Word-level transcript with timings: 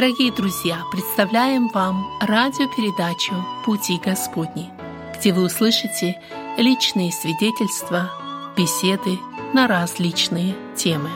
Дорогие 0.00 0.30
друзья, 0.30 0.84
представляем 0.92 1.66
вам 1.74 2.06
радиопередачу 2.20 3.34
«Пути 3.64 3.98
Господни», 3.98 4.70
где 5.18 5.32
вы 5.32 5.46
услышите 5.46 6.22
личные 6.56 7.10
свидетельства, 7.10 8.08
беседы 8.56 9.18
на 9.52 9.66
различные 9.66 10.54
темы. 10.76 11.10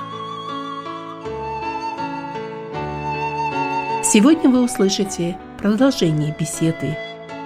Сегодня 4.02 4.50
вы 4.50 4.64
услышите 4.64 5.38
продолжение 5.58 6.34
беседы 6.36 6.98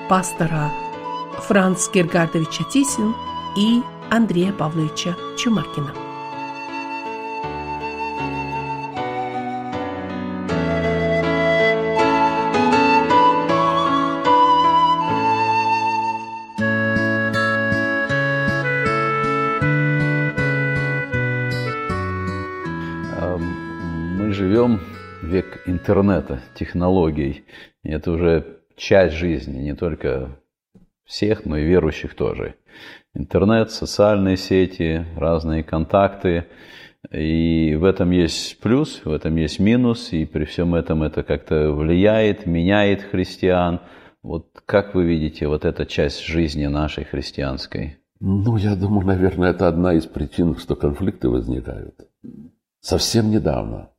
пастора 0.09 0.73
Франц 1.41 1.91
Гергардовича 1.93 2.65
Тисин 2.65 3.15
и 3.59 3.83
Андрея 4.11 4.55
Павловича 4.55 5.15
Чумакина. 5.37 6.06
Интернета, 25.87 26.41
технологий. 26.57 27.45
И 27.85 27.91
это 27.91 28.11
уже 28.11 28.59
часть 28.77 29.15
жизни, 29.15 29.59
не 29.59 29.75
только 29.75 30.41
всех, 31.05 31.45
но 31.45 31.57
и 31.57 31.65
верующих 31.65 32.15
тоже. 32.15 32.57
Интернет, 33.15 33.71
социальные 33.71 34.37
сети, 34.37 35.07
разные 35.17 35.63
контакты. 35.63 36.47
И 37.13 37.77
в 37.77 37.85
этом 37.85 38.11
есть 38.11 38.59
плюс, 38.61 39.01
в 39.05 39.13
этом 39.13 39.37
есть 39.37 39.61
минус, 39.61 40.13
и 40.13 40.25
при 40.25 40.45
всем 40.45 40.75
этом 40.75 41.05
это 41.05 41.23
как-то 41.23 41.71
влияет, 41.71 42.47
меняет 42.47 43.03
христиан. 43.03 43.81
Вот 44.23 44.49
как 44.67 44.97
вы 44.97 45.05
видите 45.05 45.47
вот 45.47 45.65
эта 45.65 45.87
часть 45.87 46.25
жизни 46.25 46.67
нашей 46.67 47.05
христианской? 47.05 47.99
Ну, 48.19 48.57
я 48.57 48.75
думаю, 48.75 49.07
наверное, 49.07 49.51
это 49.51 49.69
одна 49.69 49.95
из 49.95 50.07
причин, 50.07 50.57
что 50.57 50.75
конфликты 50.75 51.29
возникают. 51.29 51.95
Совсем 52.81 53.31
недавно, 53.31 53.91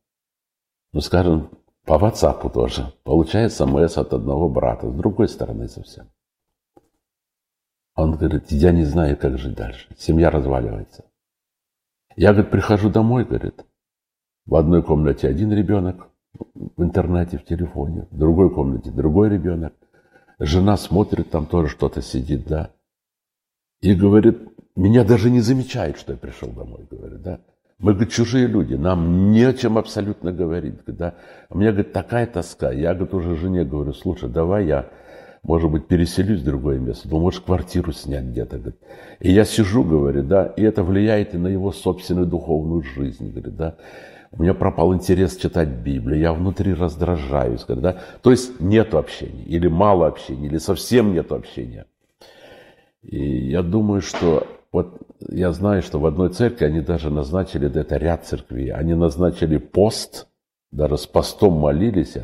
ну, 0.91 0.99
скажем, 0.99 1.49
по 1.87 1.93
WhatsApp 1.93 2.51
тоже, 2.51 2.93
получает 3.05 3.53
смс 3.53 3.97
от 3.97 4.13
одного 4.13 4.49
брата, 4.49 4.91
с 4.91 4.93
другой 4.93 5.29
стороны 5.29 5.69
совсем. 5.69 6.09
Он 7.95 8.17
говорит, 8.17 8.51
я 8.51 8.73
не 8.73 8.83
знаю, 8.83 9.17
как 9.17 9.39
жить 9.39 9.55
дальше. 9.55 9.87
Семья 9.97 10.29
разваливается. 10.29 11.05
Я, 12.17 12.33
говорит, 12.33 12.51
прихожу 12.51 12.89
домой, 12.89 13.23
говорит, 13.23 13.65
в 14.45 14.55
одной 14.55 14.83
комнате 14.83 15.29
один 15.29 15.53
ребенок, 15.53 16.09
в 16.43 16.83
интернете, 16.83 17.37
в 17.37 17.45
телефоне, 17.45 18.05
в 18.11 18.17
другой 18.17 18.53
комнате 18.53 18.91
другой 18.91 19.29
ребенок. 19.29 19.73
Жена 20.39 20.75
смотрит, 20.75 21.31
там 21.31 21.45
тоже 21.45 21.69
что-то 21.69 22.01
сидит, 22.01 22.45
да. 22.47 22.71
И 23.79 23.95
говорит, 23.95 24.37
меня 24.75 25.05
даже 25.05 25.31
не 25.31 25.39
замечает, 25.39 25.97
что 25.97 26.11
я 26.11 26.17
пришел 26.19 26.49
домой, 26.49 26.85
говорит, 26.91 27.21
да. 27.21 27.39
Мы, 27.79 27.93
говорит, 27.93 28.11
чужие 28.11 28.47
люди, 28.47 28.73
нам 28.73 29.31
не 29.31 29.43
о 29.43 29.53
чем 29.53 29.77
абсолютно 29.77 30.31
говорить. 30.31 30.75
Да? 30.87 31.15
У 31.49 31.57
меня, 31.57 31.71
говорит, 31.71 31.93
такая 31.93 32.25
тоска. 32.25 32.71
Я, 32.71 32.93
говорит, 32.93 33.13
уже 33.13 33.35
жене 33.35 33.63
говорю, 33.63 33.93
слушай, 33.93 34.29
давай 34.29 34.65
я 34.65 34.89
может 35.47 35.71
быть, 35.71 35.87
переселюсь 35.87 36.41
в 36.41 36.45
другое 36.45 36.77
место, 36.77 37.07
ну, 37.09 37.19
может, 37.19 37.45
квартиру 37.45 37.93
снять 37.93 38.25
где-то. 38.25 38.57
Говорит. 38.57 38.79
И 39.21 39.31
я 39.31 39.45
сижу, 39.45 39.83
говорит, 39.83 40.27
да, 40.27 40.45
и 40.45 40.61
это 40.61 40.83
влияет 40.83 41.33
и 41.33 41.37
на 41.37 41.47
его 41.47 41.71
собственную 41.71 42.27
духовную 42.27 42.83
жизнь, 42.83 43.31
говорит, 43.31 43.55
да. 43.55 43.77
У 44.31 44.43
меня 44.43 44.53
пропал 44.53 44.93
интерес 44.93 45.37
читать 45.37 45.69
Библию, 45.69 46.19
я 46.19 46.33
внутри 46.33 46.73
раздражаюсь, 46.73 47.63
говорит, 47.63 47.83
да. 47.83 47.97
То 48.21 48.31
есть 48.31 48.59
нет 48.59 48.93
общения, 48.93 49.43
или 49.43 49.67
мало 49.67 50.07
общения, 50.07 50.47
или 50.47 50.57
совсем 50.57 51.13
нет 51.13 51.31
общения. 51.31 51.85
И 53.01 53.49
я 53.49 53.63
думаю, 53.63 54.01
что 54.01 54.45
вот 54.77 55.01
я 55.27 55.51
знаю, 55.53 55.81
что 55.81 55.99
в 55.99 56.05
одной 56.05 56.29
церкви 56.29 56.65
они 56.65 56.81
даже 56.81 57.09
назначили, 57.09 57.67
да 57.67 57.81
это 57.81 57.97
ряд 57.97 58.25
церквей, 58.25 58.71
они 58.71 58.93
назначили 58.93 59.57
пост, 59.57 60.27
даже 60.71 60.97
с 60.97 61.07
постом 61.07 61.53
молились, 61.53 62.17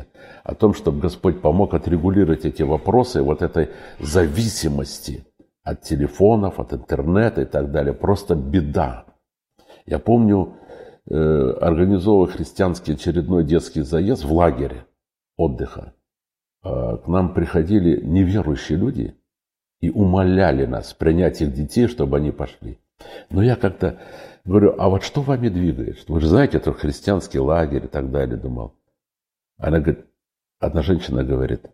о 0.44 0.54
том, 0.54 0.72
чтобы 0.72 1.00
Господь 1.00 1.40
помог 1.40 1.74
отрегулировать 1.74 2.44
эти 2.44 2.62
вопросы 2.62 3.22
вот 3.22 3.42
этой 3.42 3.70
зависимости 3.98 5.26
от 5.64 5.82
телефонов, 5.82 6.60
от 6.60 6.72
интернета 6.72 7.42
и 7.42 7.44
так 7.44 7.72
далее. 7.72 7.92
Просто 7.92 8.36
беда. 8.36 9.06
Я 9.84 9.98
помню, 9.98 10.56
э, 11.10 11.14
организовывая 11.60 12.30
христианский 12.30 12.92
очередной 12.92 13.42
детский 13.42 13.82
заезд 13.82 14.24
в 14.24 14.32
лагере 14.32 14.86
отдыха, 15.36 15.94
э, 16.62 16.98
к 17.04 17.08
нам 17.08 17.34
приходили 17.34 18.00
неверующие 18.00 18.78
люди 18.78 19.16
и 19.86 19.90
умоляли 19.90 20.66
нас 20.66 20.92
принять 20.94 21.40
их 21.40 21.52
детей, 21.52 21.88
чтобы 21.88 22.16
они 22.16 22.30
пошли. 22.30 22.78
Но 23.30 23.42
я 23.42 23.56
как-то 23.56 23.98
говорю, 24.44 24.74
а 24.78 24.88
вот 24.88 25.02
что 25.02 25.22
вами 25.22 25.48
двигает? 25.48 26.08
Вы 26.08 26.20
же 26.20 26.28
знаете, 26.28 26.58
это 26.58 26.72
христианский 26.72 27.38
лагерь 27.38 27.84
и 27.84 27.88
так 27.88 28.10
далее, 28.10 28.36
думал. 28.36 28.74
Она 29.58 29.80
говорит, 29.80 30.06
Одна 30.64 30.80
женщина 30.80 31.22
говорит, 31.22 31.66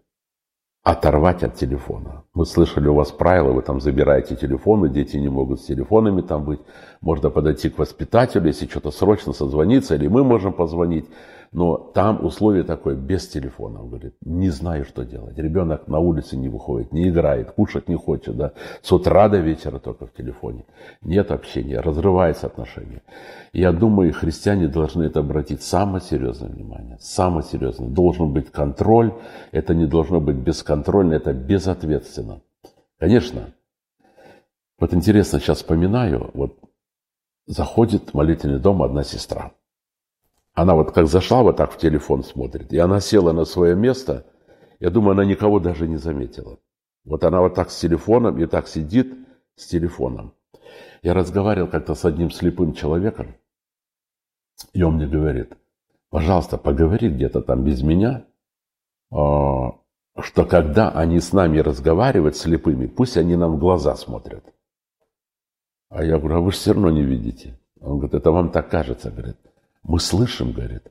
оторвать 0.82 1.44
от 1.44 1.54
телефона. 1.54 2.24
Мы 2.34 2.44
слышали, 2.44 2.88
у 2.88 2.94
вас 2.94 3.12
правила, 3.12 3.52
вы 3.52 3.62
там 3.62 3.80
забираете 3.80 4.34
телефоны, 4.34 4.88
дети 4.88 5.16
не 5.16 5.28
могут 5.28 5.60
с 5.60 5.66
телефонами 5.66 6.22
там 6.22 6.44
быть. 6.44 6.58
Можно 7.00 7.30
подойти 7.30 7.70
к 7.70 7.78
воспитателю, 7.78 8.48
если 8.48 8.66
что-то 8.66 8.90
срочно 8.90 9.32
созвониться, 9.32 9.94
или 9.94 10.08
мы 10.08 10.24
можем 10.24 10.52
позвонить. 10.52 11.06
Но 11.52 11.76
там 11.76 12.24
условие 12.24 12.62
такое, 12.62 12.94
без 12.94 13.26
телефона. 13.26 13.80
Он 13.82 13.88
говорит, 13.88 14.14
не 14.20 14.50
знаю, 14.50 14.84
что 14.84 15.04
делать. 15.04 15.36
Ребенок 15.36 15.88
на 15.88 15.98
улице 15.98 16.36
не 16.36 16.48
выходит, 16.48 16.92
не 16.92 17.08
играет, 17.08 17.50
кушать 17.50 17.88
не 17.88 17.96
хочет. 17.96 18.36
Да? 18.36 18.52
С 18.82 18.92
утра 18.92 19.28
до 19.28 19.38
вечера 19.38 19.80
только 19.80 20.06
в 20.06 20.12
телефоне. 20.12 20.64
Нет 21.02 21.32
общения, 21.32 21.80
разрывается 21.80 22.46
отношения. 22.46 23.02
Я 23.52 23.72
думаю, 23.72 24.12
христиане 24.12 24.68
должны 24.68 25.04
это 25.04 25.20
обратить 25.20 25.62
самое 25.62 26.00
серьезное 26.00 26.50
внимание. 26.50 26.98
Самое 27.00 27.42
серьезное. 27.42 27.88
Должен 27.88 28.32
быть 28.32 28.52
контроль. 28.52 29.12
Это 29.50 29.74
не 29.74 29.86
должно 29.86 30.20
быть 30.20 30.36
бесконтрольно, 30.36 31.14
это 31.14 31.32
безответственно. 31.32 32.42
Конечно. 33.00 33.52
Вот 34.78 34.94
интересно, 34.94 35.40
сейчас 35.40 35.58
вспоминаю, 35.58 36.30
вот 36.32 36.56
заходит 37.46 38.10
в 38.10 38.14
молитвенный 38.14 38.60
дом 38.60 38.82
одна 38.82 39.02
сестра. 39.02 39.50
Она 40.54 40.74
вот 40.74 40.92
как 40.92 41.06
зашла, 41.06 41.42
вот 41.42 41.56
так 41.56 41.72
в 41.72 41.78
телефон 41.78 42.24
смотрит, 42.24 42.72
и 42.72 42.78
она 42.78 43.00
села 43.00 43.32
на 43.32 43.44
свое 43.44 43.76
место, 43.76 44.26
я 44.80 44.90
думаю, 44.90 45.12
она 45.12 45.24
никого 45.24 45.60
даже 45.60 45.86
не 45.86 45.96
заметила. 45.96 46.58
Вот 47.04 47.24
она 47.24 47.40
вот 47.40 47.54
так 47.54 47.70
с 47.70 47.78
телефоном 47.78 48.38
и 48.38 48.46
так 48.46 48.68
сидит 48.68 49.14
с 49.54 49.66
телефоном. 49.66 50.34
Я 51.02 51.14
разговаривал 51.14 51.68
как-то 51.68 51.94
с 51.94 52.04
одним 52.04 52.30
слепым 52.30 52.74
человеком, 52.74 53.36
и 54.72 54.82
он 54.82 54.96
мне 54.96 55.06
говорит, 55.06 55.52
пожалуйста, 56.10 56.58
поговори 56.58 57.08
где-то 57.08 57.40
там 57.40 57.64
без 57.64 57.82
меня, 57.82 58.26
а, 59.10 59.72
что 60.18 60.44
когда 60.44 60.90
они 60.90 61.20
с 61.20 61.32
нами 61.32 61.58
разговаривают 61.58 62.36
слепыми, 62.36 62.86
пусть 62.86 63.16
они 63.16 63.36
нам 63.36 63.56
в 63.56 63.58
глаза 63.58 63.96
смотрят. 63.96 64.44
А 65.88 66.04
я 66.04 66.18
говорю, 66.18 66.36
а 66.36 66.40
вы 66.40 66.52
же 66.52 66.58
все 66.58 66.72
равно 66.72 66.90
не 66.90 67.02
видите. 67.02 67.58
Он 67.80 67.98
говорит, 67.98 68.14
это 68.14 68.30
вам 68.30 68.50
так 68.50 68.70
кажется, 68.70 69.10
говорит. 69.10 69.36
Мы 69.82 69.98
слышим, 70.00 70.52
говорит. 70.52 70.82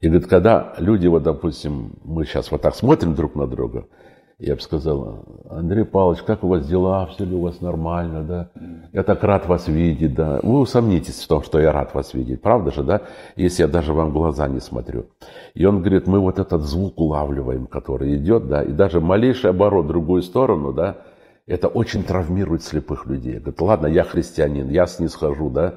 И 0.00 0.08
говорит, 0.08 0.28
когда 0.28 0.74
люди, 0.78 1.06
вот, 1.06 1.22
допустим, 1.22 1.94
мы 2.04 2.24
сейчас 2.24 2.50
вот 2.50 2.62
так 2.62 2.74
смотрим 2.74 3.14
друг 3.14 3.34
на 3.34 3.46
друга, 3.46 3.86
я 4.38 4.54
бы 4.54 4.60
сказал, 4.60 5.24
Андрей 5.50 5.84
Павлович, 5.84 6.22
как 6.22 6.44
у 6.44 6.48
вас 6.48 6.64
дела, 6.64 7.06
все 7.06 7.24
ли 7.24 7.34
у 7.34 7.40
вас 7.40 7.60
нормально, 7.60 8.22
да? 8.22 8.50
Я 8.92 9.02
так 9.02 9.24
рад 9.24 9.48
вас 9.48 9.66
видеть, 9.66 10.14
да. 10.14 10.38
Вы 10.44 10.60
усомнитесь 10.60 11.20
в 11.20 11.26
том, 11.26 11.42
что 11.42 11.58
я 11.58 11.72
рад 11.72 11.92
вас 11.92 12.14
видеть, 12.14 12.40
правда 12.40 12.70
же, 12.70 12.84
да? 12.84 13.02
Если 13.34 13.62
я 13.62 13.68
даже 13.68 13.92
вам 13.92 14.10
в 14.10 14.12
глаза 14.12 14.46
не 14.46 14.60
смотрю. 14.60 15.06
И 15.54 15.64
он 15.64 15.80
говорит, 15.80 16.06
мы 16.06 16.20
вот 16.20 16.38
этот 16.38 16.62
звук 16.62 17.00
улавливаем, 17.00 17.66
который 17.66 18.16
идет, 18.16 18.46
да, 18.46 18.62
и 18.62 18.70
даже 18.70 19.00
малейший 19.00 19.50
оборот 19.50 19.86
в 19.86 19.88
другую 19.88 20.22
сторону, 20.22 20.72
да, 20.72 20.98
это 21.48 21.66
очень 21.66 22.04
травмирует 22.04 22.62
слепых 22.62 23.06
людей. 23.06 23.40
Говорит, 23.40 23.60
ладно, 23.60 23.86
я 23.88 24.04
христианин, 24.04 24.68
я 24.68 24.86
снисхожу, 24.86 25.50
да, 25.50 25.74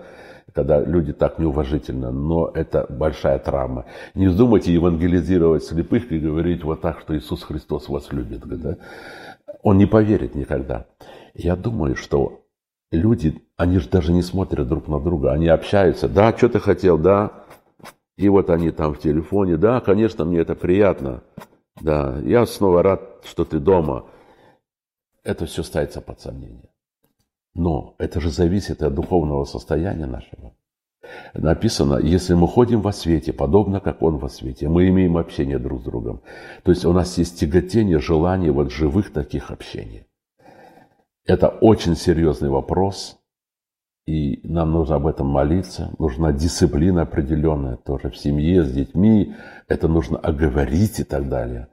когда 0.54 0.82
люди 0.82 1.14
так 1.14 1.40
неуважительно, 1.40 2.12
но 2.12 2.52
это 2.54 2.86
большая 2.90 3.40
травма. 3.40 3.86
Не 4.16 4.28
вздумайте 4.28 4.74
евангелизировать 4.74 5.64
слепых 5.64 6.12
и 6.12 6.20
говорить 6.20 6.64
вот 6.64 6.82
так, 6.82 7.00
что 7.00 7.18
Иисус 7.18 7.44
Христос 7.44 7.90
вас 7.90 8.12
любит. 8.12 8.42
Да? 8.46 8.78
Он 9.64 9.78
не 9.78 9.86
поверит 9.86 10.36
никогда. 10.36 10.86
Я 11.34 11.56
думаю, 11.56 11.96
что 11.96 12.42
люди, 12.92 13.42
они 13.56 13.80
же 13.80 13.90
даже 13.90 14.12
не 14.12 14.22
смотрят 14.22 14.68
друг 14.68 14.88
на 14.88 15.00
друга, 15.00 15.32
они 15.32 15.48
общаются. 15.48 16.10
Да, 16.10 16.36
что 16.36 16.50
ты 16.50 16.60
хотел, 16.60 16.98
да. 16.98 17.32
И 18.18 18.28
вот 18.30 18.50
они 18.50 18.72
там 18.72 18.94
в 18.94 19.00
телефоне. 19.00 19.58
Да, 19.58 19.80
конечно, 19.80 20.26
мне 20.26 20.40
это 20.40 20.56
приятно. 20.56 21.24
Да, 21.80 22.20
я 22.24 22.46
снова 22.46 22.84
рад, 22.84 23.02
что 23.24 23.46
ты 23.46 23.60
дома. 23.60 24.06
Это 25.24 25.46
все 25.46 25.64
ставится 25.64 26.02
под 26.02 26.20
сомнение. 26.20 26.71
Но 27.54 27.96
это 27.98 28.22
же 28.22 28.30
зависит 28.30 28.82
от 28.82 28.94
духовного 28.94 29.46
состояния 29.46 30.06
нашего. 30.06 30.54
Написано, 31.34 31.98
если 31.98 32.34
мы 32.34 32.48
ходим 32.48 32.82
во 32.82 32.94
свете, 32.94 33.34
подобно 33.34 33.80
как 33.80 34.02
Он 34.02 34.18
во 34.18 34.30
свете, 34.30 34.70
мы 34.70 34.88
имеем 34.88 35.18
общение 35.18 35.60
друг 35.60 35.82
с 35.82 35.84
другом. 35.84 36.22
То 36.64 36.72
есть 36.72 36.86
у 36.86 36.94
нас 36.94 37.18
есть 37.18 37.40
тяготение, 37.40 38.00
желание 38.00 38.52
вот 38.52 38.72
живых 38.72 39.12
таких 39.12 39.52
общений. 39.52 40.06
Это 41.26 41.50
очень 41.50 41.96
серьезный 41.96 42.50
вопрос, 42.50 43.20
и 44.08 44.40
нам 44.44 44.72
нужно 44.72 44.96
об 44.96 45.08
этом 45.08 45.28
молиться. 45.28 45.94
Нужна 46.00 46.32
дисциплина 46.34 47.04
определенная 47.04 47.78
тоже 47.78 48.10
в 48.10 48.18
семье, 48.18 48.64
с 48.64 48.72
детьми. 48.72 49.36
Это 49.68 49.88
нужно 49.88 50.18
оговорить 50.18 51.00
и 51.00 51.04
так 51.04 51.30
далее. 51.30 51.68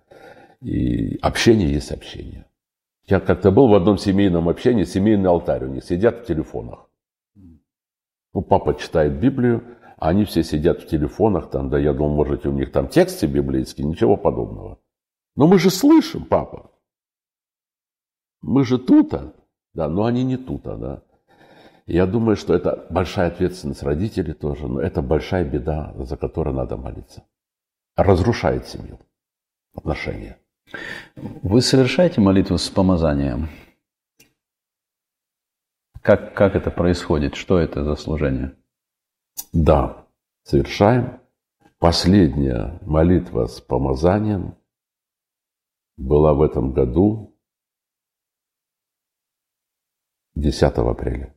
И 0.61 1.19
общение 1.23 1.73
есть 1.73 1.91
общение. 1.91 2.45
Я 3.09 3.21
как-то 3.21 3.51
был 3.51 3.69
в 3.69 3.75
одном 3.75 3.97
семейном 3.97 4.51
общении, 4.51 4.85
семейный 4.85 5.31
алтарь 5.31 5.65
у 5.65 5.69
них, 5.69 5.83
сидят 5.83 6.19
в 6.19 6.27
телефонах. 6.27 6.91
Ну, 8.35 8.43
папа 8.43 8.75
читает 8.75 9.19
Библию, 9.19 9.65
а 9.97 10.11
они 10.11 10.27
все 10.27 10.45
сидят 10.45 10.83
в 10.83 10.87
телефонах, 10.87 11.51
там, 11.51 11.71
да, 11.71 11.79
я 11.79 11.95
думал, 11.95 12.17
может, 12.17 12.45
у 12.45 12.53
них 12.53 12.71
там 12.71 12.87
тексты 12.89 13.27
библейские, 13.27 13.87
ничего 13.87 14.19
подобного. 14.19 14.79
Но 15.37 15.47
мы 15.47 15.59
же 15.59 15.71
слышим, 15.71 16.27
папа. 16.27 16.71
Мы 18.43 18.65
же 18.65 18.79
тут, 18.79 19.15
а? 19.15 19.33
да, 19.73 19.89
но 19.89 20.05
они 20.05 20.23
не 20.23 20.37
тут, 20.37 20.67
а, 20.67 20.77
да. 20.77 21.03
Я 21.87 22.07
думаю, 22.07 22.37
что 22.37 22.55
это 22.55 22.87
большая 22.91 23.29
ответственность 23.29 23.83
родителей 23.83 24.35
тоже, 24.35 24.69
но 24.69 24.81
это 24.81 25.01
большая 25.01 25.45
беда, 25.45 25.95
за 25.97 26.19
которую 26.19 26.55
надо 26.55 26.77
молиться. 26.77 27.25
Разрушает 27.97 28.69
семью, 28.69 29.01
отношения. 29.75 30.39
Вы 31.17 31.61
совершаете 31.61 32.21
молитву 32.21 32.59
с 32.59 32.69
помазанием? 32.69 33.49
Как, 36.03 36.35
как 36.35 36.55
это 36.55 36.71
происходит? 36.71 37.35
Что 37.35 37.59
это 37.59 37.85
за 37.85 37.97
служение? 37.97 38.57
Да, 39.53 40.07
совершаем. 40.43 41.21
Последняя 41.79 42.79
молитва 42.83 43.47
с 43.47 43.61
помазанием 43.61 44.57
была 45.97 46.35
в 46.35 46.43
этом 46.43 46.73
году 46.73 47.37
10 50.35 50.63
апреля. 50.63 51.35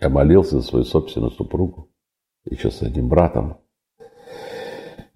Я 0.00 0.08
молился 0.08 0.60
за 0.60 0.62
свою 0.62 0.84
собственную 0.84 1.30
супругу, 1.32 1.90
еще 2.44 2.70
с 2.70 2.82
одним 2.82 3.08
братом. 3.08 3.58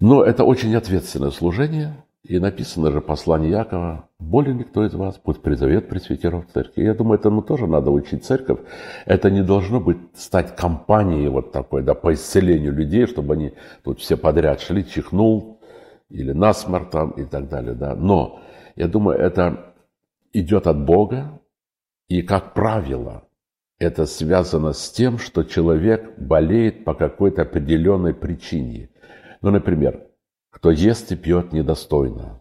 Но 0.01 0.25
это 0.25 0.45
очень 0.45 0.75
ответственное 0.75 1.31
служение, 1.31 2.05
и 2.25 2.39
написано 2.39 2.93
же 2.93 3.01
послание 3.01 3.51
Якова, 3.51 4.09
более 4.19 4.55
никто 4.55 4.85
из 4.85 4.95
вас, 4.95 5.19
пусть 5.23 5.43
призовет 5.43 5.89
пресвитеров 5.89 6.47
церкви. 6.53 6.83
Я 6.83 6.95
думаю, 6.95 7.19
этому 7.19 7.43
тоже 7.43 7.67
надо 7.67 7.91
учить 7.91 8.25
церковь. 8.25 8.61
Это 9.07 9.31
не 9.31 9.43
должно 9.43 9.81
быть 9.81 9.99
стать 10.15 10.55
компанией 10.55 11.29
вот 11.29 11.51
такой, 11.51 11.83
да, 11.83 11.95
по 11.95 12.13
исцелению 12.13 12.73
людей, 12.73 13.07
чтобы 13.07 13.35
они 13.35 13.53
тут 13.83 13.99
все 13.99 14.17
подряд 14.17 14.61
шли, 14.61 14.87
чихнул, 14.87 15.61
или 16.11 16.33
насморк 16.33 16.91
там 16.91 17.11
и 17.11 17.25
так 17.25 17.49
далее, 17.49 17.75
да. 17.75 17.97
Но 17.97 18.41
я 18.77 18.87
думаю, 18.87 19.19
это 19.19 19.75
идет 20.33 20.67
от 20.67 20.85
Бога, 20.85 21.41
и 22.09 22.23
как 22.23 22.55
правило, 22.55 23.25
это 23.79 24.07
связано 24.07 24.75
с 24.75 24.91
тем, 24.93 25.19
что 25.19 25.43
человек 25.43 26.17
болеет 26.19 26.85
по 26.85 26.95
какой-то 26.95 27.43
определенной 27.43 28.15
причине. 28.15 28.91
Ну, 29.41 29.51
например, 29.51 30.07
кто 30.63 30.71
ест 30.71 31.11
и 31.11 31.17
пьет 31.17 31.53
недостойно. 31.53 32.41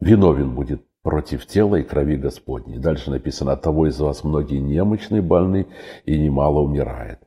Виновен 0.00 0.52
будет 0.52 0.82
против 1.02 1.46
тела 1.46 1.76
и 1.76 1.84
крови 1.84 2.16
Господней. 2.16 2.78
Дальше 2.78 3.12
написано, 3.12 3.52
от 3.52 3.62
того 3.62 3.86
из 3.86 4.00
вас 4.00 4.24
многие 4.24 4.58
немощные, 4.58 5.22
больны 5.22 5.68
и 6.06 6.18
немало 6.18 6.58
умирает. 6.58 7.20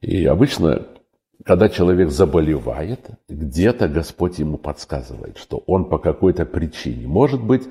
И 0.00 0.24
обычно, 0.24 0.86
когда 1.44 1.68
человек 1.68 2.08
заболевает, 2.08 3.10
где-то 3.28 3.86
Господь 3.88 4.38
ему 4.38 4.56
подсказывает, 4.56 5.36
что 5.36 5.62
он 5.66 5.90
по 5.90 5.98
какой-то 5.98 6.46
причине, 6.46 7.06
может 7.06 7.44
быть, 7.44 7.68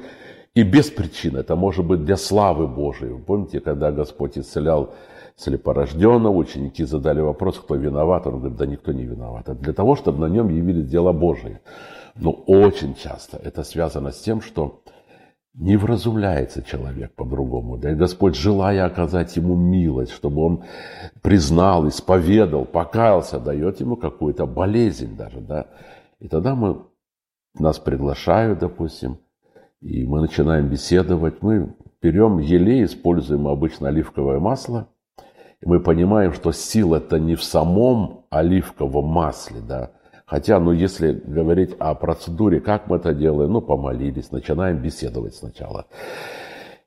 и 0.53 0.61
без 0.61 0.91
причины, 0.91 1.39
это 1.39 1.55
может 1.55 1.85
быть 1.85 2.05
для 2.05 2.17
славы 2.17 2.67
Божией. 2.67 3.17
Помните, 3.17 3.61
когда 3.61 3.91
Господь 3.91 4.37
исцелял 4.37 4.93
слепорожденного, 5.37 6.33
ученики 6.35 6.83
задали 6.83 7.21
вопрос, 7.21 7.59
кто 7.59 7.75
виноват, 7.75 8.25
он 8.27 8.39
говорит, 8.39 8.57
да 8.57 8.65
никто 8.65 8.91
не 8.91 9.05
виноват. 9.05 9.47
Это 9.47 9.59
для 9.59 9.73
того, 9.73 9.95
чтобы 9.95 10.19
на 10.27 10.33
нем 10.33 10.49
явились 10.49 10.89
дела 10.89 11.13
Божии. 11.13 11.59
Но 12.15 12.31
очень 12.31 12.95
часто 12.95 13.37
это 13.37 13.63
связано 13.63 14.11
с 14.11 14.19
тем, 14.19 14.41
что 14.41 14.81
не 15.53 15.77
вразумляется 15.77 16.63
человек 16.63 17.13
по-другому. 17.13 17.77
Да 17.77 17.91
и 17.91 17.95
Господь, 17.95 18.35
желая 18.35 18.85
оказать 18.85 19.35
ему 19.37 19.55
милость, 19.55 20.11
чтобы 20.11 20.43
он 20.43 20.63
признал, 21.21 21.87
исповедал, 21.87 22.65
покаялся, 22.65 23.39
дает 23.39 23.79
ему 23.79 23.95
какую-то 23.95 24.47
болезнь 24.47 25.15
даже. 25.15 25.39
Да? 25.39 25.67
И 26.19 26.27
тогда 26.27 26.55
мы, 26.55 26.83
нас 27.59 27.77
приглашают, 27.77 28.59
допустим, 28.59 29.19
и 29.81 30.03
мы 30.05 30.21
начинаем 30.21 30.67
беседовать. 30.67 31.43
Мы 31.43 31.75
берем 32.01 32.39
елей, 32.39 32.85
используем 32.85 33.47
обычно 33.47 33.89
оливковое 33.89 34.39
масло– 34.39 34.89
мы 35.65 35.79
понимаем, 35.79 36.33
что 36.33 36.51
сила-то 36.51 37.19
не 37.19 37.35
в 37.35 37.43
самом 37.43 38.25
оливковом 38.29 39.05
масле, 39.05 39.61
да. 39.61 39.91
Хотя, 40.25 40.59
ну, 40.59 40.71
если 40.71 41.13
говорить 41.13 41.75
о 41.79 41.95
процедуре, 41.95 42.59
как 42.59 42.87
мы 42.87 42.97
это 42.97 43.13
делаем, 43.13 43.53
ну, 43.53 43.61
помолились, 43.61 44.31
начинаем 44.31 44.77
беседовать 44.81 45.35
сначала. 45.35 45.87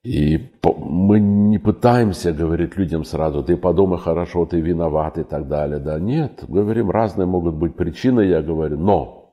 И 0.03 0.51
мы 0.63 1.21
не 1.21 1.59
пытаемся 1.59 2.33
говорить 2.33 2.77
людям 2.77 3.05
сразу, 3.05 3.43
ты 3.43 3.57
подумай 3.57 3.99
хорошо, 3.99 4.47
ты 4.47 4.61
виноват 4.61 5.19
и 5.19 5.25
так 5.25 5.49
далее. 5.49 5.79
Да 5.79 5.99
нет, 5.99 6.45
говорим, 6.49 6.91
разные 6.91 7.27
могут 7.27 7.55
быть 7.55 7.77
причины, 7.77 8.23
я 8.23 8.43
говорю, 8.43 8.79
но. 8.79 9.33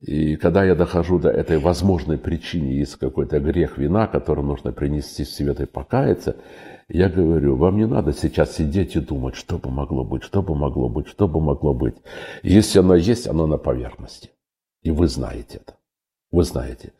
И 0.00 0.36
когда 0.36 0.64
я 0.64 0.74
дохожу 0.74 1.18
до 1.18 1.30
этой 1.30 1.58
возможной 1.58 2.16
причины, 2.16 2.66
есть 2.66 2.96
какой-то 2.96 3.38
грех 3.38 3.76
вина, 3.76 4.06
который 4.06 4.44
нужно 4.44 4.72
принести 4.72 5.24
в 5.24 5.28
свет 5.28 5.60
и 5.60 5.66
покаяться, 5.66 6.36
я 6.92 7.08
говорю, 7.08 7.56
вам 7.56 7.76
не 7.76 7.86
надо 7.86 8.12
сейчас 8.12 8.56
сидеть 8.56 8.96
и 8.96 9.00
думать, 9.00 9.34
что 9.34 9.58
бы 9.58 9.70
могло 9.70 10.04
быть, 10.04 10.22
что 10.22 10.42
бы 10.42 10.54
могло 10.54 10.88
быть, 10.88 11.06
что 11.06 11.28
бы 11.28 11.40
могло 11.40 11.72
быть. 11.72 11.94
Если 12.42 12.78
оно 12.78 12.94
есть, 12.94 13.26
оно 13.26 13.46
на 13.46 13.58
поверхности. 13.58 14.30
И 14.82 14.90
вы 14.90 15.08
знаете 15.08 15.58
это. 15.58 15.76
Вы 16.30 16.44
знаете. 16.44 16.92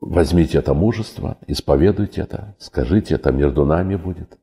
Возьмите 0.00 0.58
это 0.58 0.74
мужество, 0.74 1.38
исповедуйте 1.46 2.20
это, 2.22 2.54
скажите, 2.58 3.14
это 3.14 3.32
между 3.32 3.64
нами 3.64 3.96
будет. 3.96 4.38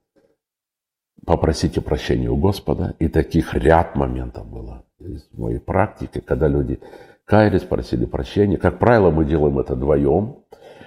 Попросите 1.25 1.81
прощения 1.81 2.29
у 2.29 2.35
Господа. 2.35 2.95
И 2.99 3.07
таких 3.07 3.53
ряд 3.53 3.95
моментов 3.95 4.47
было 4.47 4.85
из 4.99 5.27
моей 5.31 5.59
практики, 5.59 6.19
когда 6.19 6.47
люди 6.47 6.79
каялись, 7.25 7.63
просили 7.63 8.05
прощения. 8.05 8.57
Как 8.57 8.79
правило, 8.79 9.11
мы 9.11 9.25
делаем 9.25 9.57
это 9.59 9.75
вдвоем 9.75 10.43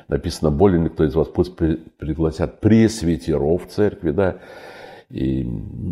написано, 0.08 0.50
более 0.50 0.80
никто 0.80 1.04
из 1.04 1.14
вас 1.14 1.28
пусть 1.28 1.54
пригласят 1.56 2.60
пресвитеров 2.60 3.68
церкви, 3.68 4.10
да, 4.10 4.38
и 5.10 5.48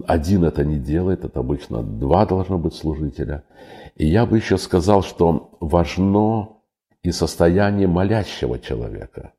один 0.07 0.45
это 0.45 0.65
не 0.65 0.79
делает, 0.79 1.25
это 1.25 1.41
обычно 1.41 1.83
два 1.83 2.27
должно 2.27 2.59
быть 2.59 2.75
служителя. 2.75 3.45
И 3.95 4.07
я 4.07 4.27
бы 4.27 4.37
еще 4.37 4.59
сказал, 4.59 5.03
что 5.03 5.57
важно 5.61 6.51
и 7.03 7.13
состояние 7.13 7.87
молящего 7.87 8.59
человека. 8.59 9.33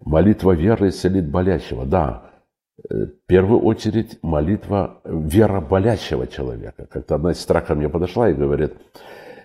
Молитва 0.00 0.52
веры 0.52 0.90
исцелит 0.90 1.28
болящего. 1.28 1.84
Да, 1.84 2.30
э, 2.88 3.06
в 3.06 3.26
первую 3.26 3.60
очередь 3.62 4.18
молитва 4.22 5.00
вера 5.04 5.60
болящего 5.60 6.28
человека. 6.28 6.86
Как-то 6.86 7.16
одна 7.16 7.34
сестра 7.34 7.60
ко 7.62 7.74
мне 7.74 7.88
подошла 7.88 8.30
и 8.30 8.34
говорит, 8.34 8.74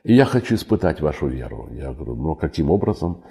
я 0.03 0.25
хочу 0.25 0.55
испытать 0.55 1.01
вашу 1.01 1.27
веру. 1.27 1.69
Я 1.71 1.91
говорю, 1.91 2.15
ну 2.15 2.35
каким 2.35 2.69
образом? 2.69 3.23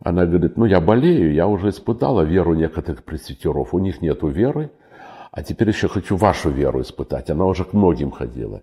Она 0.00 0.26
говорит, 0.26 0.56
ну 0.56 0.66
я 0.66 0.80
болею, 0.80 1.32
я 1.32 1.46
уже 1.46 1.70
испытала 1.70 2.22
веру 2.22 2.54
некоторых 2.54 3.04
пресвитеров, 3.04 3.72
у 3.72 3.78
них 3.78 4.02
нету 4.02 4.28
веры, 4.28 4.70
а 5.32 5.42
теперь 5.42 5.68
еще 5.68 5.88
хочу 5.88 6.16
вашу 6.16 6.50
веру 6.50 6.80
испытать. 6.80 7.30
Она 7.30 7.46
уже 7.46 7.64
к 7.64 7.72
многим 7.72 8.10
ходила. 8.10 8.62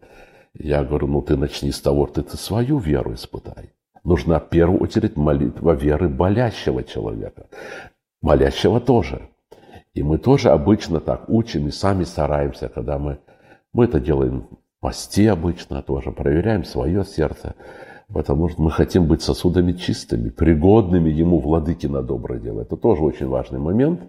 Я 0.53 0.83
говорю, 0.83 1.07
ну 1.07 1.21
ты 1.21 1.35
начни 1.35 1.71
с 1.71 1.81
того, 1.81 2.07
что 2.07 2.21
ты 2.21 2.37
свою 2.37 2.77
веру 2.77 3.13
испытай. 3.13 3.71
Нужна 4.03 4.39
в 4.39 4.49
первую 4.49 4.81
очередь 4.81 5.15
молитва 5.15 5.71
веры 5.71 6.09
болящего 6.09 6.83
человека. 6.83 7.47
Молящего 8.21 8.79
тоже. 8.79 9.29
И 9.93 10.03
мы 10.03 10.17
тоже 10.17 10.49
обычно 10.49 10.99
так 10.99 11.29
учим 11.29 11.67
и 11.67 11.71
сами 11.71 12.03
стараемся, 12.03 12.67
когда 12.67 12.97
мы, 12.97 13.19
мы 13.71 13.85
это 13.85 13.99
делаем 13.99 14.47
в 14.49 14.81
посте 14.81 15.31
обычно 15.31 15.81
тоже, 15.81 16.11
проверяем 16.11 16.63
свое 16.63 17.05
сердце. 17.05 17.55
Потому 18.07 18.49
что 18.49 18.61
мы 18.61 18.71
хотим 18.71 19.07
быть 19.07 19.21
сосудами 19.21 19.73
чистыми, 19.73 20.29
пригодными 20.29 21.09
Ему, 21.09 21.39
владыки 21.39 21.87
на 21.87 22.01
доброе 22.01 22.39
дело. 22.39 22.61
Это 22.61 22.75
тоже 22.77 23.03
очень 23.03 23.27
важный 23.27 23.59
момент. 23.59 24.01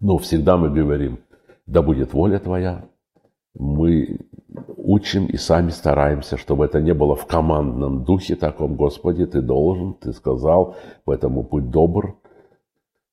Но 0.00 0.18
всегда 0.18 0.56
мы 0.56 0.70
говорим, 0.70 1.18
да 1.66 1.82
будет 1.82 2.12
воля 2.12 2.38
Твоя. 2.38 2.84
Мы 3.54 4.18
учим 4.76 5.26
и 5.26 5.36
сами 5.36 5.70
стараемся, 5.70 6.36
чтобы 6.36 6.64
это 6.66 6.80
не 6.80 6.94
было 6.94 7.16
в 7.16 7.26
командном 7.26 8.04
духе 8.04 8.36
таком, 8.36 8.76
Господи, 8.76 9.26
Ты 9.26 9.40
должен, 9.40 9.94
Ты 9.94 10.12
сказал, 10.12 10.76
поэтому 11.04 11.42
будь 11.42 11.70
добр. 11.70 12.16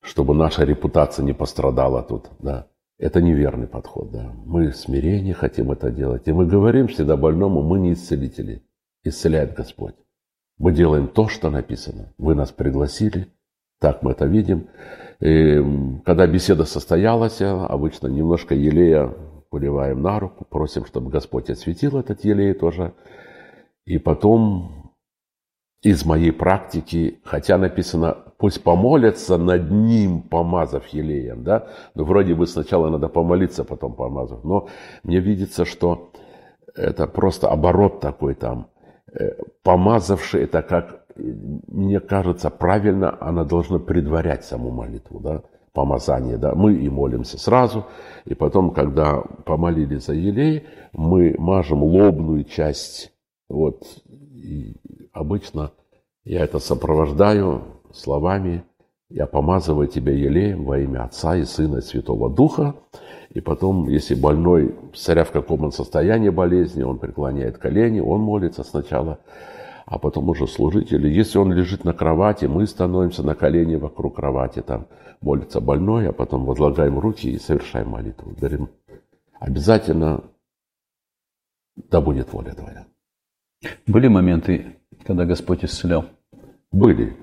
чтобы 0.03 0.35
наша 0.35 0.65
репутация 0.65 1.23
не 1.23 1.33
пострадала 1.33 2.03
тут, 2.03 2.29
да. 2.39 2.67
Это 3.00 3.21
неверный 3.21 3.67
подход, 3.67 4.12
да. 4.12 4.33
Мы 4.45 4.71
смирение 4.71 5.33
хотим 5.33 5.71
это 5.71 5.91
делать. 5.91 6.27
И 6.27 6.31
мы 6.31 6.45
говорим 6.45 6.88
всегда 6.88 7.17
больному, 7.17 7.62
мы 7.62 7.79
не 7.79 7.93
исцелители. 7.93 8.62
Исцеляет 9.03 9.53
Господь. 9.53 9.95
Мы 10.57 10.72
делаем 10.72 11.07
то, 11.07 11.27
что 11.27 11.50
написано. 11.50 12.13
Вы 12.17 12.36
нас 12.36 12.51
пригласили, 12.51 13.27
так 13.79 14.01
мы 14.01 14.12
это 14.12 14.25
видим. 14.25 14.69
И 15.19 15.62
когда 16.05 16.25
беседа 16.27 16.65
состоялась, 16.65 17.41
обычно 17.41 18.07
немножко 18.07 18.55
елея 18.55 19.13
поливаем 19.50 20.01
на 20.01 20.19
руку, 20.19 20.45
просим, 20.45 20.86
чтобы 20.86 21.10
Господь 21.10 21.50
осветил 21.50 21.98
этот 21.98 22.24
елей 22.24 22.53
тоже. 22.53 22.93
И 23.86 23.98
потом 23.98 24.93
из 25.81 26.05
моей 26.05 26.31
практики, 26.31 27.19
хотя 27.25 27.57
написано, 27.57 28.17
пусть 28.38 28.63
помолятся 28.63 29.38
над 29.38 29.69
ним, 29.69 30.22
помазав 30.22 30.88
елеем, 30.88 31.43
да, 31.43 31.67
но 31.93 32.05
вроде 32.05 32.36
бы 32.36 32.48
сначала 32.48 32.89
надо 32.89 33.10
помолиться, 33.10 33.65
потом 33.65 33.93
помазав. 33.93 34.45
Но 34.45 34.69
мне 35.03 35.19
видится, 35.19 35.65
что 35.65 36.12
это 36.74 37.05
просто 37.05 37.50
оборот 37.50 38.00
такой 38.00 38.33
там. 38.33 38.69
Э, 39.15 39.34
помазавший, 39.62 40.43
это 40.43 40.63
как, 40.63 41.05
мне 41.15 42.00
кажется, 42.00 42.50
правильно, 42.50 43.15
она 43.22 43.43
должна 43.43 43.77
предварять 43.77 44.43
саму 44.43 44.72
молитву, 44.72 45.20
да, 45.20 45.43
помазание, 45.72 46.38
да. 46.38 46.55
Мы 46.55 46.75
и 46.75 46.89
молимся 46.89 47.38
сразу, 47.38 47.86
и 48.25 48.34
потом, 48.34 48.72
когда 48.72 49.22
помолились 49.46 50.05
за 50.05 50.13
елей, 50.13 50.65
мы 50.93 51.36
мажем 51.38 51.84
лобную 51.84 52.43
часть, 52.43 53.13
вот, 53.50 53.84
и 54.08 54.77
обычно 55.12 55.72
я 56.24 56.43
это 56.43 56.58
сопровождаю 56.58 57.62
словами 57.91 58.63
«Я 59.13 59.27
помазываю 59.27 59.88
тебя 59.88 60.12
елеем 60.12 60.63
во 60.65 60.79
имя 60.79 61.03
Отца 61.03 61.36
и 61.38 61.43
Сына 61.43 61.77
и 61.77 61.82
Святого 61.82 62.32
Духа». 62.32 62.75
И 63.29 63.41
потом, 63.41 63.88
если 63.88 64.15
больной, 64.15 64.75
царя 64.96 65.24
в 65.24 65.32
каком 65.32 65.63
он 65.63 65.72
состоянии 65.72 66.29
болезни, 66.29 66.82
он 66.82 66.98
преклоняет 66.98 67.60
колени, 67.60 68.00
он 68.00 68.22
молится 68.22 68.63
сначала, 68.63 69.20
а 69.86 70.00
потом 70.00 70.29
уже 70.29 70.48
служители. 70.48 71.08
Если 71.10 71.38
он 71.38 71.53
лежит 71.53 71.84
на 71.84 71.93
кровати, 71.93 72.46
мы 72.46 72.65
становимся 72.65 73.22
на 73.22 73.36
колени 73.36 73.75
вокруг 73.75 74.15
кровати, 74.15 74.62
там 74.62 74.88
молится 75.22 75.62
больной, 75.62 76.10
а 76.10 76.12
потом 76.12 76.46
возлагаем 76.46 76.98
руки 76.98 77.29
и 77.29 77.39
совершаем 77.39 77.89
молитву. 77.89 78.34
Говорим, 78.36 78.70
обязательно 79.39 80.24
да 81.75 82.01
будет 82.01 82.34
воля 82.34 82.53
твоя. 82.53 82.86
Были 83.86 84.08
моменты, 84.08 84.77
когда 85.05 85.25
Господь 85.25 85.63
исцелял? 85.63 86.05
Были. 86.72 87.15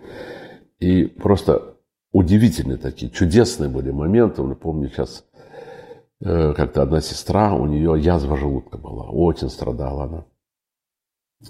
И 0.78 1.04
просто 1.04 1.69
удивительные 2.12 2.78
такие, 2.78 3.10
чудесные 3.10 3.68
были 3.68 3.90
моменты. 3.90 4.42
Я 4.42 4.54
помню 4.54 4.88
сейчас, 4.88 5.24
э, 6.20 6.52
как-то 6.54 6.82
одна 6.82 7.00
сестра, 7.00 7.54
у 7.54 7.66
нее 7.66 7.94
язва 7.98 8.36
желудка 8.36 8.78
была, 8.78 9.04
очень 9.04 9.48
страдала 9.48 10.04
она. 10.04 10.24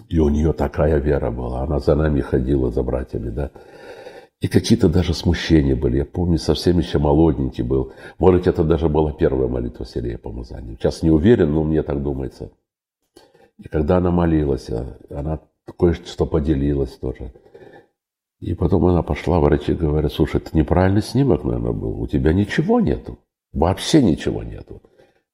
И 0.08 0.18
у 0.18 0.28
нее 0.28 0.52
такая 0.52 0.98
вера 0.98 1.30
была, 1.30 1.62
она 1.62 1.80
за 1.80 1.94
нами 1.96 2.20
ходила, 2.20 2.70
за 2.70 2.82
братьями, 2.82 3.30
да. 3.30 3.50
И 4.40 4.48
какие-то 4.48 4.88
даже 4.88 5.12
смущения 5.12 5.76
были. 5.76 5.98
Я 5.98 6.06
помню, 6.06 6.38
совсем 6.38 6.78
еще 6.78 6.98
молоденький 6.98 7.62
был. 7.62 7.92
Может, 8.18 8.46
это 8.46 8.64
даже 8.64 8.88
была 8.88 9.12
первая 9.12 9.48
молитва 9.48 9.84
Сергея 9.84 10.16
Помазания. 10.16 10.76
Сейчас 10.76 11.02
не 11.02 11.10
уверен, 11.10 11.52
но 11.52 11.62
мне 11.62 11.82
так 11.82 12.02
думается. 12.02 12.50
И 13.58 13.68
когда 13.68 13.98
она 13.98 14.10
молилась, 14.10 14.70
а, 14.70 14.96
она 15.10 15.40
кое-что 15.78 16.24
поделилась 16.24 16.96
тоже. 16.96 17.32
И 18.40 18.54
потом 18.54 18.86
она 18.86 19.02
пошла, 19.02 19.38
врачи 19.38 19.74
говорят, 19.74 20.12
слушай, 20.12 20.36
это 20.36 20.56
неправильный 20.56 21.02
снимок, 21.02 21.44
наверное, 21.44 21.72
был. 21.72 22.00
У 22.00 22.06
тебя 22.06 22.32
ничего 22.32 22.80
нету. 22.80 23.18
Вообще 23.52 24.02
ничего 24.02 24.42
нету. 24.42 24.82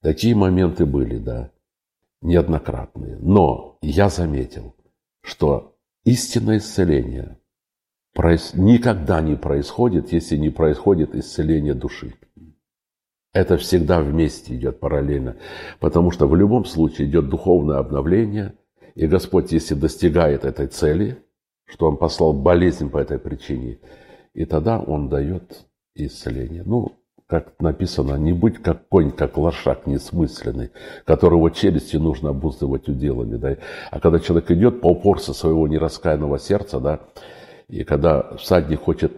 Такие 0.01 0.35
моменты 0.35 0.85
были, 0.85 1.17
да, 1.17 1.51
неоднократные. 2.21 3.17
Но 3.17 3.77
я 3.81 4.09
заметил, 4.09 4.75
что 5.21 5.77
истинное 6.03 6.57
исцеление 6.57 7.37
никогда 8.55 9.21
не 9.21 9.35
происходит, 9.35 10.11
если 10.11 10.35
не 10.37 10.49
происходит 10.49 11.15
исцеление 11.15 11.75
души. 11.75 12.15
Это 13.31 13.57
всегда 13.57 14.01
вместе 14.01 14.55
идет 14.55 14.79
параллельно. 14.79 15.37
Потому 15.79 16.11
что 16.11 16.27
в 16.27 16.35
любом 16.35 16.65
случае 16.65 17.07
идет 17.07 17.29
духовное 17.29 17.77
обновление. 17.77 18.55
И 18.95 19.05
Господь, 19.05 19.51
если 19.51 19.75
достигает 19.75 20.43
этой 20.43 20.67
цели, 20.67 21.23
что 21.67 21.87
Он 21.87 21.97
послал 21.97 22.33
болезнь 22.33 22.89
по 22.89 22.97
этой 22.97 23.19
причине, 23.19 23.79
и 24.33 24.45
тогда 24.45 24.79
Он 24.79 25.09
дает 25.09 25.65
исцеление. 25.95 26.63
Ну, 26.65 26.93
как 27.27 27.59
написано, 27.59 28.15
не 28.15 28.31
будь 28.31 28.57
как 28.61 28.87
конь, 28.87 29.11
как 29.11 29.37
лошак 29.37 29.85
несмысленный, 29.85 30.71
которого 31.05 31.51
челюстью 31.51 31.99
нужно 31.99 32.29
обуздывать 32.29 32.87
уделами. 32.87 33.35
Да? 33.35 33.57
А 33.91 33.99
когда 33.99 34.19
человек 34.19 34.49
идет 34.49 34.81
по 34.81 34.87
упорству 34.87 35.33
своего 35.33 35.67
нераскаянного 35.67 36.39
сердца, 36.39 36.79
да, 36.79 37.01
и 37.67 37.83
когда 37.83 38.35
всадник 38.37 38.81
хочет 38.81 39.11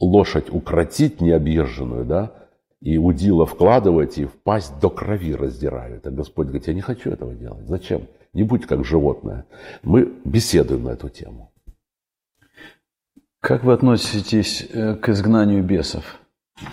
лошадь 0.00 0.50
укротить 0.50 1.20
необъезженную, 1.20 2.04
да, 2.04 2.32
и 2.80 2.98
удила 2.98 3.46
вкладывать, 3.46 4.18
и 4.18 4.26
впасть 4.26 4.78
до 4.80 4.90
крови 4.90 5.34
раздирают. 5.34 6.06
А 6.06 6.10
Господь 6.10 6.48
говорит, 6.48 6.66
я 6.66 6.74
не 6.74 6.82
хочу 6.82 7.10
этого 7.10 7.32
делать. 7.34 7.66
Зачем? 7.66 8.08
Не 8.34 8.42
будь 8.42 8.66
как 8.66 8.84
животное. 8.84 9.46
Мы 9.82 10.12
беседуем 10.24 10.84
на 10.84 10.90
эту 10.90 11.08
тему. 11.08 11.52
Как 13.40 13.62
вы 13.62 13.72
относитесь 13.72 14.66
э, 14.70 14.96
к 14.96 15.08
изгнанию 15.08 15.62
бесов? 15.62 16.20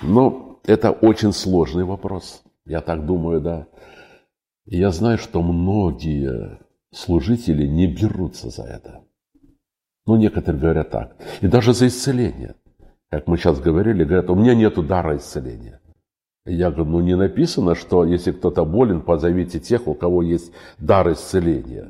Ну, 0.02 0.60
это 0.66 0.92
очень 0.92 1.34
сложный 1.34 1.84
вопрос. 1.84 2.44
Я 2.66 2.82
так 2.82 3.06
думаю, 3.06 3.42
да. 3.42 3.68
Я 4.66 4.92
знаю, 4.92 5.18
что 5.18 5.42
многие 5.42 6.60
служители 6.92 7.68
не 7.68 7.88
берутся 7.88 8.50
за 8.50 8.64
это. 8.64 9.04
Ну, 10.06 10.16
некоторые 10.16 10.62
говорят 10.62 10.90
так. 10.90 11.16
И 11.42 11.48
даже 11.48 11.74
за 11.74 11.88
исцеление. 11.88 12.56
Как 13.10 13.28
мы 13.28 13.38
сейчас 13.38 13.60
говорили, 13.60 14.04
говорят, 14.04 14.30
у 14.30 14.36
меня 14.36 14.56
нет 14.56 14.76
дара 14.88 15.18
исцеления. 15.18 15.81
Я 16.46 16.72
говорю, 16.72 16.92
ну 16.92 17.02
не 17.02 17.16
написано, 17.16 17.76
что 17.76 18.04
если 18.04 18.32
кто-то 18.32 18.66
болен, 18.66 19.02
позовите 19.02 19.60
тех, 19.60 19.88
у 19.88 19.94
кого 19.94 20.24
есть 20.24 20.52
дар 20.80 21.12
исцеления. 21.12 21.90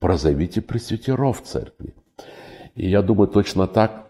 Прозовите 0.00 0.60
пресвитеров 0.60 1.42
церкви. 1.42 1.94
И 2.74 2.88
я 2.88 3.02
думаю, 3.02 3.28
точно 3.28 3.66
так 3.66 4.06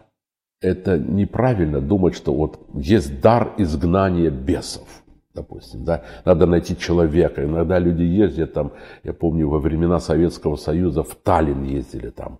это 0.61 0.97
неправильно 0.97 1.81
думать, 1.81 2.15
что 2.15 2.33
вот 2.33 2.59
есть 2.73 3.21
дар 3.21 3.53
изгнания 3.57 4.29
бесов 4.29 5.03
допустим, 5.33 5.83
да, 5.85 6.03
надо 6.25 6.45
найти 6.45 6.75
человека. 6.75 7.43
Иногда 7.43 7.77
люди 7.77 8.01
ездят 8.01 8.53
там, 8.53 8.71
я 9.03 9.13
помню, 9.13 9.47
во 9.47 9.59
времена 9.59 9.99
Советского 9.99 10.55
Союза 10.55 11.03
в 11.03 11.15
Таллин 11.15 11.63
ездили, 11.63 12.09
там 12.09 12.39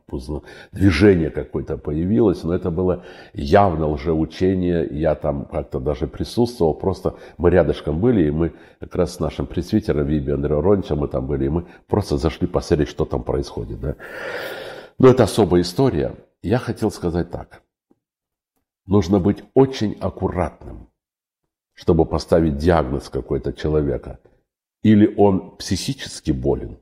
движение 0.72 1.30
какое-то 1.30 1.78
появилось, 1.78 2.44
но 2.44 2.54
это 2.54 2.72
было 2.72 3.04
явно 3.34 3.88
лжеучение, 3.90 4.88
я 4.92 5.16
там 5.16 5.46
как-то 5.46 5.80
даже 5.80 6.08
присутствовал, 6.08 6.74
просто 6.74 7.16
мы 7.38 7.52
рядышком 7.52 8.00
были, 8.00 8.28
и 8.28 8.32
мы 8.32 8.54
как 8.80 8.96
раз 8.96 9.16
с 9.16 9.20
нашим 9.20 9.46
пресвитером 9.46 10.08
Виби 10.08 10.32
Андреем 10.32 10.62
Рончем 10.62 10.98
мы 10.98 11.08
там 11.08 11.28
были, 11.28 11.46
и 11.46 11.50
мы 11.50 11.66
просто 11.88 12.18
зашли 12.18 12.48
посмотреть, 12.48 12.90
что 12.90 13.06
там 13.06 13.24
происходит, 13.24 13.80
да. 13.80 13.96
Но 14.98 15.08
это 15.08 15.24
особая 15.24 15.62
история. 15.62 16.16
Я 16.42 16.58
хотел 16.58 16.92
сказать 16.92 17.30
так. 17.32 17.62
Нужно 18.86 19.20
быть 19.20 19.44
очень 19.54 19.96
аккуратным 20.02 20.89
чтобы 21.80 22.06
поставить 22.06 22.58
диагноз 22.58 23.08
какой-то 23.10 23.54
человека. 23.54 24.20
Или 24.84 25.14
он 25.16 25.56
психически 25.56 26.32
болен, 26.32 26.78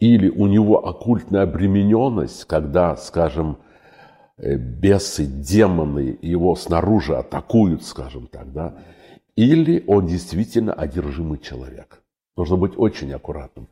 или 0.00 0.28
у 0.28 0.46
него 0.46 0.84
оккультная 0.84 1.42
обремененность, 1.44 2.44
когда, 2.46 2.96
скажем, 2.96 3.58
э, 4.38 4.56
бесы, 4.56 5.24
демоны 5.26 6.18
его 6.20 6.56
снаружи 6.56 7.16
атакуют, 7.16 7.84
скажем 7.84 8.26
так, 8.26 8.52
да, 8.52 8.74
или 9.36 9.84
он 9.86 10.06
действительно 10.06 10.72
одержимый 10.72 11.38
человек. 11.38 12.02
Нужно 12.36 12.56
быть 12.56 12.76
очень 12.76 13.12
аккуратным. 13.12 13.68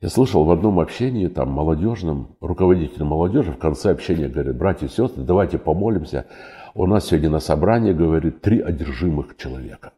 Я 0.00 0.10
слышал 0.10 0.44
в 0.44 0.50
одном 0.50 0.80
общении, 0.80 1.28
там, 1.28 1.50
молодежном, 1.50 2.36
руководитель 2.40 3.04
молодежи 3.04 3.52
в 3.52 3.58
конце 3.58 3.92
общения 3.92 4.28
говорит, 4.28 4.56
братья 4.56 4.86
и 4.86 4.90
сестры, 4.90 5.22
давайте 5.22 5.56
помолимся 5.56 6.26
у 6.74 6.86
нас 6.86 7.06
сегодня 7.06 7.30
на 7.30 7.40
собрании, 7.40 7.92
говорит, 7.92 8.40
три 8.40 8.60
одержимых 8.60 9.36
человека. 9.36 9.92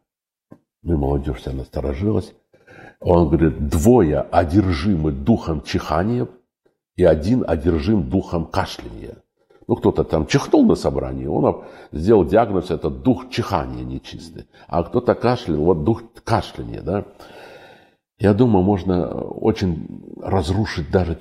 Ну 0.83 0.93
и 0.93 0.97
молодежь 0.97 1.37
вся 1.37 1.51
насторожилась. 1.51 2.33
Он 2.99 3.27
говорит, 3.27 3.67
двое 3.67 4.21
одержимы 4.21 5.11
духом 5.11 5.61
чихания 5.61 6.27
и 6.95 7.03
один 7.03 7.43
одержим 7.47 8.09
духом 8.09 8.45
кашляния. 8.45 9.17
Ну, 9.67 9.75
кто-то 9.75 10.03
там 10.03 10.27
чихнул 10.27 10.65
на 10.65 10.75
собрании, 10.75 11.25
он 11.25 11.65
сделал 11.91 12.25
диагноз, 12.25 12.71
это 12.71 12.89
дух 12.89 13.29
чихания 13.29 13.83
нечистый. 13.83 14.47
А 14.67 14.83
кто-то 14.83 15.13
кашлял, 15.13 15.57
вот 15.57 15.83
дух 15.83 16.03
кашляния, 16.23 16.81
да. 16.81 17.05
Я 18.17 18.33
думаю, 18.33 18.63
можно 18.63 19.07
очень 19.09 20.15
разрушить 20.21 20.89
даже 20.89 21.19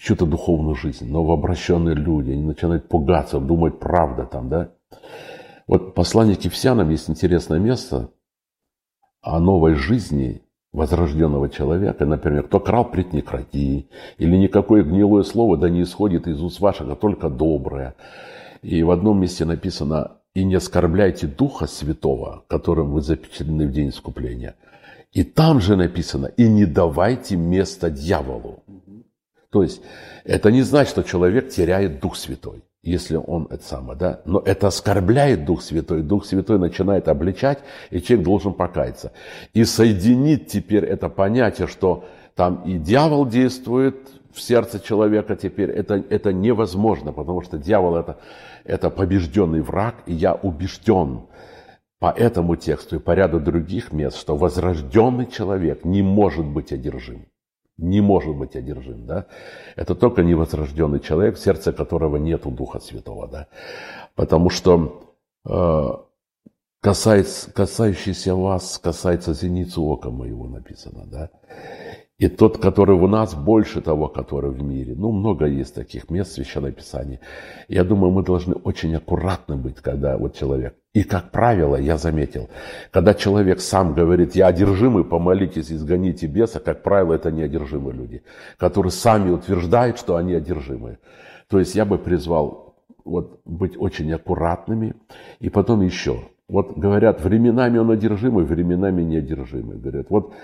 чью-то 0.00 0.26
духовную 0.26 0.74
жизнь. 0.74 1.10
Новообращенные 1.10 1.94
люди, 1.94 2.32
они 2.32 2.42
начинают 2.42 2.88
пугаться, 2.88 3.38
думать, 3.38 3.78
правда 3.78 4.24
там, 4.24 4.48
да? 4.48 4.70
Вот 5.66 5.88
в 5.88 5.90
послании 5.92 6.34
к 6.34 6.44
Ефсянам 6.44 6.90
есть 6.90 7.10
интересное 7.10 7.58
место 7.58 8.10
о 9.20 9.38
новой 9.38 9.74
жизни 9.74 10.42
возрожденного 10.72 11.48
человека. 11.48 12.06
Например, 12.06 12.44
кто 12.44 12.60
крал, 12.60 12.90
пред 12.90 13.12
не 13.12 13.20
кради. 13.20 13.88
Или 14.18 14.36
никакое 14.36 14.82
гнилое 14.82 15.22
слово 15.22 15.56
да 15.58 15.68
не 15.68 15.82
исходит 15.82 16.26
из 16.26 16.42
уст 16.42 16.60
ваших, 16.60 16.88
а 16.88 16.96
только 16.96 17.28
доброе. 17.28 17.94
И 18.62 18.82
в 18.82 18.90
одном 18.90 19.20
месте 19.20 19.44
написано 19.44 20.12
«И 20.34 20.44
не 20.44 20.54
оскорбляйте 20.54 21.26
Духа 21.26 21.66
Святого, 21.66 22.44
которым 22.48 22.92
вы 22.92 23.02
запечатлены 23.02 23.66
в 23.66 23.72
день 23.72 23.90
искупления». 23.90 24.56
И 25.12 25.24
там 25.24 25.60
же 25.60 25.76
написано 25.76 26.26
«И 26.26 26.48
не 26.48 26.66
давайте 26.66 27.36
место 27.36 27.90
дьяволу». 27.90 28.62
То 29.50 29.62
есть 29.62 29.82
это 30.24 30.50
не 30.50 30.62
значит, 30.62 30.90
что 30.90 31.02
человек 31.02 31.48
теряет 31.48 32.00
Дух 32.00 32.16
Святой, 32.16 32.62
если 32.82 33.16
он 33.16 33.48
это 33.50 33.64
самое, 33.64 33.98
да, 33.98 34.20
но 34.24 34.40
это 34.40 34.68
оскорбляет 34.68 35.44
Дух 35.44 35.62
Святой, 35.62 36.02
Дух 36.02 36.24
Святой 36.24 36.58
начинает 36.58 37.08
обличать, 37.08 37.58
и 37.90 38.00
человек 38.00 38.24
должен 38.24 38.54
покаяться. 38.54 39.12
И 39.52 39.64
соединить 39.64 40.46
теперь 40.46 40.84
это 40.84 41.08
понятие, 41.08 41.66
что 41.66 42.04
там 42.36 42.62
и 42.64 42.78
дьявол 42.78 43.26
действует 43.26 43.96
в 44.32 44.40
сердце 44.40 44.78
человека 44.78 45.34
теперь, 45.34 45.70
это, 45.70 46.02
это 46.08 46.32
невозможно, 46.32 47.12
потому 47.12 47.42
что 47.42 47.58
дьявол 47.58 47.96
это, 47.96 48.18
это 48.64 48.88
побежденный 48.88 49.62
враг, 49.62 49.96
и 50.06 50.14
я 50.14 50.34
убежден, 50.34 51.22
по 51.98 52.10
этому 52.10 52.56
тексту 52.56 52.96
и 52.96 52.98
по 52.98 53.10
ряду 53.10 53.40
других 53.40 53.92
мест, 53.92 54.16
что 54.16 54.34
возрожденный 54.34 55.26
человек 55.26 55.84
не 55.84 56.00
может 56.02 56.46
быть 56.46 56.72
одержим 56.72 57.26
не 57.80 58.00
может 58.00 58.36
быть 58.36 58.56
одержим, 58.56 59.06
да, 59.06 59.26
это 59.76 59.94
только 59.94 60.22
невозрожденный 60.22 61.00
человек, 61.00 61.38
сердце 61.38 61.72
которого 61.72 62.16
нет 62.16 62.42
Духа 62.44 62.80
Святого, 62.80 63.28
да, 63.28 63.46
потому 64.14 64.50
что 64.50 65.02
э, 65.48 65.88
касается, 66.80 67.52
касающийся 67.52 68.34
вас, 68.34 68.78
касается 68.78 69.34
зеницу 69.34 69.82
ока 69.84 70.10
моего 70.10 70.46
написано, 70.46 71.06
да, 71.06 71.30
и 72.20 72.28
тот, 72.28 72.58
который 72.58 72.96
в 72.96 73.08
нас, 73.08 73.34
больше 73.34 73.80
того, 73.80 74.06
который 74.08 74.50
в 74.50 74.62
мире. 74.62 74.94
Ну, 74.94 75.10
много 75.10 75.46
есть 75.46 75.74
таких 75.74 76.10
мест 76.10 76.32
в 76.32 76.34
Священном 76.34 76.72
Писании. 76.72 77.18
Я 77.66 77.82
думаю, 77.82 78.12
мы 78.12 78.22
должны 78.22 78.54
очень 78.56 78.94
аккуратны 78.94 79.56
быть, 79.56 79.76
когда 79.76 80.18
вот 80.18 80.36
человек. 80.36 80.74
И, 80.92 81.02
как 81.02 81.30
правило, 81.30 81.76
я 81.76 81.96
заметил, 81.96 82.50
когда 82.90 83.14
человек 83.14 83.60
сам 83.60 83.94
говорит, 83.94 84.34
я 84.34 84.48
одержимый, 84.48 85.02
помолитесь, 85.02 85.72
изгоните 85.72 86.26
беса, 86.26 86.60
как 86.60 86.82
правило, 86.82 87.14
это 87.14 87.30
не 87.30 87.42
одержимые 87.42 87.94
люди, 87.94 88.22
которые 88.58 88.92
сами 88.92 89.30
утверждают, 89.30 89.98
что 89.98 90.16
они 90.16 90.34
одержимые. 90.34 90.98
То 91.48 91.58
есть 91.58 91.74
я 91.74 91.86
бы 91.86 91.96
призвал 91.96 92.76
вот, 93.02 93.40
быть 93.46 93.78
очень 93.78 94.12
аккуратными. 94.12 94.94
И 95.38 95.48
потом 95.48 95.80
еще. 95.80 96.20
Вот 96.48 96.76
говорят, 96.76 97.24
временами 97.24 97.78
он 97.78 97.90
одержимый, 97.90 98.44
временами 98.44 99.00
неодержимый. 99.00 99.78
Говорят, 99.78 100.10
вот 100.10 100.34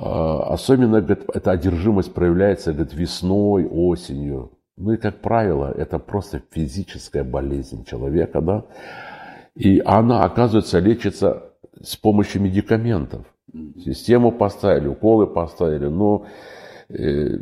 особенно 0.00 1.00
говорит, 1.00 1.28
эта 1.34 1.50
одержимость 1.50 2.14
проявляется 2.14 2.72
говорит, 2.72 2.94
весной, 2.94 3.66
осенью. 3.66 4.52
Ну 4.76 4.92
и, 4.92 4.96
как 4.96 5.20
правило, 5.20 5.70
это 5.76 5.98
просто 5.98 6.42
физическая 6.50 7.22
болезнь 7.22 7.84
человека, 7.84 8.40
да. 8.40 8.64
И 9.54 9.82
она, 9.84 10.24
оказывается, 10.24 10.78
лечится 10.78 11.52
с 11.82 11.96
помощью 11.96 12.40
медикаментов. 12.40 13.26
Систему 13.84 14.32
поставили, 14.32 14.86
уколы 14.86 15.26
поставили, 15.26 15.86
но 15.86 16.24
э, 16.88 17.40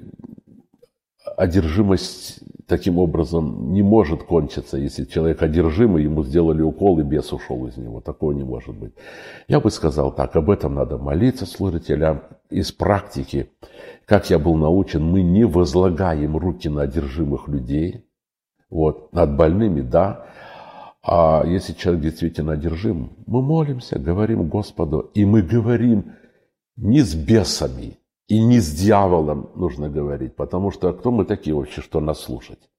одержимость 1.39 2.41
таким 2.67 2.99
образом 2.99 3.73
не 3.73 3.83
может 3.83 4.25
кончиться, 4.25 4.77
если 4.77 5.05
человек 5.05 5.41
одержимый, 5.41 6.03
ему 6.03 6.25
сделали 6.25 6.63
укол 6.63 6.99
и 6.99 7.05
бес 7.05 7.33
ушел 7.33 7.67
из 7.67 7.77
него. 7.77 8.01
Такого 8.01 8.33
не 8.33 8.43
может 8.43 8.77
быть. 8.77 8.93
Я 9.47 9.61
бы 9.61 9.71
сказал 9.71 10.13
так, 10.13 10.35
об 10.35 10.51
этом 10.51 10.75
надо 10.75 10.99
молиться 10.99 11.47
служителям. 11.47 12.23
Из 12.51 12.73
практики, 12.73 13.51
как 14.05 14.31
я 14.31 14.39
был 14.39 14.57
научен, 14.57 15.05
мы 15.05 15.23
не 15.23 15.45
возлагаем 15.45 16.37
руки 16.37 16.69
на 16.69 16.83
одержимых 16.83 17.47
людей. 17.47 18.05
Вот, 18.69 19.13
над 19.13 19.37
больными, 19.37 19.81
да. 19.81 20.27
А 21.03 21.45
если 21.47 21.73
человек 21.73 22.03
действительно 22.03 22.53
одержим, 22.53 23.13
мы 23.27 23.43
молимся, 23.43 23.99
говорим 23.99 24.49
Господу, 24.49 25.11
и 25.15 25.25
мы 25.25 25.43
говорим 25.43 26.17
не 26.77 27.01
с 27.01 27.15
бесами, 27.15 27.99
и 28.29 28.45
не 28.45 28.61
с 28.61 28.73
дьяволом 28.73 29.51
нужно 29.55 29.89
говорить, 29.89 30.37
потому 30.37 30.71
что 30.71 30.93
кто 30.93 31.11
мы 31.11 31.25
такие 31.25 31.55
вообще, 31.57 31.81
что 31.81 32.01
нас 32.01 32.21
слушать? 32.21 32.71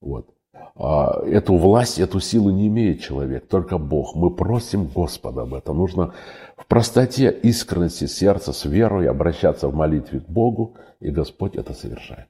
Вот. 0.00 0.34
А 0.74 1.20
эту 1.26 1.56
власть, 1.56 1.98
эту 1.98 2.20
силу 2.20 2.50
не 2.50 2.68
имеет 2.68 3.00
человек, 3.00 3.46
только 3.46 3.78
Бог. 3.78 4.14
Мы 4.14 4.34
просим 4.34 4.86
Господа 4.86 5.42
об 5.42 5.54
этом. 5.54 5.76
Нужно 5.76 6.14
в 6.56 6.66
простоте, 6.66 7.30
искренности 7.30 8.06
сердца, 8.06 8.52
с 8.52 8.64
верой 8.64 9.08
обращаться 9.08 9.68
в 9.68 9.74
молитве 9.74 10.20
к 10.20 10.28
Богу, 10.28 10.76
и 11.00 11.10
Господь 11.10 11.56
это 11.56 11.74
совершает. 11.74 12.28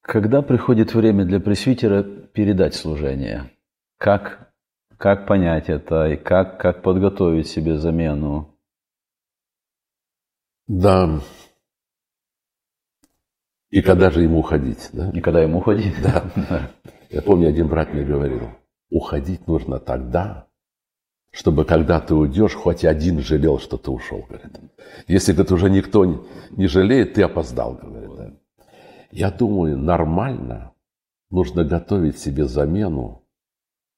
Когда 0.00 0.42
приходит 0.42 0.94
время 0.94 1.24
для 1.24 1.40
пресвитера 1.40 2.02
передать 2.02 2.74
служение? 2.74 3.50
Как, 3.98 4.52
как 4.96 5.26
понять 5.26 5.68
это 5.68 6.08
и 6.08 6.16
как, 6.16 6.58
как 6.58 6.82
подготовить 6.82 7.46
себе 7.46 7.78
замену? 7.78 8.48
Да, 10.66 11.20
и 13.72 13.80
когда 13.80 14.10
же 14.10 14.22
ему 14.22 14.40
уходить? 14.40 14.90
Да? 14.92 15.10
И 15.14 15.20
когда 15.22 15.40
ему 15.40 15.58
уходить? 15.58 15.94
Да. 16.02 16.70
Я 17.08 17.22
помню, 17.22 17.48
один 17.48 17.68
брат 17.68 17.94
мне 17.94 18.04
говорил, 18.04 18.50
уходить 18.90 19.46
нужно 19.46 19.78
тогда, 19.78 20.46
чтобы 21.30 21.64
когда 21.64 21.98
ты 21.98 22.14
уйдешь, 22.14 22.54
хоть 22.54 22.84
один 22.84 23.20
жалел, 23.20 23.58
что 23.58 23.78
ты 23.78 23.90
ушел, 23.90 24.26
говорит. 24.28 24.60
Если, 25.08 25.32
говорит, 25.32 25.52
уже 25.52 25.70
никто 25.70 26.04
не 26.50 26.66
жалеет, 26.66 27.14
ты 27.14 27.22
опоздал, 27.22 27.74
говорит. 27.74 28.14
Да? 28.14 28.32
Я 29.10 29.30
думаю, 29.30 29.78
нормально 29.78 30.74
нужно 31.30 31.64
готовить 31.64 32.18
себе 32.18 32.44
замену 32.44 33.24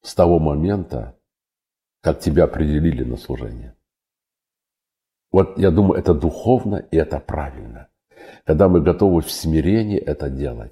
с 0.01 0.15
того 0.15 0.39
момента, 0.39 1.17
как 2.01 2.21
тебя 2.21 2.45
определили 2.45 3.03
на 3.03 3.17
служение. 3.17 3.75
Вот 5.33 5.57
я 5.57 5.69
думаю, 5.69 5.99
это 5.99 6.13
духовно 6.13 6.77
и 6.77 6.95
это 6.95 7.19
правильно 7.19 7.89
когда 8.45 8.69
мы 8.69 8.81
готовы 8.81 9.21
в 9.21 9.31
смирении 9.31 9.97
это 9.97 10.29
делать. 10.29 10.71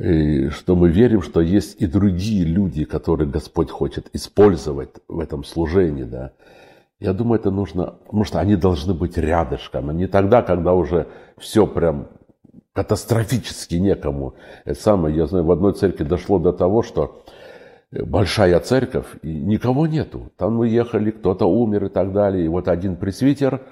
И 0.00 0.48
что 0.48 0.74
мы 0.74 0.88
верим, 0.88 1.22
что 1.22 1.40
есть 1.40 1.80
и 1.80 1.86
другие 1.86 2.44
люди, 2.44 2.84
которые 2.84 3.30
Господь 3.30 3.70
хочет 3.70 4.08
использовать 4.12 4.90
в 5.06 5.20
этом 5.20 5.44
служении, 5.44 6.04
да. 6.04 6.32
Я 6.98 7.12
думаю, 7.12 7.38
это 7.38 7.50
нужно, 7.50 7.94
потому 8.06 8.24
что 8.24 8.40
они 8.40 8.56
должны 8.56 8.94
быть 8.94 9.18
рядышком, 9.18 9.90
а 9.90 9.92
не 9.92 10.06
тогда, 10.06 10.42
когда 10.42 10.72
уже 10.72 11.06
все 11.38 11.66
прям 11.66 12.08
катастрофически 12.72 13.76
некому. 13.76 14.34
Это 14.64 14.80
самое, 14.80 15.16
я 15.16 15.26
знаю, 15.26 15.44
в 15.44 15.52
одной 15.52 15.74
церкви 15.74 16.04
дошло 16.04 16.38
до 16.38 16.52
того, 16.52 16.82
что 16.82 17.24
большая 17.92 18.58
церковь, 18.60 19.06
и 19.22 19.28
никого 19.28 19.86
нету. 19.86 20.32
Там 20.36 20.56
мы 20.56 20.68
ехали, 20.68 21.12
кто-то 21.12 21.46
умер 21.46 21.84
и 21.84 21.88
так 21.88 22.12
далее. 22.12 22.44
И 22.46 22.48
вот 22.48 22.66
один 22.68 22.96
пресвитер– 22.96 23.60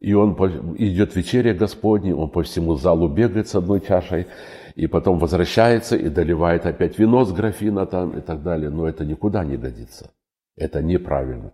и 0.00 0.14
он 0.14 0.32
идет 0.78 1.16
вечеря 1.16 1.54
Господней, 1.54 2.12
он 2.12 2.30
по 2.30 2.42
всему 2.42 2.76
залу 2.76 3.08
бегает 3.08 3.48
с 3.48 3.54
одной 3.54 3.80
чашей, 3.80 4.26
и 4.76 4.86
потом 4.86 5.18
возвращается 5.18 5.96
и 5.96 6.08
доливает 6.08 6.66
опять 6.66 6.98
вино 6.98 7.24
с 7.24 7.32
графина 7.32 7.84
там 7.86 8.16
и 8.16 8.20
так 8.20 8.42
далее. 8.42 8.70
Но 8.70 8.86
это 8.88 9.04
никуда 9.04 9.44
не 9.44 9.56
годится. 9.56 10.10
Это 10.56 10.82
неправильно. 10.82 11.52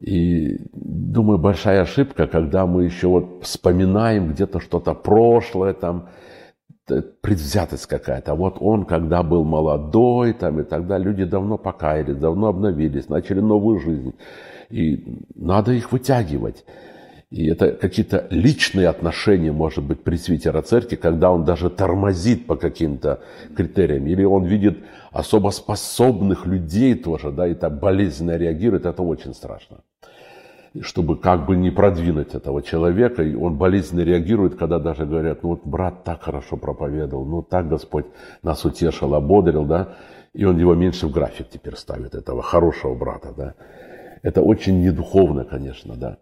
И 0.00 0.58
думаю, 0.72 1.38
большая 1.38 1.82
ошибка, 1.82 2.26
когда 2.26 2.66
мы 2.66 2.84
еще 2.84 3.08
вот 3.08 3.42
вспоминаем 3.42 4.32
где-то 4.32 4.60
что-то 4.60 4.94
прошлое, 4.94 5.74
там, 5.74 6.08
предвзятость 7.20 7.86
какая-то. 7.86 8.34
Вот 8.34 8.56
он, 8.60 8.84
когда 8.84 9.22
был 9.22 9.44
молодой, 9.44 10.32
там 10.32 10.60
и 10.60 10.64
так 10.64 10.86
далее, 10.86 11.10
люди 11.10 11.24
давно 11.24 11.58
покаялись, 11.58 12.16
давно 12.16 12.48
обновились, 12.48 13.08
начали 13.08 13.40
новую 13.40 13.78
жизнь. 13.80 14.14
И 14.70 15.24
надо 15.34 15.72
их 15.72 15.92
вытягивать. 15.92 16.64
И 17.30 17.46
это 17.46 17.72
какие-то 17.72 18.26
личные 18.30 18.88
отношения, 18.88 19.52
может 19.52 19.84
быть, 19.84 20.02
пресвитера 20.02 20.62
церкви, 20.62 20.96
когда 20.96 21.30
он 21.30 21.44
даже 21.44 21.68
тормозит 21.68 22.46
по 22.46 22.56
каким-то 22.56 23.20
критериям. 23.54 24.06
Или 24.06 24.24
он 24.24 24.44
видит 24.44 24.78
особо 25.12 25.50
способных 25.50 26.46
людей 26.46 26.94
тоже, 26.94 27.30
да, 27.30 27.46
и 27.46 27.54
так 27.54 27.78
болезненно 27.78 28.36
реагирует, 28.36 28.86
это 28.86 29.02
очень 29.02 29.34
страшно. 29.34 29.78
Чтобы 30.80 31.18
как 31.18 31.44
бы 31.44 31.56
не 31.56 31.70
продвинуть 31.70 32.34
этого 32.34 32.62
человека, 32.62 33.22
и 33.22 33.34
он 33.34 33.58
болезненно 33.58 34.02
реагирует, 34.02 34.54
когда 34.54 34.78
даже 34.78 35.04
говорят, 35.04 35.42
ну 35.42 35.50
вот 35.50 35.66
брат 35.66 36.04
так 36.04 36.22
хорошо 36.22 36.56
проповедовал, 36.56 37.26
ну 37.26 37.42
так 37.42 37.68
Господь 37.68 38.06
нас 38.42 38.64
утешил, 38.64 39.14
ободрил, 39.14 39.64
да, 39.64 39.96
и 40.32 40.44
он 40.44 40.58
его 40.58 40.74
меньше 40.74 41.06
в 41.06 41.10
график 41.10 41.48
теперь 41.50 41.76
ставит, 41.76 42.14
этого 42.14 42.42
хорошего 42.42 42.94
брата, 42.94 43.34
да. 43.36 43.54
Это 44.22 44.40
очень 44.40 44.80
недуховно, 44.82 45.44
конечно, 45.44 45.94
да. 45.94 46.18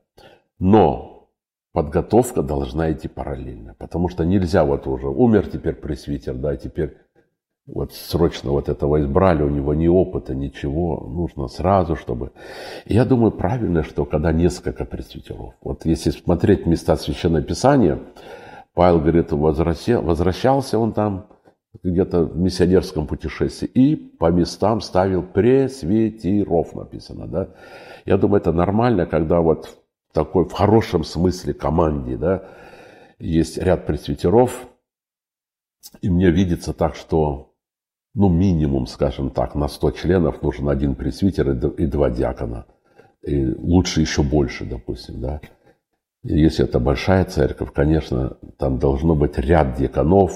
Но 0.58 1.28
подготовка 1.72 2.42
должна 2.42 2.92
идти 2.92 3.08
параллельно, 3.08 3.74
потому 3.78 4.08
что 4.08 4.24
нельзя 4.24 4.64
вот 4.64 4.86
уже 4.86 5.08
умер 5.08 5.48
теперь 5.48 5.74
пресвитер, 5.74 6.34
да, 6.34 6.56
теперь 6.56 6.96
вот 7.66 7.92
срочно 7.92 8.50
вот 8.50 8.68
этого 8.68 9.00
избрали, 9.00 9.42
у 9.42 9.50
него 9.50 9.74
ни 9.74 9.88
опыта, 9.88 10.34
ничего, 10.34 11.00
нужно 11.08 11.48
сразу, 11.48 11.96
чтобы... 11.96 12.32
Я 12.86 13.04
думаю, 13.04 13.32
правильно, 13.32 13.82
что 13.82 14.04
когда 14.04 14.32
несколько 14.32 14.84
пресвитеров, 14.84 15.54
вот 15.60 15.84
если 15.84 16.10
смотреть 16.10 16.64
места 16.64 16.96
Священного 16.96 17.42
Писания, 17.42 17.98
Павел 18.72 19.00
говорит, 19.00 19.32
возвращался 19.32 20.78
он 20.78 20.92
там 20.92 21.26
где-то 21.82 22.24
в 22.24 22.38
миссионерском 22.38 23.06
путешествии 23.06 23.66
и 23.66 23.96
по 23.96 24.30
местам 24.30 24.80
ставил 24.80 25.22
пресвитеров, 25.22 26.74
написано, 26.74 27.26
да. 27.26 27.48
Я 28.04 28.16
думаю, 28.16 28.40
это 28.40 28.52
нормально, 28.52 29.06
когда 29.06 29.40
вот 29.40 29.76
такой, 30.16 30.46
в 30.46 30.52
хорошем 30.52 31.04
смысле 31.04 31.52
команде, 31.52 32.16
да, 32.16 32.48
есть 33.18 33.58
ряд 33.58 33.86
пресвитеров, 33.86 34.66
и 36.00 36.08
мне 36.08 36.30
видится 36.30 36.72
так, 36.72 36.96
что 36.96 37.52
ну, 38.14 38.30
минимум, 38.30 38.86
скажем 38.86 39.28
так, 39.28 39.54
на 39.54 39.68
100 39.68 39.90
членов 39.90 40.42
нужен 40.42 40.70
один 40.70 40.94
пресвитер 40.94 41.50
и 41.50 41.86
два 41.86 42.08
диакона. 42.08 42.64
И 43.22 43.44
лучше 43.44 44.00
еще 44.00 44.22
больше, 44.22 44.64
допустим, 44.64 45.20
да. 45.20 45.40
И 46.22 46.40
если 46.40 46.64
это 46.64 46.80
большая 46.80 47.26
церковь, 47.26 47.72
конечно, 47.74 48.38
там 48.56 48.78
должно 48.78 49.14
быть 49.14 49.36
ряд 49.36 49.76
диаконов. 49.76 50.32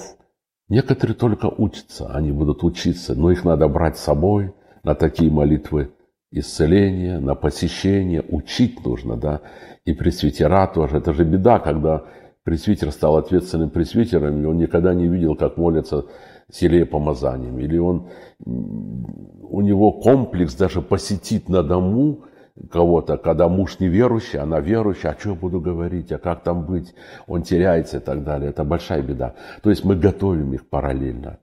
Некоторые 0.69 1.16
только 1.16 1.47
учатся, 1.47 2.14
они 2.14 2.33
будут 2.33 2.62
учиться, 2.64 3.14
но 3.14 3.31
их 3.31 3.45
надо 3.45 3.66
брать 3.66 3.97
с 3.97 4.05
собой 4.05 4.53
на 4.83 4.95
такие 4.95 5.31
молитвы 5.31 5.90
исцеления, 6.31 7.19
на 7.19 7.35
посещение, 7.35 8.23
учить 8.29 8.85
нужно, 8.85 9.16
да. 9.16 9.40
И 9.85 9.93
пресвитера 9.93 10.66
тоже. 10.66 10.99
Это 10.99 11.12
же 11.12 11.25
беда, 11.25 11.59
когда 11.59 12.05
пресвитер 12.45 12.90
стал 12.90 13.16
ответственным 13.16 13.71
пресвитером, 13.71 14.43
и 14.43 14.45
он 14.45 14.59
никогда 14.59 14.95
не 14.95 15.09
видел, 15.09 15.37
как 15.37 15.57
молятся 15.57 16.07
селе 16.53 16.85
помазанием, 16.85 17.59
или 17.59 17.79
он, 17.79 18.09
у 18.45 19.61
него 19.61 19.93
комплекс 19.93 20.55
даже 20.55 20.83
посетить 20.83 21.49
на 21.49 21.62
дому 21.62 22.25
кого-то, 22.71 23.16
когда 23.16 23.49
муж 23.49 23.79
неверующий, 23.79 24.38
она 24.38 24.61
верующая, 24.61 25.12
а 25.12 25.19
что 25.19 25.31
я 25.31 25.35
буду 25.35 25.61
говорить, 25.61 26.12
а 26.12 26.19
как 26.19 26.43
там 26.43 26.66
быть, 26.66 26.95
он 27.27 27.43
теряется 27.43 27.99
и 27.99 28.01
так 28.01 28.25
далее. 28.25 28.51
Это 28.51 28.64
большая 28.64 29.03
беда. 29.03 29.35
То 29.62 29.71
есть 29.71 29.85
мы 29.85 29.97
готовим 29.97 30.53
их 30.53 30.69
параллельно. 30.69 31.38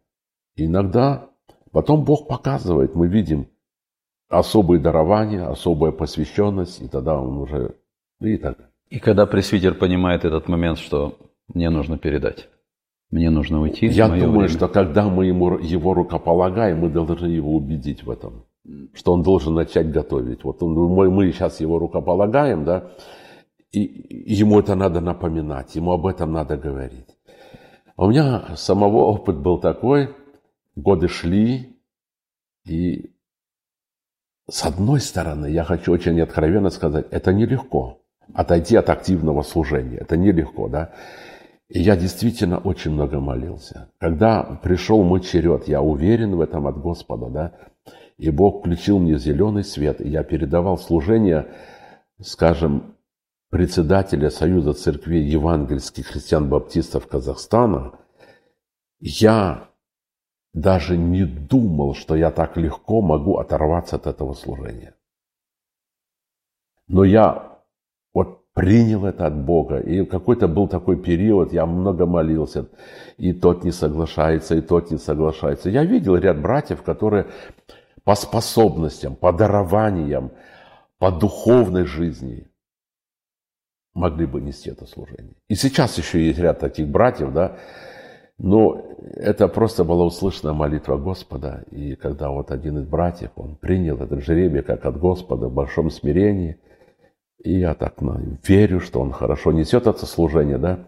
иногда 0.55 1.29
потом 1.71 2.03
Бог 2.03 2.27
показывает, 2.27 2.95
мы 2.95 3.07
видим 3.07 3.47
особые 4.29 4.79
дарования, 4.79 5.47
особая 5.47 5.91
посвященность, 5.91 6.81
и 6.81 6.87
тогда 6.87 7.19
он 7.19 7.37
уже 7.37 7.75
и 8.21 8.37
так. 8.37 8.57
И 8.89 8.99
когда 8.99 9.25
пресвитер 9.25 9.73
понимает 9.73 10.25
этот 10.25 10.47
момент, 10.47 10.79
что 10.79 11.17
мне 11.53 11.69
нужно 11.69 11.97
передать. 11.97 12.49
Мне 13.09 13.29
нужно 13.29 13.61
уйти. 13.61 13.87
Я 13.87 14.07
думаю, 14.07 14.29
время. 14.29 14.47
что 14.49 14.67
когда 14.67 15.07
мы 15.07 15.27
ему, 15.27 15.57
его 15.57 15.93
рукополагаем, 15.93 16.79
мы 16.79 16.89
должны 16.89 17.27
его 17.27 17.55
убедить 17.55 18.03
в 18.03 18.11
этом, 18.11 18.45
что 18.93 19.13
он 19.13 19.23
должен 19.23 19.53
начать 19.53 19.91
готовить. 19.91 20.43
Вот 20.43 20.61
он, 20.61 20.73
мы, 20.73 21.09
мы 21.09 21.31
сейчас 21.31 21.61
его 21.61 21.79
рукополагаем, 21.79 22.65
да, 22.65 22.91
и 23.71 23.79
ему 24.33 24.59
это 24.59 24.75
надо 24.75 24.99
напоминать, 24.99 25.75
ему 25.75 25.91
об 25.91 26.05
этом 26.05 26.33
надо 26.33 26.57
говорить. 26.57 27.07
А 27.95 28.05
у 28.05 28.09
меня 28.09 28.55
самого 28.55 28.97
опыт 28.97 29.37
был 29.37 29.57
такой, 29.57 30.09
годы 30.75 31.07
шли, 31.07 31.77
и 32.65 33.11
с 34.49 34.65
одной 34.65 34.99
стороны, 34.99 35.47
я 35.47 35.63
хочу 35.63 35.91
очень 35.91 36.19
откровенно 36.21 36.69
сказать, 36.69 37.07
это 37.11 37.33
нелегко. 37.33 38.01
Отойти 38.33 38.75
от 38.75 38.89
активного 38.89 39.41
служения, 39.41 39.97
это 39.97 40.17
нелегко, 40.17 40.67
да. 40.67 40.91
И 41.69 41.81
я 41.81 41.97
действительно 41.97 42.59
очень 42.59 42.91
много 42.91 43.19
молился. 43.19 43.89
Когда 43.99 44.43
пришел 44.63 45.03
мой 45.03 45.21
черед, 45.21 45.67
я 45.67 45.81
уверен 45.81 46.35
в 46.35 46.41
этом 46.41 46.67
от 46.67 46.77
Господа, 46.79 47.29
да, 47.29 47.53
и 48.17 48.29
Бог 48.31 48.59
включил 48.59 48.99
мне 48.99 49.17
зеленый 49.17 49.63
свет, 49.63 50.01
и 50.01 50.09
я 50.09 50.23
передавал 50.23 50.77
служение, 50.77 51.47
скажем, 52.21 52.95
председателя 53.49 54.29
Союза 54.29 54.73
церквей 54.73 55.23
евангельских 55.23 56.07
христиан-баптистов 56.07 57.07
Казахстана, 57.07 57.99
я 58.99 59.69
даже 60.53 60.97
не 60.97 61.23
думал, 61.23 61.93
что 61.93 62.15
я 62.15 62.31
так 62.31 62.57
легко 62.57 63.01
могу 63.01 63.37
оторваться 63.37 63.95
от 63.95 64.07
этого 64.07 64.33
служения. 64.33 64.95
Но 66.87 67.03
я 67.03 67.56
принял 68.57 69.05
это 69.05 69.27
от 69.27 69.35
Бога. 69.35 69.77
И 69.77 70.03
какой-то 70.03 70.47
был 70.47 70.67
такой 70.67 70.97
период, 70.97 71.53
я 71.53 71.67
много 71.67 72.07
молился, 72.07 72.65
и 73.17 73.31
тот 73.31 73.63
не 73.63 73.71
соглашается, 73.71 74.55
и 74.55 74.61
тот 74.61 74.89
не 74.89 74.97
соглашается. 74.97 75.69
Я 75.69 75.83
видел 75.83 76.15
ряд 76.15 76.41
братьев, 76.41 76.81
которые 76.81 77.27
по 78.03 78.15
способностям, 78.15 79.15
по 79.15 79.31
дарованиям, 79.31 80.31
по 80.97 81.11
духовной 81.11 81.85
жизни 81.85 82.47
могли 83.93 84.25
бы 84.25 84.41
нести 84.41 84.71
это 84.71 84.87
служение. 84.87 85.35
И 85.49 85.53
сейчас 85.53 85.99
еще 85.99 86.25
есть 86.25 86.39
ряд 86.39 86.59
таких 86.59 86.87
братьев, 86.87 87.31
да, 87.33 87.57
но 88.39 88.81
это 89.13 89.47
просто 89.49 89.83
была 89.83 90.05
услышана 90.05 90.53
молитва 90.53 90.97
Господа. 90.97 91.63
И 91.69 91.93
когда 91.93 92.31
вот 92.31 92.49
один 92.49 92.79
из 92.79 92.87
братьев, 92.87 93.29
он 93.35 93.55
принял 93.55 93.97
этот 93.97 94.23
жеребие 94.23 94.63
как 94.63 94.83
от 94.85 94.97
Господа 94.97 95.47
в 95.47 95.53
большом 95.53 95.91
смирении– 95.91 96.57
и 97.47 97.59
я 97.59 97.73
так 97.73 98.01
ну, 98.01 98.19
верю, 98.45 98.81
что 98.81 98.99
он 98.99 99.11
хорошо 99.11 99.53
несет 99.53 99.87
это 99.87 100.05
служение, 100.05 100.57
да. 100.57 100.79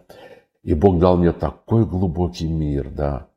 И 0.62 0.74
Бог 0.74 0.98
дал 0.98 1.16
мне 1.16 1.32
такой 1.32 1.86
глубокий 1.86 2.48
мир, 2.48 2.90
да. 2.90 3.28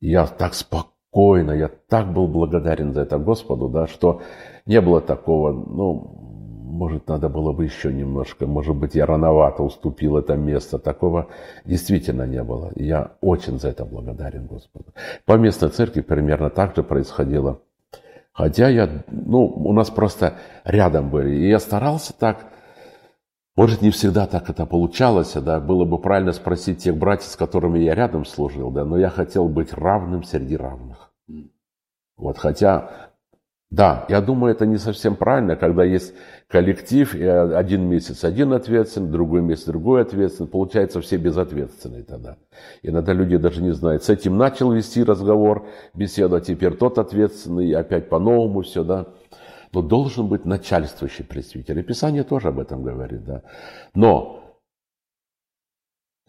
Я 0.00 0.26
так 0.26 0.54
спокойно, 0.54 1.50
я 1.50 1.68
так 1.88 2.12
был 2.12 2.28
благодарен 2.28 2.92
за 2.92 3.00
это 3.00 3.18
Господу, 3.18 3.68
да, 3.68 3.88
что 3.88 4.22
не 4.64 4.80
было 4.80 5.00
такого, 5.00 5.52
ну, 5.52 6.16
может, 6.76 7.08
надо 7.08 7.28
было 7.28 7.52
бы 7.52 7.64
еще 7.64 7.92
немножко, 7.92 8.46
может 8.46 8.76
быть, 8.76 8.94
я 8.94 9.06
рановато 9.06 9.64
уступил 9.64 10.16
это 10.16 10.36
место. 10.36 10.78
Такого 10.78 11.28
действительно 11.64 12.26
не 12.26 12.44
было. 12.44 12.70
Я 12.76 13.12
очень 13.22 13.58
за 13.58 13.70
это 13.70 13.84
благодарен 13.84 14.46
Господу. 14.46 14.92
По 15.24 15.32
местной 15.36 15.70
церкви 15.70 16.02
примерно 16.02 16.50
так 16.50 16.76
же 16.76 16.82
происходило. 16.82 17.60
Хотя 18.36 18.68
я, 18.68 19.02
ну, 19.08 19.46
у 19.46 19.72
нас 19.72 19.88
просто 19.88 20.34
рядом 20.62 21.08
были. 21.08 21.36
И 21.36 21.48
я 21.48 21.58
старался 21.58 22.12
так, 22.12 22.44
может, 23.56 23.80
не 23.80 23.90
всегда 23.90 24.26
так 24.26 24.50
это 24.50 24.66
получалось, 24.66 25.32
да, 25.32 25.58
было 25.58 25.86
бы 25.86 25.98
правильно 25.98 26.32
спросить 26.32 26.82
тех 26.82 26.98
братьев, 26.98 27.30
с 27.30 27.36
которыми 27.36 27.78
я 27.78 27.94
рядом 27.94 28.26
служил, 28.26 28.70
да, 28.70 28.84
но 28.84 28.98
я 28.98 29.08
хотел 29.08 29.48
быть 29.48 29.72
равным 29.72 30.22
среди 30.22 30.54
равных. 30.54 31.14
Вот, 32.18 32.36
хотя 32.36 33.08
да, 33.70 34.06
я 34.08 34.20
думаю, 34.20 34.54
это 34.54 34.64
не 34.64 34.78
совсем 34.78 35.16
правильно, 35.16 35.56
когда 35.56 35.82
есть 35.82 36.14
коллектив, 36.46 37.12
и 37.16 37.24
один 37.24 37.88
месяц 37.88 38.22
один 38.22 38.52
ответственный, 38.52 39.10
другой 39.10 39.42
месяц 39.42 39.64
другой 39.64 40.02
ответственный. 40.02 40.48
Получается, 40.48 41.00
все 41.00 41.16
безответственные 41.16 42.04
тогда. 42.04 42.36
Иногда 42.82 43.12
люди 43.12 43.36
даже 43.36 43.60
не 43.62 43.72
знают. 43.72 44.04
С 44.04 44.08
этим 44.08 44.36
начал 44.36 44.70
вести 44.72 45.02
разговор, 45.02 45.66
беседу, 45.94 46.36
а 46.36 46.40
теперь 46.40 46.76
тот 46.76 46.98
ответственный, 46.98 47.72
опять 47.72 48.08
по-новому 48.08 48.62
все, 48.62 48.84
да. 48.84 49.06
Но 49.72 49.82
должен 49.82 50.28
быть 50.28 50.44
начальствующий 50.44 51.24
пресвитер. 51.24 51.76
И 51.76 51.82
Писание 51.82 52.22
тоже 52.22 52.48
об 52.48 52.60
этом 52.60 52.84
говорит, 52.84 53.24
да. 53.24 53.42
Но, 53.94 54.60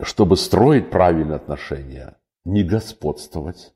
чтобы 0.02 0.38
строить 0.38 0.90
правильные 0.90 1.36
отношения, 1.36 2.18
не 2.46 2.64
господствовать, 2.64 3.76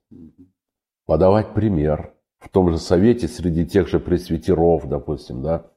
подавать 1.05 1.53
пример– 1.53 2.15
в 2.41 2.49
том 2.49 2.71
же 2.71 2.77
совете 2.77 3.27
среди 3.27 3.65
тех 3.65 3.87
же 3.87 3.99
пресвитеров, 3.99 4.89
допустим, 4.89 5.41
да, 5.41 5.67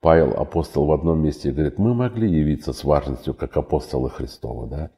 Павел, 0.00 0.34
апостол, 0.36 0.84
в 0.84 0.92
одном 0.92 1.22
месте 1.22 1.50
говорит, 1.50 1.78
мы 1.78 1.94
могли 1.94 2.30
явиться 2.30 2.74
с 2.74 2.84
важностью, 2.84 3.32
как 3.32 3.56
апостолы 3.56 4.10
Христова, 4.10 4.66
да. 4.66 4.90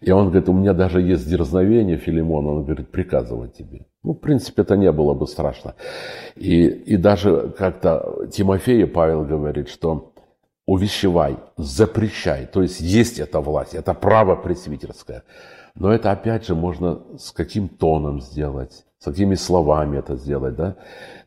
И 0.00 0.10
он 0.10 0.26
говорит, 0.30 0.48
у 0.48 0.52
меня 0.52 0.72
даже 0.72 1.00
есть 1.00 1.30
дерзновение, 1.30 1.96
Филимон, 1.96 2.44
он 2.48 2.64
говорит, 2.64 2.90
приказывать 2.90 3.54
тебе. 3.54 3.86
Ну, 4.02 4.14
в 4.14 4.16
принципе, 4.16 4.62
это 4.62 4.76
не 4.76 4.90
было 4.90 5.14
бы 5.14 5.28
страшно. 5.28 5.76
И, 6.34 6.66
и 6.66 6.96
даже 6.96 7.54
как-то 7.56 8.26
Тимофею 8.32 8.88
Павел 8.88 9.24
говорит, 9.24 9.68
что 9.68 10.12
увещевай, 10.66 11.36
запрещай. 11.56 12.46
То 12.46 12.62
есть 12.62 12.80
есть 12.80 13.20
эта 13.20 13.40
власть, 13.40 13.74
это 13.74 13.94
право 13.94 14.34
пресвитерское. 14.34 15.22
Но 15.76 15.92
это 15.92 16.10
опять 16.10 16.46
же 16.46 16.56
можно 16.56 17.00
с 17.16 17.30
каким 17.30 17.68
тоном 17.68 18.20
сделать, 18.20 18.84
с 18.98 19.04
какими 19.04 19.34
словами 19.34 19.98
это 19.98 20.16
сделать, 20.16 20.56
да? 20.56 20.76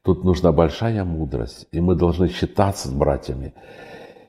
Тут 0.04 0.24
нужна 0.24 0.52
большая 0.52 1.04
мудрость, 1.04 1.68
и 1.72 1.80
мы 1.80 1.96
должны 1.96 2.28
считаться 2.28 2.90
с 2.90 2.92
братьями. 2.92 3.54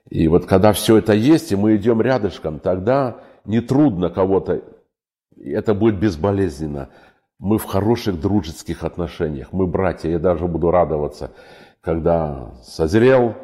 И 0.09 0.29
вот 0.29 0.47
когда 0.47 0.73
все 0.73 0.99
это 0.99 1.13
есть, 1.13 1.53
и 1.53 1.57
мы 1.57 1.77
идем 1.77 2.01
рядышком, 2.01 2.61
тогда 2.61 3.19
нетрудно 3.45 4.11
кого-то, 4.11 4.63
это 5.37 5.75
будет 5.75 5.99
безболезненно. 5.99 6.91
Мы 7.39 7.59
в 7.59 7.65
хороших 7.65 8.21
дружеских 8.21 8.85
отношениях, 8.85 9.53
мы 9.53 9.67
братья, 9.67 10.09
я 10.11 10.19
даже 10.19 10.47
буду 10.47 10.71
радоваться, 10.71 11.33
когда 11.81 12.53
созрел 12.63 13.35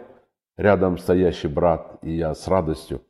рядом 0.56 0.98
стоящий 0.98 1.48
брат, 1.48 1.98
и 2.02 2.16
я 2.16 2.34
с 2.34 2.46
радостью 2.46 3.02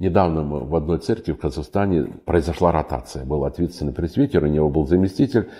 Недавно 0.00 0.42
в 0.42 0.74
одной 0.74 0.98
церкви 0.98 1.32
в 1.32 1.38
Казахстане 1.38 2.04
произошла 2.24 2.72
ротация. 2.72 3.26
Был 3.26 3.44
ответственный 3.44 3.92
пресвитер, 3.92 4.42
у 4.44 4.46
него 4.46 4.70
был 4.70 4.86
заместитель. 4.86 5.50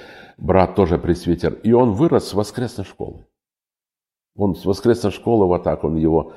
Брат 0.40 0.74
тоже 0.74 0.98
пресвитер, 0.98 1.54
и 1.62 1.72
он 1.72 1.92
вырос 1.92 2.28
с 2.28 2.34
воскресной 2.34 2.84
школы. 2.84 3.26
Он 4.36 4.54
с 4.54 4.64
воскресной 4.64 5.10
школы 5.10 5.46
вот 5.46 5.62
так, 5.62 5.84
он 5.84 5.96
его, 5.96 6.32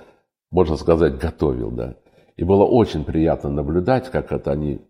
можно 0.51 0.75
сказать, 0.77 1.17
готовил, 1.17 1.71
да. 1.71 1.95
И 2.35 2.43
было 2.43 2.65
очень 2.65 3.05
приятно 3.05 3.49
наблюдать, 3.49 4.11
как 4.11 4.31
это 4.31 4.51
они 4.51 4.81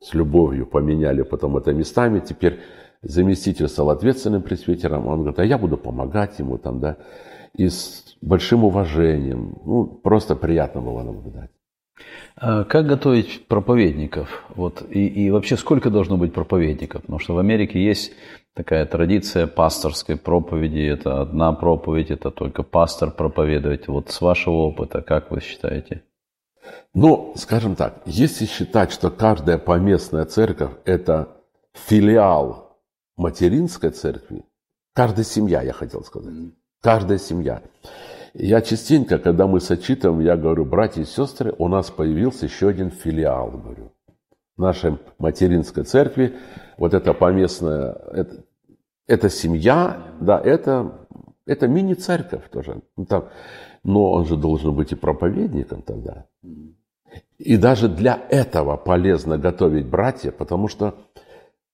с 0.00 0.14
любовью 0.14 0.66
поменяли 0.66 1.22
потом 1.22 1.56
это 1.56 1.72
местами. 1.72 2.20
Теперь 2.20 2.60
заместитель 3.02 3.68
стал 3.68 3.90
ответственным 3.90 4.42
пресвитером. 4.42 5.06
Он 5.06 5.20
говорит, 5.20 5.38
а 5.38 5.44
я 5.44 5.58
буду 5.58 5.76
помогать 5.76 6.38
ему 6.38 6.58
там, 6.58 6.80
да. 6.80 6.96
И 7.54 7.68
с 7.68 8.16
большим 8.20 8.64
уважением. 8.64 9.58
Ну, 9.64 9.86
просто 9.86 10.36
приятно 10.36 10.80
было 10.80 11.02
наблюдать. 11.02 11.50
А 12.36 12.64
как 12.64 12.86
готовить 12.86 13.46
проповедников? 13.46 14.44
Вот, 14.54 14.82
и, 14.90 15.06
и 15.06 15.30
вообще 15.30 15.56
сколько 15.56 15.90
должно 15.90 16.16
быть 16.16 16.32
проповедников? 16.32 17.02
Потому 17.02 17.18
что 17.18 17.34
в 17.34 17.38
Америке 17.38 17.82
есть 17.84 18.12
такая 18.54 18.86
традиция 18.86 19.46
пасторской 19.46 20.16
проповеди. 20.16 20.80
Это 20.80 21.20
одна 21.20 21.52
проповедь, 21.52 22.10
это 22.10 22.30
только 22.30 22.62
пастор 22.62 23.10
проповедует. 23.10 23.88
Вот 23.88 24.10
с 24.10 24.20
вашего 24.20 24.54
опыта, 24.54 25.02
как 25.02 25.30
вы 25.30 25.40
считаете? 25.40 26.02
Ну, 26.94 27.32
скажем 27.36 27.76
так, 27.76 28.02
если 28.04 28.46
считать, 28.46 28.92
что 28.92 29.10
каждая 29.10 29.58
поместная 29.58 30.24
церковь– 30.24 30.72
это 30.84 31.28
филиал 31.72 32.76
материнской 33.16 33.90
церкви, 33.90 34.44
каждая 34.92 35.24
семья, 35.24 35.62
я 35.62 35.72
хотел 35.72 36.04
сказать, 36.04 36.34
каждая 36.80 37.18
семья. 37.18 37.62
Я 38.34 38.60
частенько, 38.60 39.18
когда 39.18 39.46
мы 39.46 39.60
сочитываем, 39.60 40.20
я 40.20 40.36
говорю, 40.36 40.64
братья 40.64 41.02
и 41.02 41.06
сестры, 41.06 41.54
у 41.58 41.68
нас 41.68 41.90
появился 41.90 42.46
еще 42.46 42.68
один 42.68 42.90
филиал, 42.90 43.50
говорю. 43.50 43.92
Нашей 44.56 44.98
материнской 45.18 45.84
церкви, 45.84 46.36
вот 46.80 46.94
эта 46.94 47.12
поместная, 47.12 47.92
это, 48.10 48.44
это 49.06 49.28
семья, 49.28 50.14
да, 50.18 50.40
это, 50.40 51.06
это 51.44 51.68
мини-церковь 51.68 52.48
тоже. 52.50 52.80
Ну, 52.96 53.04
там, 53.04 53.28
но 53.84 54.10
он 54.12 54.24
же 54.24 54.36
должен 54.36 54.74
быть 54.74 54.90
и 54.90 54.94
проповедником 54.94 55.82
тогда. 55.82 56.24
И 57.36 57.58
даже 57.58 57.88
для 57.88 58.18
этого 58.30 58.78
полезно 58.78 59.36
готовить 59.36 59.88
братья, 59.88 60.30
потому 60.30 60.68
что, 60.68 60.94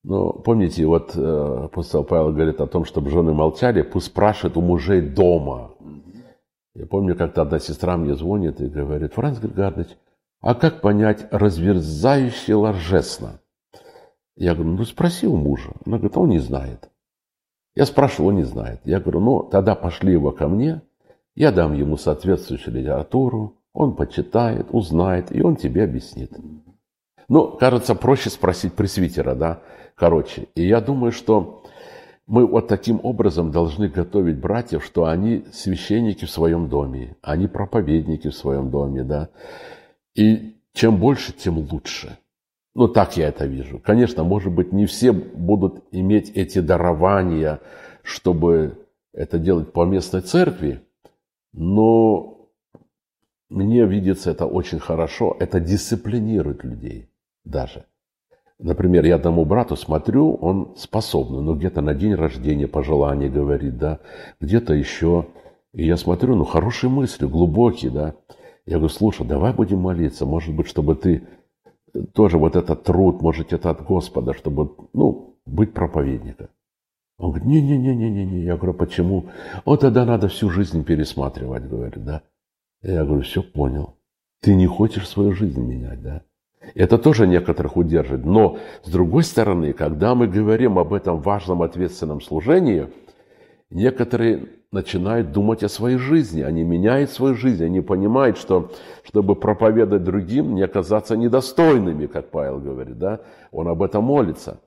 ну, 0.02 0.32
помните, 0.32 0.84
вот 0.86 1.12
э, 1.14 1.64
апостол 1.66 2.02
Павел 2.02 2.32
говорит 2.32 2.60
о 2.60 2.66
том, 2.66 2.84
чтобы 2.84 3.10
жены 3.10 3.32
молчали, 3.32 3.82
пусть 3.82 4.06
спрашивают 4.06 4.56
у 4.56 4.60
мужей 4.60 5.02
дома. 5.02 5.70
Я 6.74 6.86
помню, 6.86 7.14
как-то 7.14 7.42
одна 7.42 7.60
сестра 7.60 7.96
мне 7.96 8.16
звонит 8.16 8.60
и 8.60 8.66
говорит, 8.66 9.14
Франц 9.14 9.38
Григорьевич, 9.38 9.96
а 10.40 10.56
как 10.56 10.80
понять 10.80 11.28
разверзающее 11.30 12.56
ложесно? 12.56 13.38
Я 14.36 14.54
говорю, 14.54 14.72
ну 14.72 14.84
спроси 14.84 15.26
у 15.26 15.36
мужа. 15.36 15.72
Она 15.84 15.96
говорит, 15.98 16.16
он 16.16 16.28
не 16.28 16.38
знает. 16.38 16.90
Я 17.74 17.86
спрашиваю, 17.86 18.30
он 18.30 18.36
не 18.36 18.44
знает. 18.44 18.80
Я 18.84 19.00
говорю, 19.00 19.20
ну 19.20 19.42
тогда 19.42 19.74
пошли 19.74 20.12
его 20.12 20.30
ко 20.30 20.48
мне, 20.48 20.82
я 21.34 21.52
дам 21.52 21.74
ему 21.74 21.96
соответствующую 21.96 22.74
литературу, 22.74 23.56
он 23.72 23.94
почитает, 23.94 24.68
узнает, 24.70 25.34
и 25.34 25.42
он 25.42 25.56
тебе 25.56 25.84
объяснит. 25.84 26.32
Ну, 27.28 27.48
кажется, 27.48 27.94
проще 27.94 28.30
спросить 28.30 28.72
пресвитера, 28.72 29.34
да, 29.34 29.60
короче. 29.94 30.48
И 30.54 30.66
я 30.66 30.80
думаю, 30.80 31.12
что 31.12 31.62
мы 32.26 32.46
вот 32.46 32.68
таким 32.68 33.00
образом 33.02 33.50
должны 33.50 33.88
готовить 33.88 34.38
братьев, 34.38 34.84
что 34.84 35.04
они 35.04 35.44
священники 35.52 36.24
в 36.24 36.30
своем 36.30 36.68
доме, 36.68 37.16
они 37.20 37.46
проповедники 37.48 38.28
в 38.28 38.34
своем 38.34 38.70
доме, 38.70 39.04
да. 39.04 39.28
И 40.14 40.56
чем 40.72 40.96
больше, 40.96 41.32
тем 41.32 41.58
лучше. 41.58 42.16
Ну, 42.76 42.88
так 42.88 43.16
я 43.16 43.28
это 43.28 43.46
вижу. 43.46 43.80
Конечно, 43.82 44.22
может 44.22 44.52
быть, 44.52 44.70
не 44.70 44.84
все 44.84 45.10
будут 45.10 45.82
иметь 45.92 46.28
эти 46.34 46.58
дарования, 46.58 47.60
чтобы 48.02 48.86
это 49.14 49.38
делать 49.38 49.72
по 49.72 49.86
местной 49.86 50.20
церкви, 50.20 50.82
но 51.54 52.50
мне 53.48 53.86
видится 53.86 54.30
это 54.30 54.44
очень 54.44 54.78
хорошо. 54.78 55.34
Это 55.40 55.58
дисциплинирует 55.58 56.64
людей 56.64 57.08
даже. 57.44 57.86
Например, 58.58 59.06
я 59.06 59.14
одному 59.14 59.46
брату 59.46 59.74
смотрю, 59.74 60.34
он 60.34 60.74
способный, 60.76 61.40
но 61.40 61.54
где-то 61.54 61.80
на 61.80 61.94
день 61.94 62.14
рождения 62.14 62.68
пожелания 62.68 63.30
говорит, 63.30 63.78
да, 63.78 64.00
где-то 64.38 64.74
еще. 64.74 65.28
И 65.72 65.86
я 65.86 65.96
смотрю, 65.96 66.34
ну, 66.34 66.44
хорошие 66.44 66.90
мысли, 66.90 67.24
глубокие, 67.24 67.90
да. 67.90 68.14
Я 68.66 68.76
говорю, 68.76 68.90
слушай, 68.90 69.26
давай 69.26 69.54
будем 69.54 69.78
молиться, 69.78 70.26
может 70.26 70.54
быть, 70.54 70.68
чтобы 70.68 70.94
ты 70.94 71.26
тоже 72.12 72.38
вот 72.38 72.56
этот 72.56 72.84
труд, 72.84 73.22
может, 73.22 73.52
это 73.52 73.70
от 73.70 73.84
Господа, 73.84 74.34
чтобы, 74.34 74.74
ну, 74.92 75.36
быть 75.46 75.72
проповедником. 75.72 76.48
Он 77.18 77.30
говорит, 77.30 77.46
не-не-не-не-не. 77.46 78.42
Я 78.42 78.56
говорю, 78.56 78.74
почему? 78.74 79.26
Вот 79.64 79.80
тогда 79.80 80.04
надо 80.04 80.28
всю 80.28 80.50
жизнь 80.50 80.84
пересматривать, 80.84 81.68
говорит, 81.68 82.04
да. 82.04 82.22
Я 82.82 83.04
говорю, 83.04 83.22
все 83.22 83.42
понял. 83.42 83.94
Ты 84.42 84.54
не 84.54 84.66
хочешь 84.66 85.08
свою 85.08 85.32
жизнь 85.32 85.60
менять, 85.60 86.02
да? 86.02 86.22
Это 86.74 86.98
тоже 86.98 87.26
некоторых 87.26 87.76
удержит. 87.76 88.24
Но, 88.24 88.58
с 88.82 88.90
другой 88.90 89.22
стороны, 89.22 89.72
когда 89.72 90.14
мы 90.14 90.26
говорим 90.26 90.78
об 90.78 90.92
этом 90.92 91.20
важном 91.20 91.62
ответственном 91.62 92.20
служении, 92.20 92.88
некоторые 93.70 94.48
начинают 94.76 95.32
думать 95.32 95.62
о 95.64 95.68
своей 95.68 95.96
жизни. 95.98 96.42
Они 96.42 96.62
меняют 96.62 97.10
свою 97.10 97.34
жизнь. 97.34 97.64
Они 97.64 97.80
понимают, 97.80 98.36
что 98.38 98.70
чтобы 99.04 99.34
проповедовать 99.34 100.04
другим, 100.04 100.54
не 100.54 100.62
оказаться 100.62 101.16
недостойными, 101.16 102.06
как 102.06 102.30
Павел 102.30 102.58
говорит. 102.60 102.98
Да? 102.98 103.20
Он 103.52 103.68
об 103.68 103.82
этом 103.82 104.04
молится. 104.04 104.58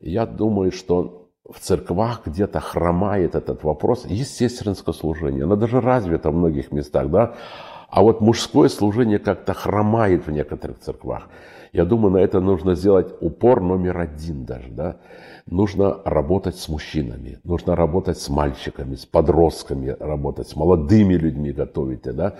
я 0.00 0.26
думаю, 0.26 0.72
что 0.72 1.28
в 1.48 1.60
церквах 1.60 2.22
где-то 2.26 2.60
хромает 2.60 3.34
этот 3.34 3.64
вопрос 3.64 4.06
естественного 4.06 4.92
служения. 4.92 5.44
Оно 5.44 5.56
даже 5.56 5.80
развито 5.80 6.30
в 6.30 6.34
многих 6.34 6.72
местах, 6.72 7.10
да? 7.10 7.34
А 7.90 8.02
вот 8.02 8.20
мужское 8.20 8.68
служение 8.68 9.18
как-то 9.18 9.52
хромает 9.52 10.26
в 10.26 10.30
некоторых 10.32 10.78
церквах. 10.80 11.28
Я 11.72 11.84
думаю, 11.84 12.12
на 12.12 12.18
это 12.18 12.40
нужно 12.40 12.74
сделать 12.74 13.14
упор 13.20 13.60
номер 13.60 13.98
один 13.98 14.44
даже, 14.44 14.70
да? 14.70 14.96
Нужно 15.46 15.98
работать 16.04 16.56
с 16.56 16.68
мужчинами, 16.68 17.38
нужно 17.44 17.76
работать 17.76 18.18
с 18.18 18.30
мальчиками, 18.30 18.94
с 18.94 19.04
подростками 19.04 19.94
работать, 20.00 20.48
с 20.48 20.56
молодыми 20.56 21.14
людьми 21.14 21.52
готовить, 21.52 22.02
да? 22.02 22.36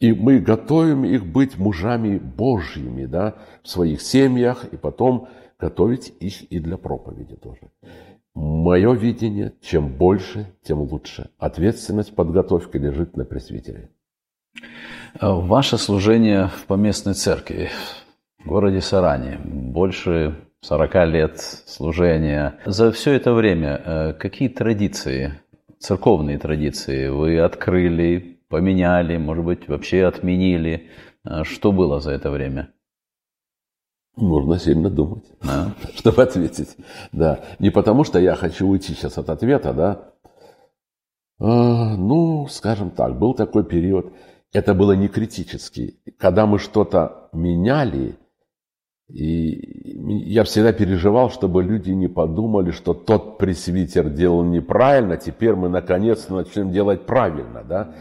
И 0.00 0.12
мы 0.12 0.38
готовим 0.38 1.04
их 1.04 1.24
быть 1.24 1.58
мужами 1.58 2.18
Божьими, 2.18 3.06
да, 3.06 3.36
в 3.62 3.68
своих 3.68 4.02
семьях, 4.02 4.66
и 4.70 4.76
потом 4.76 5.28
готовить 5.58 6.12
их 6.20 6.42
и 6.52 6.58
для 6.58 6.76
проповеди 6.76 7.36
тоже. 7.36 7.70
Мое 8.34 8.92
видение, 8.92 9.52
чем 9.62 9.88
больше, 9.88 10.46
тем 10.62 10.80
лучше. 10.80 11.30
Ответственность 11.38 12.14
подготовки 12.14 12.76
лежит 12.76 13.16
на 13.16 13.24
пресвитере. 13.24 13.88
Ваше 15.20 15.78
служение 15.78 16.48
в 16.48 16.66
поместной 16.66 17.14
церкви 17.14 17.70
в 18.38 18.48
городе 18.48 18.80
Саране 18.80 19.38
больше 19.44 20.34
40 20.62 20.94
лет 21.06 21.40
служения. 21.66 22.60
За 22.64 22.92
все 22.92 23.12
это 23.12 23.32
время 23.32 23.82
э, 23.84 24.12
какие 24.12 24.48
традиции, 24.48 25.40
церковные 25.80 26.38
традиции 26.38 27.08
вы 27.08 27.40
открыли, 27.40 28.38
поменяли, 28.48 29.16
может 29.16 29.44
быть, 29.44 29.68
вообще 29.68 30.04
отменили? 30.04 30.88
Э, 31.24 31.42
что 31.42 31.72
было 31.72 32.00
за 32.00 32.12
это 32.12 32.30
время? 32.30 32.72
Нужно 34.16 34.58
сильно 34.60 34.88
думать, 34.88 35.24
да. 35.42 35.74
чтобы 35.96 36.22
ответить. 36.22 36.76
Да. 37.10 37.40
Не 37.58 37.70
потому, 37.70 38.04
что 38.04 38.20
я 38.20 38.36
хочу 38.36 38.68
уйти 38.68 38.94
сейчас 38.94 39.18
от 39.18 39.30
ответа, 39.30 39.72
да. 39.72 40.12
А, 41.40 41.96
ну, 41.96 42.46
скажем 42.48 42.90
так, 42.90 43.18
был 43.18 43.34
такой 43.34 43.64
период. 43.64 44.12
Это 44.52 44.74
было 44.74 44.92
не 44.92 45.08
критически. 45.08 45.98
Когда 46.18 46.46
мы 46.46 46.60
что-то 46.60 47.30
меняли, 47.32 48.16
и 49.12 50.24
я 50.30 50.44
всегда 50.44 50.72
переживал, 50.72 51.30
чтобы 51.30 51.62
люди 51.62 51.90
не 51.90 52.08
подумали, 52.08 52.70
что 52.70 52.94
тот 52.94 53.36
пресвитер 53.36 54.08
делал 54.08 54.42
неправильно, 54.42 55.18
теперь 55.18 55.54
мы 55.54 55.68
наконец-то 55.68 56.34
начнем 56.34 56.70
делать 56.70 57.04
правильно, 57.04 57.62
да. 57.62 57.94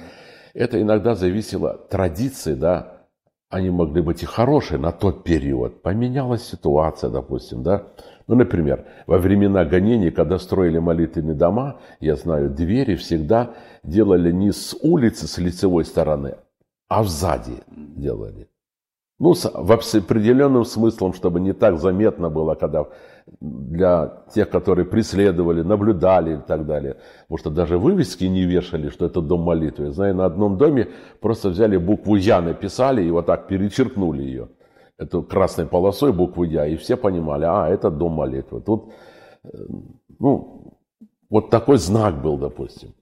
Это 0.54 0.82
иногда 0.82 1.16
зависело 1.16 1.72
от 1.72 1.90
традиции, 1.90 2.54
да, 2.54 3.08
они 3.50 3.70
могли 3.70 4.02
быть 4.02 4.24
и 4.24 4.26
хорошие 4.26 4.80
на 4.80 4.94
тот 4.94 5.26
период. 5.26 5.82
Поменялась 5.82 6.44
ситуация, 6.44 7.10
допустим, 7.10 7.62
да. 7.64 7.88
Ну, 8.28 8.36
например, 8.36 8.86
во 9.08 9.18
времена 9.18 9.66
гонений, 9.66 10.12
когда 10.12 10.40
строили 10.40 10.80
молитвенные 10.80 11.36
дома, 11.36 11.82
я 12.00 12.16
знаю, 12.16 12.50
двери 12.50 12.96
всегда 12.96 13.54
делали 13.84 14.32
не 14.32 14.54
с 14.54 14.78
улицы, 14.82 15.28
с 15.28 15.38
лицевой 15.38 15.84
стороны, 15.84 16.36
а 16.88 17.04
сзади 17.04 17.58
делали. 17.68 18.48
Ну, 19.22 19.34
в 19.34 19.72
определенным 19.72 20.66
смыслом, 20.66 21.14
чтобы 21.14 21.40
не 21.40 21.54
так 21.54 21.78
заметно 21.78 22.32
было, 22.32 22.56
когда 22.56 22.88
для 23.40 24.24
тех, 24.34 24.50
которые 24.50 24.86
преследовали, 24.86 25.62
наблюдали 25.62 26.38
и 26.38 26.42
так 26.48 26.66
далее. 26.66 26.98
Потому 27.28 27.38
что 27.38 27.50
даже 27.52 27.78
вывески 27.78 28.24
не 28.24 28.46
вешали, 28.46 28.90
что 28.90 29.06
это 29.06 29.22
дом 29.22 29.42
молитвы. 29.42 29.86
Я 29.86 29.92
знаю, 29.92 30.16
на 30.16 30.26
одном 30.26 30.58
доме 30.58 30.88
просто 31.20 31.50
взяли 31.50 31.78
букву 31.78 32.16
«Я» 32.16 32.42
написали 32.42 33.04
и 33.04 33.12
вот 33.12 33.28
так 33.28 33.48
перечеркнули 33.48 34.24
ее. 34.24 34.48
Эту 34.98 35.22
красной 35.22 35.68
полосой 35.68 36.12
букву 36.12 36.44
«Я». 36.44 36.66
И 36.66 36.76
все 36.76 36.98
понимали, 36.98 37.46
а, 37.46 37.70
это 37.70 37.92
дом 37.92 38.14
молитвы. 38.14 38.60
Тут 38.62 38.92
ну, 40.20 40.80
вот 41.30 41.52
такой 41.52 41.78
знак 41.78 42.24
был, 42.24 42.40
допустим. 42.40 42.96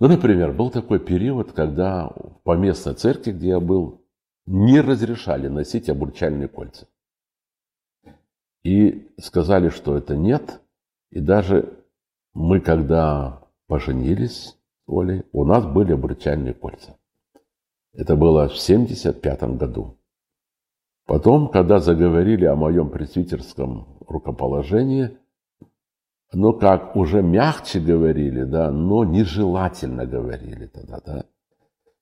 Ну, 0.00 0.08
например, 0.08 0.52
был 0.52 0.68
такой 0.68 0.98
период, 0.98 1.52
когда 1.52 2.10
по 2.42 2.56
местной 2.56 2.92
церкви, 2.92 3.32
где 3.32 3.48
я 3.48 3.60
был, 3.60 4.03
не 4.46 4.80
разрешали 4.80 5.48
носить 5.48 5.88
обручальные 5.88 6.48
кольца. 6.48 6.86
И 8.62 9.10
сказали, 9.18 9.68
что 9.68 9.96
это 9.96 10.16
нет. 10.16 10.60
И 11.10 11.20
даже 11.20 11.84
мы, 12.32 12.60
когда 12.60 13.42
поженились 13.66 14.46
с 14.46 14.56
Олей, 14.86 15.24
у 15.32 15.44
нас 15.44 15.64
были 15.66 15.92
обручальные 15.92 16.54
кольца. 16.54 16.96
Это 17.92 18.16
было 18.16 18.48
в 18.48 18.56
75 18.58 19.42
году. 19.56 19.98
Потом, 21.06 21.48
когда 21.48 21.78
заговорили 21.78 22.46
о 22.46 22.56
моем 22.56 22.90
пресвитерском 22.90 23.98
рукоположении, 24.00 25.16
ну, 26.32 26.52
как 26.54 26.96
уже 26.96 27.22
мягче 27.22 27.78
говорили, 27.78 28.42
да, 28.44 28.70
но 28.72 29.04
нежелательно 29.04 30.06
говорили 30.06 30.66
тогда, 30.66 31.00
да, 31.04 31.24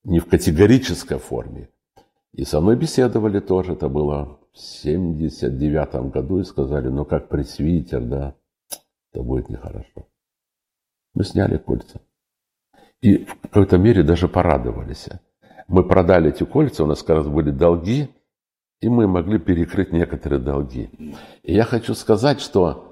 не 0.04 0.20
в 0.20 0.28
категорической 0.28 1.18
форме. 1.18 1.68
И 2.34 2.44
со 2.44 2.60
мной 2.60 2.76
беседовали 2.76 3.40
тоже, 3.40 3.72
это 3.74 3.88
было 3.88 4.38
в 4.52 4.58
79 4.58 6.12
году, 6.12 6.40
и 6.40 6.44
сказали, 6.44 6.88
ну, 6.88 7.04
как 7.04 7.28
пресвитер, 7.28 8.02
да, 8.02 8.34
это 9.12 9.22
будет 9.22 9.50
нехорошо. 9.50 10.08
Мы 11.14 11.24
сняли 11.24 11.58
кольца. 11.58 12.00
И 13.02 13.24
в 13.24 13.36
какой-то 13.42 13.76
мере 13.76 14.02
даже 14.02 14.28
порадовались. 14.28 15.08
Мы 15.68 15.84
продали 15.84 16.30
эти 16.30 16.44
кольца, 16.44 16.84
у 16.84 16.86
нас 16.86 17.02
как 17.02 17.16
раз 17.16 17.28
были 17.28 17.50
долги, 17.50 18.08
и 18.80 18.88
мы 18.88 19.06
могли 19.06 19.38
перекрыть 19.38 19.92
некоторые 19.92 20.40
долги. 20.40 20.90
И 21.42 21.54
я 21.54 21.64
хочу 21.64 21.94
сказать, 21.94 22.40
что 22.40 22.91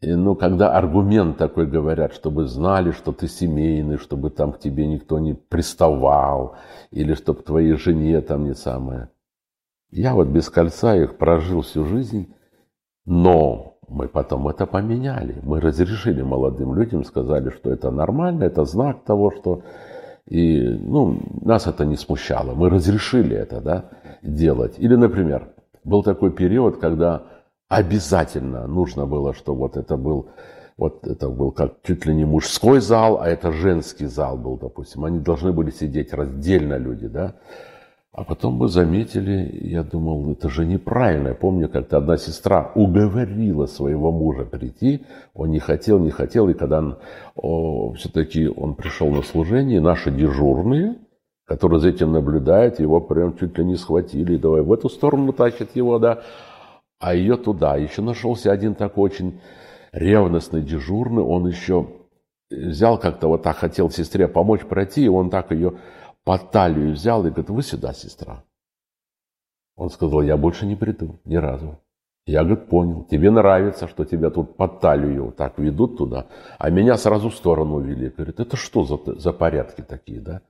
и, 0.00 0.14
ну, 0.14 0.36
когда 0.36 0.76
аргумент 0.76 1.38
такой 1.38 1.66
говорят, 1.66 2.12
чтобы 2.12 2.46
знали, 2.46 2.92
что 2.92 3.12
ты 3.12 3.26
семейный, 3.26 3.96
чтобы 3.96 4.30
там 4.30 4.52
к 4.52 4.60
тебе 4.60 4.86
никто 4.86 5.18
не 5.18 5.34
приставал, 5.34 6.56
или 6.92 7.14
чтобы 7.14 7.42
твоей 7.42 7.74
жене 7.74 8.20
там 8.20 8.44
не 8.44 8.54
самое. 8.54 9.08
Я 9.90 10.14
вот 10.14 10.28
без 10.28 10.50
кольца 10.50 10.94
их 10.94 11.16
прожил 11.16 11.62
всю 11.62 11.84
жизнь, 11.84 12.32
но 13.06 13.78
мы 13.88 14.06
потом 14.06 14.46
это 14.46 14.66
поменяли. 14.66 15.40
Мы 15.42 15.60
разрешили 15.60 16.22
молодым 16.22 16.74
людям, 16.74 17.04
сказали, 17.04 17.50
что 17.50 17.72
это 17.72 17.90
нормально, 17.90 18.44
это 18.44 18.64
знак 18.64 19.02
того, 19.04 19.32
что... 19.32 19.62
И, 20.26 20.60
ну, 20.62 21.18
нас 21.40 21.66
это 21.66 21.86
не 21.86 21.96
смущало. 21.96 22.54
Мы 22.54 22.68
разрешили 22.68 23.34
это, 23.34 23.62
да, 23.62 23.84
делать. 24.22 24.74
Или, 24.78 24.94
например, 24.94 25.48
был 25.84 26.02
такой 26.02 26.30
период, 26.30 26.76
когда 26.76 27.22
обязательно 27.68 28.66
нужно 28.66 29.06
было, 29.06 29.34
что 29.34 29.54
вот 29.54 29.76
это 29.76 29.96
был, 29.96 30.28
вот 30.76 31.06
это 31.06 31.28
был 31.28 31.52
как 31.52 31.74
чуть 31.86 32.06
ли 32.06 32.14
не 32.14 32.24
мужской 32.24 32.80
зал, 32.80 33.20
а 33.20 33.28
это 33.28 33.52
женский 33.52 34.06
зал 34.06 34.36
был, 34.36 34.56
допустим. 34.56 35.04
Они 35.04 35.18
должны 35.18 35.52
были 35.52 35.70
сидеть 35.70 36.12
раздельно 36.12 36.78
люди, 36.78 37.08
да. 37.08 37.34
А 38.10 38.24
потом 38.24 38.54
мы 38.54 38.68
заметили, 38.68 39.60
я 39.62 39.84
думал, 39.84 40.32
это 40.32 40.48
же 40.48 40.66
неправильно. 40.66 41.28
Я 41.28 41.34
помню, 41.34 41.68
как-то 41.68 41.98
одна 41.98 42.16
сестра 42.16 42.72
уговорила 42.74 43.66
своего 43.66 44.10
мужа 44.10 44.44
прийти. 44.44 45.04
Он 45.34 45.50
не 45.50 45.60
хотел, 45.60 46.00
не 46.00 46.10
хотел. 46.10 46.48
И 46.48 46.54
когда 46.54 46.96
все-таки 47.36 48.48
он 48.48 48.74
пришел 48.74 49.10
на 49.10 49.22
служение, 49.22 49.80
наши 49.80 50.10
дежурные, 50.10 50.96
которые 51.44 51.78
за 51.78 51.90
этим 51.90 52.12
наблюдают, 52.12 52.80
его 52.80 53.00
прям 53.00 53.36
чуть 53.36 53.56
ли 53.56 53.64
не 53.64 53.76
схватили. 53.76 54.36
Давай 54.36 54.62
в 54.62 54.72
эту 54.72 54.88
сторону 54.88 55.32
тащат 55.32 55.76
его, 55.76 56.00
да 56.00 56.22
а 56.98 57.14
ее 57.14 57.36
туда. 57.36 57.76
Еще 57.76 58.02
нашелся 58.02 58.52
один 58.52 58.74
такой 58.74 59.04
очень 59.04 59.40
ревностный 59.92 60.62
дежурный, 60.62 61.22
он 61.22 61.46
еще 61.46 61.88
взял 62.50 62.98
как-то 62.98 63.28
вот 63.28 63.42
так, 63.42 63.56
хотел 63.56 63.90
сестре 63.90 64.28
помочь 64.28 64.64
пройти, 64.64 65.04
и 65.04 65.08
он 65.08 65.30
так 65.30 65.50
ее 65.50 65.78
под 66.24 66.50
талию 66.50 66.92
взял 66.92 67.24
и 67.26 67.30
говорит, 67.30 67.50
вы 67.50 67.62
сюда, 67.62 67.92
сестра. 67.92 68.44
Он 69.76 69.90
сказал, 69.90 70.22
я 70.22 70.36
больше 70.36 70.66
не 70.66 70.76
приду, 70.76 71.20
ни 71.24 71.36
разу. 71.36 71.78
Я, 72.26 72.44
говорит, 72.44 72.68
понял, 72.68 73.04
тебе 73.04 73.30
нравится, 73.30 73.88
что 73.88 74.04
тебя 74.04 74.28
тут 74.28 74.56
под 74.56 74.80
талию 74.80 75.26
вот 75.26 75.36
так 75.36 75.58
ведут 75.58 75.96
туда, 75.96 76.26
а 76.58 76.68
меня 76.68 76.98
сразу 76.98 77.30
в 77.30 77.34
сторону 77.34 77.76
увели. 77.76 78.10
Говорит, 78.10 78.40
это 78.40 78.56
что 78.56 78.84
за, 78.84 78.98
за 79.18 79.32
порядки 79.32 79.80
такие, 79.80 80.20
да? 80.20 80.42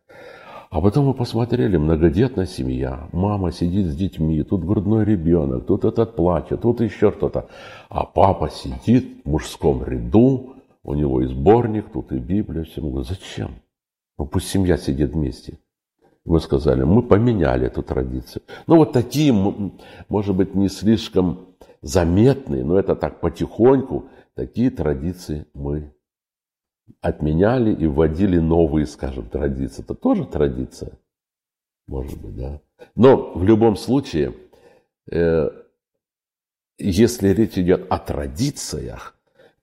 А 0.70 0.82
потом 0.82 1.06
мы 1.06 1.14
посмотрели, 1.14 1.78
многодетная 1.78 2.44
семья, 2.44 3.08
мама 3.12 3.52
сидит 3.52 3.86
с 3.86 3.96
детьми, 3.96 4.42
тут 4.42 4.64
грудной 4.64 5.04
ребенок, 5.04 5.64
тут 5.66 5.84
этот 5.86 6.14
плачет, 6.14 6.60
тут 6.60 6.82
еще 6.82 7.10
что-то. 7.10 7.48
А 7.88 8.04
папа 8.04 8.50
сидит 8.50 9.22
в 9.24 9.30
мужском 9.30 9.82
ряду, 9.82 10.56
у 10.84 10.94
него 10.94 11.22
и 11.22 11.26
сборник, 11.26 11.86
тут 11.90 12.12
и 12.12 12.18
Библия, 12.18 12.64
все. 12.64 12.82
Мы 12.82 12.90
говорим, 12.90 13.08
зачем? 13.08 13.50
Ну 14.18 14.26
пусть 14.26 14.48
семья 14.48 14.76
сидит 14.76 15.12
вместе. 15.12 15.58
Мы 16.26 16.40
сказали, 16.40 16.82
мы 16.82 17.02
поменяли 17.02 17.66
эту 17.66 17.82
традицию. 17.82 18.42
Ну 18.66 18.76
вот 18.76 18.92
такие, 18.92 19.32
может 20.10 20.36
быть, 20.36 20.54
не 20.54 20.68
слишком 20.68 21.46
заметные, 21.80 22.62
но 22.62 22.78
это 22.78 22.94
так 22.94 23.20
потихоньку, 23.20 24.08
такие 24.34 24.70
традиции 24.70 25.46
мы 25.54 25.94
отменяли 27.00 27.74
и 27.74 27.86
вводили 27.86 28.38
новые, 28.38 28.86
скажем, 28.86 29.28
традиции. 29.28 29.82
Это 29.82 29.94
тоже 29.94 30.24
традиция, 30.24 30.92
может 31.86 32.20
быть, 32.20 32.36
да. 32.36 32.60
Но 32.94 33.32
в 33.34 33.44
любом 33.44 33.76
случае, 33.76 34.34
э, 35.10 35.50
если 36.78 37.28
речь 37.28 37.58
идет 37.58 37.86
о 37.90 37.98
традициях, 37.98 39.14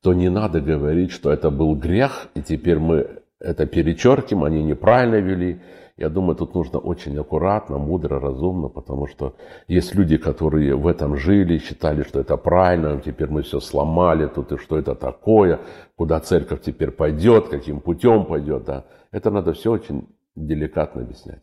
то 0.01 0.13
не 0.13 0.29
надо 0.29 0.61
говорить, 0.61 1.11
что 1.11 1.31
это 1.31 1.49
был 1.49 1.75
грех, 1.75 2.27
и 2.35 2.41
теперь 2.41 2.77
мы 2.77 3.21
это 3.39 3.65
перечеркиваем, 3.65 4.43
они 4.43 4.63
неправильно 4.63 5.15
вели. 5.15 5.59
Я 5.97 6.09
думаю, 6.09 6.35
тут 6.35 6.53
нужно 6.53 6.79
очень 6.79 7.17
аккуратно, 7.17 7.77
мудро, 7.77 8.19
разумно, 8.19 8.67
потому 8.67 9.07
что 9.07 9.33
есть 9.69 9.95
люди, 9.95 10.17
которые 10.17 10.75
в 10.75 10.87
этом 10.87 11.15
жили, 11.15 11.57
считали, 11.57 12.03
что 12.03 12.19
это 12.19 12.35
правильно, 12.35 12.99
теперь 12.99 13.29
мы 13.29 13.43
все 13.43 13.61
сломали, 13.61 14.27
тут 14.27 14.51
и 14.51 14.57
что 14.57 14.77
это 14.77 14.93
такое, 14.93 15.61
куда 15.95 16.19
церковь 16.19 16.61
теперь 16.61 16.91
пойдет, 16.91 17.47
каким 17.47 17.79
путем 17.79 18.25
пойдет. 18.25 18.65
Да. 18.65 18.85
Это 19.11 19.31
надо 19.31 19.53
все 19.53 19.71
очень 19.71 20.09
деликатно 20.35 21.01
объяснять. 21.01 21.41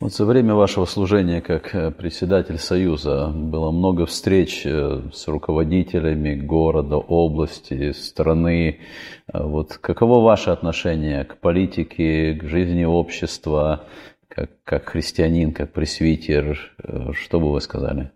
Вот 0.00 0.12
за 0.12 0.24
время 0.26 0.54
вашего 0.54 0.84
служения 0.84 1.40
как 1.40 1.74
э, 1.74 1.90
председатель 1.90 2.58
Союза 2.58 3.32
было 3.34 3.72
много 3.72 4.06
встреч 4.06 4.64
э, 4.64 5.02
с 5.12 5.26
руководителями 5.26 6.36
города, 6.36 6.98
области, 6.98 7.90
страны. 7.90 8.78
Э, 9.26 9.42
вот 9.42 9.76
каково 9.78 10.20
ваше 10.22 10.50
отношение 10.50 11.24
к 11.24 11.38
политике, 11.38 12.34
к 12.34 12.44
жизни 12.44 12.84
общества, 12.84 13.86
как, 14.28 14.50
как 14.62 14.88
христианин, 14.88 15.52
как 15.52 15.72
пресвитер? 15.72 16.76
Что 17.14 17.40
бы 17.40 17.50
вы 17.50 17.60
сказали? 17.60 18.12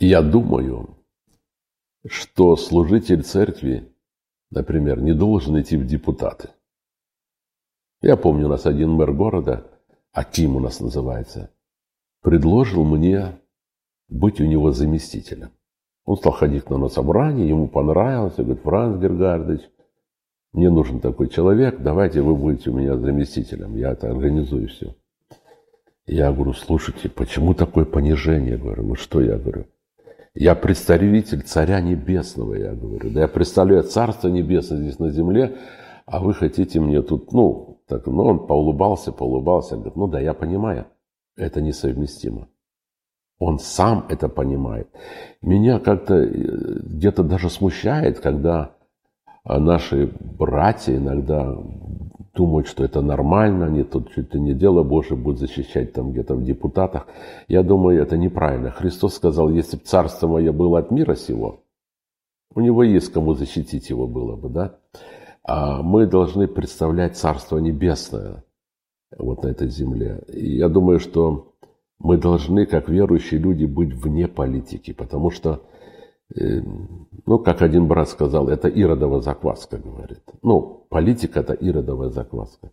Я 0.00 0.20
думаю, 0.20 0.98
что 2.06 2.56
служитель 2.56 3.22
церкви, 3.22 3.90
например, 4.50 5.00
не 5.00 5.14
должен 5.14 5.58
идти 5.58 5.78
в 5.78 5.86
депутаты. 5.86 6.50
Я 8.02 8.18
помню, 8.18 8.46
у 8.46 8.50
нас 8.50 8.66
один 8.66 8.90
мэр 8.90 9.12
города– 9.12 9.66
Аким 10.12 10.56
у 10.56 10.60
нас 10.60 10.80
называется, 10.80 11.50
предложил 12.22 12.84
мне 12.84 13.38
быть 14.08 14.40
у 14.40 14.44
него 14.44 14.72
заместителем. 14.72 15.50
Он 16.04 16.16
стал 16.16 16.32
ходить 16.32 16.68
на 16.68 16.88
собрание, 16.88 17.48
ему 17.48 17.68
понравилось, 17.68 18.34
я 18.36 18.44
говорю, 18.44 18.60
Франц 18.62 19.00
Гергардович, 19.00 19.62
мне 20.52 20.68
нужен 20.68 20.98
такой 20.98 21.28
человек, 21.28 21.80
давайте 21.80 22.22
вы 22.22 22.34
будете 22.34 22.70
у 22.70 22.74
меня 22.74 22.96
заместителем, 22.96 23.76
я 23.76 23.92
это 23.92 24.10
организую 24.10 24.68
все. 24.68 24.96
Я 26.06 26.32
говорю, 26.32 26.54
слушайте, 26.54 27.08
почему 27.08 27.54
такое 27.54 27.84
понижение? 27.84 28.52
Я 28.52 28.58
говорю, 28.58 28.82
ну 28.82 28.94
что 28.96 29.20
я 29.20 29.36
говорю? 29.36 29.66
Я 30.34 30.56
представитель 30.56 31.42
Царя 31.42 31.80
Небесного, 31.80 32.54
я 32.54 32.72
говорю. 32.72 33.10
Да 33.10 33.20
я 33.20 33.28
представляю 33.28 33.84
Царство 33.84 34.26
Небесное 34.26 34.78
здесь 34.78 34.98
на 34.98 35.10
земле, 35.10 35.56
а 36.06 36.18
вы 36.18 36.34
хотите 36.34 36.80
мне 36.80 37.02
тут, 37.02 37.32
ну, 37.32 37.69
так, 37.90 38.06
ну, 38.06 38.24
он 38.24 38.46
поулыбался, 38.46 39.12
поулыбался, 39.12 39.74
говорит, 39.74 39.96
ну 39.96 40.06
да, 40.06 40.20
я 40.20 40.32
понимаю, 40.32 40.86
это 41.36 41.60
несовместимо. 41.60 42.48
Он 43.38 43.58
сам 43.58 44.06
это 44.08 44.28
понимает. 44.28 44.88
Меня 45.42 45.80
как-то 45.80 46.14
э, 46.14 46.28
где-то 46.28 47.24
даже 47.24 47.50
смущает, 47.50 48.20
когда 48.20 48.76
а, 49.42 49.58
наши 49.58 50.12
братья 50.38 50.96
иногда 50.96 51.56
думают, 52.34 52.68
что 52.68 52.84
это 52.84 53.00
нормально, 53.00 53.66
они 53.66 53.82
тут 53.82 54.12
чуть 54.12 54.32
ли 54.34 54.40
не 54.40 54.54
дело 54.54 54.82
Божие 54.84 55.16
будут 55.16 55.40
защищать 55.40 55.92
там 55.92 56.12
где-то 56.12 56.36
в 56.36 56.44
депутатах. 56.44 57.08
Я 57.48 57.62
думаю, 57.62 58.00
это 58.00 58.16
неправильно. 58.16 58.70
Христос 58.70 59.14
сказал, 59.14 59.50
если 59.50 59.78
бы 59.78 59.82
царство 59.82 60.28
мое 60.28 60.52
было 60.52 60.78
от 60.78 60.90
мира 60.90 61.16
сего, 61.16 61.64
у 62.54 62.60
него 62.60 62.84
есть 62.84 63.12
кому 63.12 63.34
защитить 63.34 63.90
его 63.90 64.06
было 64.06 64.36
бы, 64.36 64.48
да? 64.48 64.79
А 65.42 65.82
мы 65.82 66.06
должны 66.06 66.46
представлять 66.46 67.16
Царство 67.16 67.58
Небесное 67.58 68.44
вот 69.18 69.42
на 69.42 69.48
этой 69.48 69.68
земле. 69.68 70.22
И 70.28 70.56
я 70.56 70.68
думаю, 70.68 71.00
что 71.00 71.54
мы 71.98 72.16
должны, 72.16 72.66
как 72.66 72.88
верующие 72.88 73.40
люди, 73.40 73.64
быть 73.64 73.92
вне 73.94 74.28
политики, 74.28 74.92
потому 74.92 75.30
что 75.30 75.62
э, 76.34 76.62
ну, 77.26 77.38
как 77.38 77.62
один 77.62 77.86
брат 77.86 78.08
сказал, 78.08 78.48
это 78.48 78.68
иродова 78.68 79.20
закваска, 79.20 79.78
говорит. 79.78 80.22
Ну, 80.42 80.86
политика– 80.88 81.40
это 81.40 81.54
иродовая 81.54 82.10
закваска. 82.10 82.70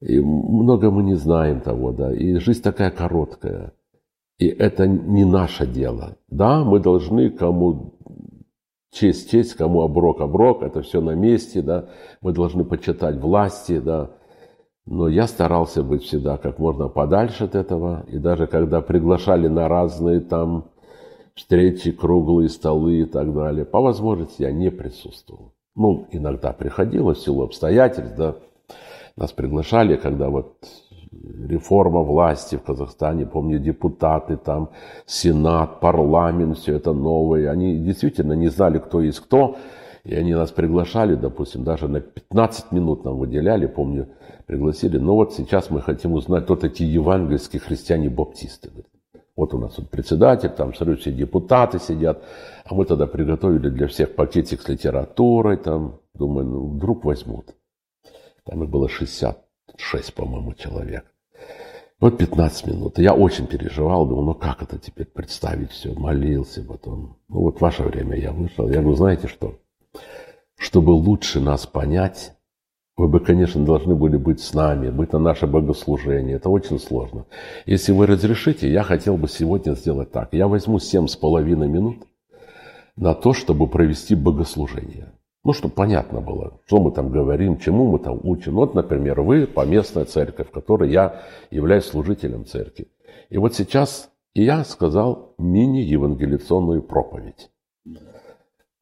И 0.00 0.20
много 0.20 0.90
мы 0.90 1.02
не 1.02 1.14
знаем 1.14 1.60
того, 1.60 1.92
да. 1.92 2.12
И 2.12 2.34
жизнь 2.36 2.62
такая 2.62 2.90
короткая. 2.90 3.72
И 4.38 4.48
это 4.48 4.86
не 4.86 5.24
наше 5.24 5.66
дело. 5.66 6.16
Да, 6.28 6.64
мы 6.64 6.80
должны 6.80 7.30
кому 7.30 7.94
честь, 8.92 9.30
честь, 9.30 9.54
кому 9.54 9.82
оброк, 9.82 10.20
оброк. 10.20 10.62
Это 10.62 10.82
все 10.82 11.00
на 11.00 11.14
месте, 11.14 11.62
да. 11.62 11.86
Мы 12.20 12.32
должны 12.32 12.64
почитать 12.64 13.16
власти, 13.16 13.80
да. 13.80 14.10
Но 14.86 15.08
я 15.08 15.26
старался 15.26 15.82
быть 15.82 16.04
всегда 16.04 16.36
как 16.36 16.58
можно 16.58 16.88
подальше 16.88 17.44
от 17.44 17.54
этого. 17.54 18.04
И 18.08 18.18
даже 18.18 18.46
когда 18.46 18.80
приглашали 18.80 19.48
на 19.48 19.68
разные 19.68 20.20
там 20.20 20.66
встречи, 21.34 21.92
круглые 21.92 22.48
столы 22.48 23.00
и 23.00 23.04
так 23.04 23.32
далее, 23.32 23.64
по 23.64 23.80
возможности 23.80 24.42
я 24.42 24.52
не 24.52 24.70
присутствовал. 24.70 25.52
Ну, 25.74 26.06
иногда 26.10 26.52
приходилось 26.52 27.18
в 27.18 27.24
силу 27.24 27.44
обстоятельств, 27.44 28.14
да, 28.16 28.36
нас 29.16 29.32
приглашали, 29.32 29.96
когда 29.96 30.28
вот 30.28 30.54
реформа 31.48 32.02
власти 32.02 32.56
в 32.56 32.62
Казахстане, 32.62 33.26
помню, 33.26 33.58
депутаты 33.58 34.36
там, 34.36 34.70
сенат, 35.06 35.80
парламент, 35.80 36.58
все 36.58 36.76
это 36.76 36.92
новое. 36.92 37.50
Они 37.50 37.78
действительно 37.78 38.32
не 38.32 38.48
знали, 38.48 38.78
кто 38.78 39.00
есть 39.00 39.20
кто. 39.20 39.56
И 40.04 40.14
они 40.14 40.34
нас 40.34 40.50
приглашали, 40.50 41.14
допустим, 41.14 41.62
даже 41.62 41.86
на 41.86 42.00
15 42.00 42.72
минут 42.72 43.04
нам 43.04 43.18
выделяли, 43.18 43.66
помню, 43.66 44.08
пригласили. 44.46 44.98
Но 44.98 45.14
вот 45.14 45.32
сейчас 45.32 45.70
мы 45.70 45.80
хотим 45.80 46.14
узнать, 46.14 46.44
кто 46.44 46.56
такие 46.56 46.92
евангельские 46.92 47.60
христиане-баптисты. 47.60 48.70
Вот 49.36 49.54
у 49.54 49.58
нас 49.58 49.74
тут 49.74 49.90
председатель, 49.90 50.50
там, 50.50 50.74
смотрю, 50.74 50.96
все 50.96 51.12
депутаты 51.12 51.78
сидят. 51.78 52.22
А 52.64 52.74
мы 52.74 52.84
тогда 52.84 53.06
приготовили 53.06 53.70
для 53.70 53.86
всех 53.86 54.14
пакетик 54.16 54.60
с 54.60 54.68
литературой, 54.68 55.56
там, 55.56 56.00
думаю, 56.14 56.46
ну, 56.46 56.66
вдруг 56.66 57.04
возьмут. 57.04 57.54
Там 58.44 58.64
их 58.64 58.70
было 58.70 58.88
66, 59.78 60.14
по-моему, 60.14 60.54
человек. 60.54 61.04
Вот 62.00 62.18
15 62.18 62.66
минут. 62.66 62.98
Я 62.98 63.14
очень 63.14 63.46
переживал, 63.46 64.06
думал, 64.06 64.24
ну 64.24 64.34
как 64.34 64.60
это 64.62 64.76
теперь 64.78 65.06
представить 65.06 65.70
все, 65.70 65.94
молился 65.94 66.64
потом. 66.64 67.18
Ну 67.28 67.42
вот 67.42 67.60
ваше 67.60 67.84
время 67.84 68.16
я 68.16 68.32
вышел. 68.32 68.66
Я 68.68 68.80
говорю, 68.80 68.96
знаете 68.96 69.28
что? 69.28 69.60
Чтобы 70.56 70.90
лучше 70.90 71.40
нас 71.40 71.64
понять, 71.64 72.32
вы 72.96 73.06
бы, 73.08 73.20
конечно, 73.20 73.64
должны 73.64 73.94
были 73.94 74.16
быть 74.16 74.40
с 74.40 74.52
нами, 74.52 74.90
быть 74.90 75.12
на 75.12 75.20
наше 75.20 75.46
богослужение. 75.46 76.36
Это 76.36 76.50
очень 76.50 76.80
сложно. 76.80 77.26
Если 77.66 77.92
вы 77.92 78.06
разрешите, 78.06 78.70
я 78.70 78.82
хотел 78.82 79.16
бы 79.16 79.28
сегодня 79.28 79.74
сделать 79.74 80.10
так. 80.10 80.30
Я 80.32 80.48
возьму 80.48 80.80
семь 80.80 81.06
с 81.06 81.16
половиной 81.16 81.68
минут 81.68 81.98
на 82.96 83.14
то, 83.14 83.32
чтобы 83.32 83.68
провести 83.68 84.14
богослужение. 84.14 85.11
Ну, 85.44 85.52
чтобы 85.52 85.74
понятно 85.74 86.20
было, 86.20 86.60
что 86.66 86.80
мы 86.80 86.92
там 86.92 87.10
говорим, 87.10 87.58
чему 87.58 87.90
мы 87.90 87.98
там 87.98 88.20
учим. 88.22 88.54
Вот, 88.54 88.74
например, 88.74 89.22
вы 89.22 89.46
поместная 89.46 90.04
церковь, 90.04 90.48
в 90.48 90.52
которой 90.52 90.90
я 90.90 91.22
являюсь 91.50 91.84
служителем 91.84 92.46
церкви. 92.46 92.86
И 93.28 93.38
вот 93.38 93.54
сейчас 93.54 94.10
я 94.34 94.64
сказал 94.64 95.34
мини-евангелиционную 95.38 96.82
проповедь. 96.82 97.50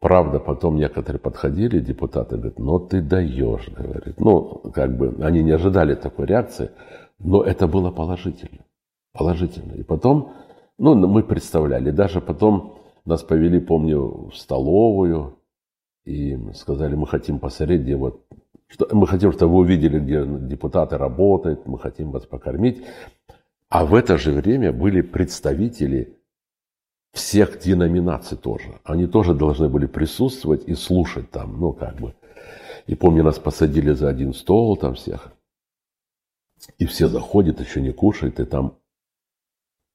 Правда, 0.00 0.38
потом 0.38 0.76
некоторые 0.76 1.20
подходили, 1.20 1.78
депутаты 1.78 2.36
говорят, 2.36 2.58
ну 2.58 2.78
ты 2.78 3.02
даешь, 3.02 3.68
говорит. 3.68 4.18
Ну, 4.18 4.62
как 4.74 4.96
бы 4.96 5.16
они 5.20 5.42
не 5.42 5.52
ожидали 5.52 5.94
такой 5.94 6.26
реакции, 6.26 6.70
но 7.18 7.42
это 7.42 7.68
было 7.68 7.90
положительно. 7.90 8.64
Положительно. 9.12 9.72
И 9.72 9.82
потом, 9.82 10.32
ну, 10.78 10.94
мы 10.94 11.22
представляли, 11.22 11.90
даже 11.90 12.20
потом 12.20 12.78
нас 13.04 13.22
повели, 13.22 13.60
помню, 13.60 14.30
в 14.30 14.36
столовую, 14.36 15.36
и 16.04 16.38
сказали, 16.54 16.94
мы 16.94 17.06
хотим 17.06 17.38
посмотреть, 17.38 17.82
где 17.82 17.96
вот, 17.96 18.24
что, 18.68 18.88
мы 18.94 19.06
хотим, 19.06 19.32
чтобы 19.32 19.54
вы 19.54 19.60
увидели, 19.60 19.98
где 19.98 20.24
депутаты 20.24 20.96
работают, 20.98 21.66
мы 21.66 21.78
хотим 21.78 22.10
вас 22.10 22.26
покормить. 22.26 22.82
А 23.68 23.84
в 23.84 23.94
это 23.94 24.18
же 24.18 24.32
время 24.32 24.72
были 24.72 25.00
представители 25.00 26.16
всех 27.12 27.58
деноминаций 27.60 28.36
тоже. 28.36 28.80
Они 28.84 29.06
тоже 29.06 29.34
должны 29.34 29.68
были 29.68 29.86
присутствовать 29.86 30.64
и 30.66 30.74
слушать 30.74 31.30
там, 31.30 31.58
ну 31.60 31.72
как 31.72 31.96
бы. 31.96 32.14
И 32.86 32.94
помню, 32.94 33.22
нас 33.22 33.38
посадили 33.38 33.92
за 33.92 34.08
один 34.08 34.32
стол 34.32 34.76
там 34.76 34.94
всех. 34.94 35.32
И 36.78 36.86
все 36.86 37.08
заходят, 37.08 37.60
еще 37.60 37.80
не 37.80 37.92
кушают, 37.92 38.40
и 38.40 38.44
там 38.44 38.76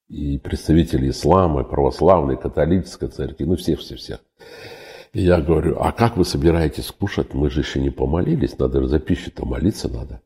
и 0.07 0.37
представители 0.37 1.09
ислама, 1.09 1.61
и 1.61 1.65
православной, 1.65 2.35
и 2.35 2.39
католической 2.39 3.09
церкви, 3.09 3.45
ну 3.45 3.55
все-все-все. 3.55 4.19
Я 5.17 5.39
говорю, 5.39 5.79
а 5.79 5.93
как 5.93 6.17
вы 6.17 6.25
собираетесь 6.25 6.91
кушать? 6.91 7.33
Мы 7.33 7.49
же 7.49 7.61
еще 7.61 7.81
не 7.81 7.89
помолились, 7.89 8.59
надо 8.59 8.81
же 8.81 8.89
за 8.89 8.99
пищу-то 8.99 9.45
молиться 9.45 9.87
надо. 9.87 10.21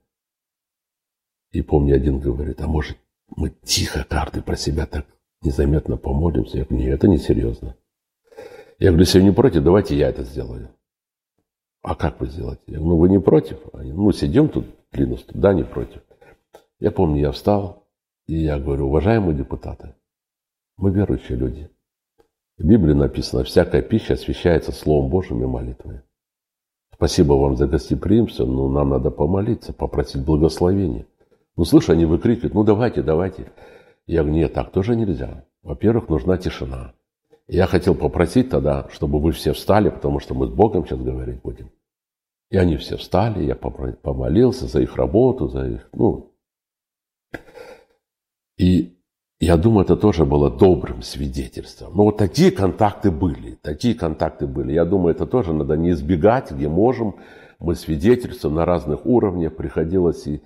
И 1.51 1.61
помню, 1.61 1.95
один 1.95 2.17
говорит, 2.19 2.59
а 2.59 2.67
может 2.67 2.97
мы 3.27 3.51
тихо 3.51 4.03
каждый 4.09 4.41
про 4.41 4.55
себя 4.55 4.87
так 4.87 5.05
незаметно 5.43 5.95
помолимся? 5.95 6.57
Я 6.57 6.65
говорю, 6.65 6.83
нет, 6.83 6.95
это 6.95 7.07
не 7.07 7.19
серьезно. 7.19 7.75
Я 8.79 8.87
говорю, 8.87 9.01
если 9.01 9.19
вы 9.19 9.25
не 9.25 9.31
против, 9.31 9.63
давайте 9.63 9.95
я 9.95 10.09
это 10.09 10.23
сделаю. 10.23 10.69
А 11.83 11.93
как 11.93 12.19
вы 12.19 12.25
сделаете? 12.25 12.63
Я 12.65 12.79
говорю, 12.79 12.89
ну 12.89 12.97
вы 12.97 13.09
не 13.09 13.19
против? 13.19 13.59
Они, 13.73 13.93
ну 13.93 14.11
сидим 14.11 14.49
тут, 14.49 14.65
длинно, 14.91 15.17
да, 15.35 15.53
не 15.53 15.65
против. 15.65 16.01
Я 16.79 16.89
помню, 16.89 17.21
я 17.21 17.31
встал, 17.31 17.87
и 18.25 18.37
я 18.37 18.57
говорю, 18.57 18.87
уважаемые 18.87 19.37
депутаты, 19.37 19.93
мы 20.77 20.89
верующие 20.89 21.37
люди. 21.37 21.69
В 22.59 22.65
Библии 22.65 22.93
написано, 22.93 23.45
всякая 23.45 23.81
пища 23.81 24.15
освящается 24.15 24.73
Словом 24.73 25.09
Божьим 25.09 25.41
и 25.41 25.47
молитвой. 25.47 26.01
Спасибо 26.93 27.33
вам 27.33 27.55
за 27.55 27.67
гостеприимство, 27.67 28.45
но 28.45 28.67
нам 28.67 28.89
надо 28.89 29.11
помолиться, 29.11 29.71
попросить 29.71 30.25
благословения. 30.25 31.05
Ну, 31.55 31.63
слышь, 31.63 31.89
они 31.89 32.03
выкрикивают, 32.03 32.53
ну, 32.53 32.65
давайте, 32.65 33.01
давайте. 33.01 33.53
Я 34.07 34.23
говорю, 34.23 34.39
нет, 34.39 34.53
так 34.53 34.71
тоже 34.71 34.97
нельзя. 34.97 35.45
Во-первых, 35.63 36.09
нужна 36.09 36.37
тишина. 36.37 36.93
Я 37.47 37.65
хотел 37.65 37.95
попросить 37.95 38.49
тогда, 38.49 38.89
чтобы 38.91 39.21
вы 39.21 39.31
все 39.31 39.53
встали, 39.53 39.89
потому 39.89 40.19
что 40.19 40.33
мы 40.33 40.47
с 40.47 40.49
Богом 40.49 40.85
сейчас 40.85 40.99
говорить 40.99 41.41
будем. 41.41 41.71
И 42.51 42.57
они 42.57 42.75
все 42.75 42.97
встали, 42.97 43.41
я 43.41 43.55
помолился 43.55 44.67
за 44.67 44.81
их 44.81 44.97
работу, 44.97 45.47
за 45.47 45.65
их, 45.65 45.89
ну. 45.93 46.33
И 48.57 48.98
я 49.39 49.55
думаю, 49.55 49.85
это 49.85 49.95
тоже 49.95 50.25
было 50.25 50.49
добрым 50.49 51.01
свидетельством. 51.01 51.95
Но 51.95 52.03
вот 52.03 52.17
такие 52.17 52.51
контакты 52.51 53.09
были, 53.09 53.55
такие 53.61 53.95
контакты 53.95 54.47
были. 54.47 54.73
Я 54.73 54.83
думаю, 54.83 55.15
это 55.15 55.25
тоже 55.25 55.53
надо 55.53 55.77
не 55.77 55.91
избегать, 55.91 56.51
где 56.51 56.67
можем. 56.67 57.15
Мы 57.59 57.75
свидетельствуем 57.75 58.55
на 58.55 58.65
разных 58.65 59.05
уровнях, 59.05 59.55
приходилось 59.55 60.27
и 60.27 60.41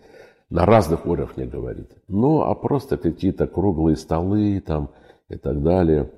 на 0.49 0.65
разных 0.65 1.07
уровнях 1.07 1.49
говорить. 1.49 1.89
Ну, 2.07 2.41
а 2.41 2.53
просто 2.53 2.97
какие-то 2.97 3.47
круглые 3.47 3.95
столы 3.95 4.59
там 4.59 4.91
и 5.27 5.37
так 5.37 5.63
далее. 5.63 6.11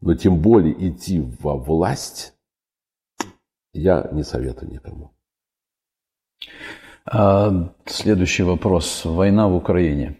Но 0.00 0.14
тем 0.14 0.40
более 0.40 0.88
идти 0.88 1.20
во 1.40 1.56
власть 1.56 2.34
я 3.72 4.08
не 4.10 4.24
советую 4.24 4.72
никому. 4.72 5.12
А, 7.04 7.72
следующий 7.84 8.42
вопрос. 8.42 9.04
Война 9.04 9.48
в 9.48 9.54
Украине. 9.54 10.18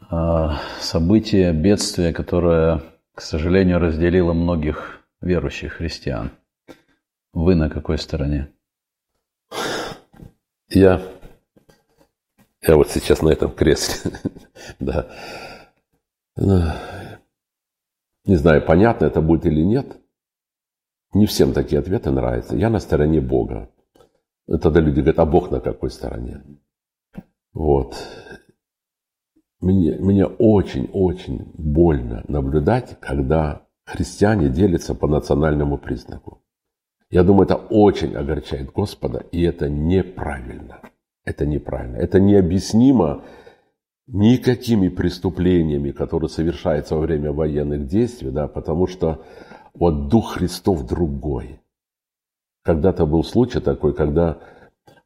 А, 0.00 0.60
событие, 0.80 1.52
бедствие, 1.52 2.12
которое, 2.12 2.82
к 3.14 3.20
сожалению, 3.20 3.78
разделило 3.78 4.32
многих 4.32 5.00
верующих 5.20 5.74
христиан. 5.74 6.30
Вы 7.32 7.54
на 7.54 7.70
какой 7.70 7.98
стороне? 7.98 8.48
Я, 10.68 11.00
я 12.62 12.76
вот 12.76 12.90
сейчас 12.90 13.22
на 13.22 13.30
этом 13.30 13.52
кресле, 13.52 14.12
да. 14.80 15.08
Не 18.24 18.34
знаю, 18.36 18.62
понятно 18.64 19.06
это 19.06 19.20
будет 19.20 19.46
или 19.46 19.62
нет. 19.62 19.96
Не 21.14 21.26
всем 21.26 21.52
такие 21.52 21.78
ответы 21.78 22.10
нравятся. 22.10 22.56
Я 22.56 22.68
на 22.68 22.80
стороне 22.80 23.20
Бога. 23.20 23.70
И 24.48 24.58
тогда 24.58 24.80
люди 24.80 25.00
говорят, 25.00 25.18
а 25.18 25.26
Бог 25.26 25.50
на 25.50 25.60
какой 25.60 25.90
стороне? 25.90 26.42
Вот. 27.52 27.96
Мне, 29.60 29.96
мне 29.96 30.26
очень-очень 30.26 31.50
больно 31.54 32.24
наблюдать, 32.28 32.98
когда 33.00 33.66
христиане 33.84 34.48
делятся 34.48 34.94
по 34.94 35.06
национальному 35.06 35.78
признаку. 35.78 36.42
Я 37.10 37.22
думаю, 37.22 37.44
это 37.44 37.56
очень 37.56 38.14
огорчает 38.14 38.72
Господа, 38.72 39.24
и 39.32 39.42
это 39.42 39.68
неправильно. 39.68 40.80
Это 41.24 41.46
неправильно. 41.46 41.96
Это 41.96 42.20
необъяснимо 42.20 43.22
никакими 44.06 44.88
преступлениями, 44.88 45.90
которые 45.90 46.28
совершаются 46.28 46.94
во 46.94 47.00
время 47.00 47.32
военных 47.32 47.86
действий, 47.86 48.30
да, 48.30 48.48
потому 48.48 48.86
что 48.86 49.24
вот 49.74 50.08
Дух 50.08 50.34
Христов 50.34 50.86
другой. 50.86 51.60
Когда-то 52.62 53.06
был 53.06 53.24
случай 53.24 53.60
такой, 53.60 53.94
когда 53.94 54.38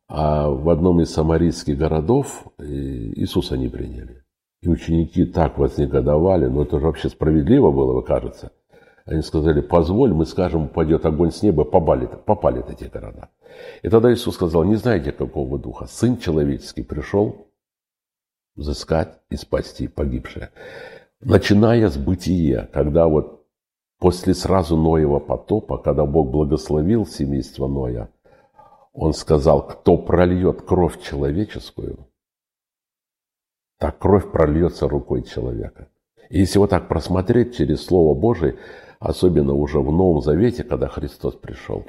а, 0.09 0.49
в 0.49 0.69
одном 0.69 1.01
из 1.01 1.13
самарийских 1.13 1.79
городов 1.79 2.45
э, 2.59 2.65
Иисуса 2.65 3.57
не 3.57 3.69
приняли. 3.69 4.20
И 4.63 4.69
ученики 4.69 5.25
так 5.25 5.57
вознегодовали, 5.59 6.47
но 6.47 6.63
это 6.63 6.79
же 6.79 6.87
вообще 6.87 7.09
справедливо 7.09 7.71
было, 7.71 7.95
вы 7.95 8.03
кажется. 8.03 8.53
Они 9.07 9.23
сказали, 9.23 9.61
позволь, 9.61 10.13
мы 10.13 10.27
скажем, 10.27 10.67
упадет 10.67 11.07
огонь 11.07 11.33
с 11.33 11.43
неба, 11.43 11.65
попали, 11.65 12.09
попали 12.27 12.63
эти 12.69 12.85
города. 12.85 13.31
И 13.83 13.89
тогда 13.89 14.13
Иисус 14.13 14.35
сказал, 14.35 14.65
не 14.65 14.77
знаете, 14.77 15.13
какого 15.13 15.59
духа. 15.59 15.87
Сын 15.87 16.19
человеческий 16.19 16.83
пришел 16.83 17.49
взыскать 18.55 19.19
и 19.31 19.37
спасти 19.37 19.89
погибшее. 19.89 20.51
Начиная 21.21 21.89
с 21.89 21.97
бытия, 21.97 22.69
когда 22.73 23.09
вот 23.09 23.47
после 23.99 24.35
сразу 24.35 24.77
Ноева 24.77 25.19
потопа, 25.19 25.79
когда 25.79 26.05
Бог 26.05 26.31
благословил 26.31 27.07
семейство 27.07 27.67
Ноя, 27.67 28.11
Он 28.93 29.15
сказал, 29.15 29.67
кто 29.67 29.97
прольет 29.97 30.63
кровь 30.63 31.01
человеческую, 31.03 32.10
так 33.81 33.99
кровь 33.99 34.31
прольется 34.31 34.89
рукой 34.89 35.23
человека. 35.23 35.89
И 36.29 36.41
если 36.41 36.59
вот 36.59 36.71
так 36.71 36.87
просмотреть 36.87 37.57
через 37.57 37.83
Слово 37.83 38.15
Божие, 38.15 38.57
особенно 38.99 39.55
уже 39.55 39.81
в 39.81 39.91
Новом 39.91 40.21
Завете, 40.21 40.65
когда 40.65 40.87
Христос 40.87 41.35
пришел, 41.35 41.87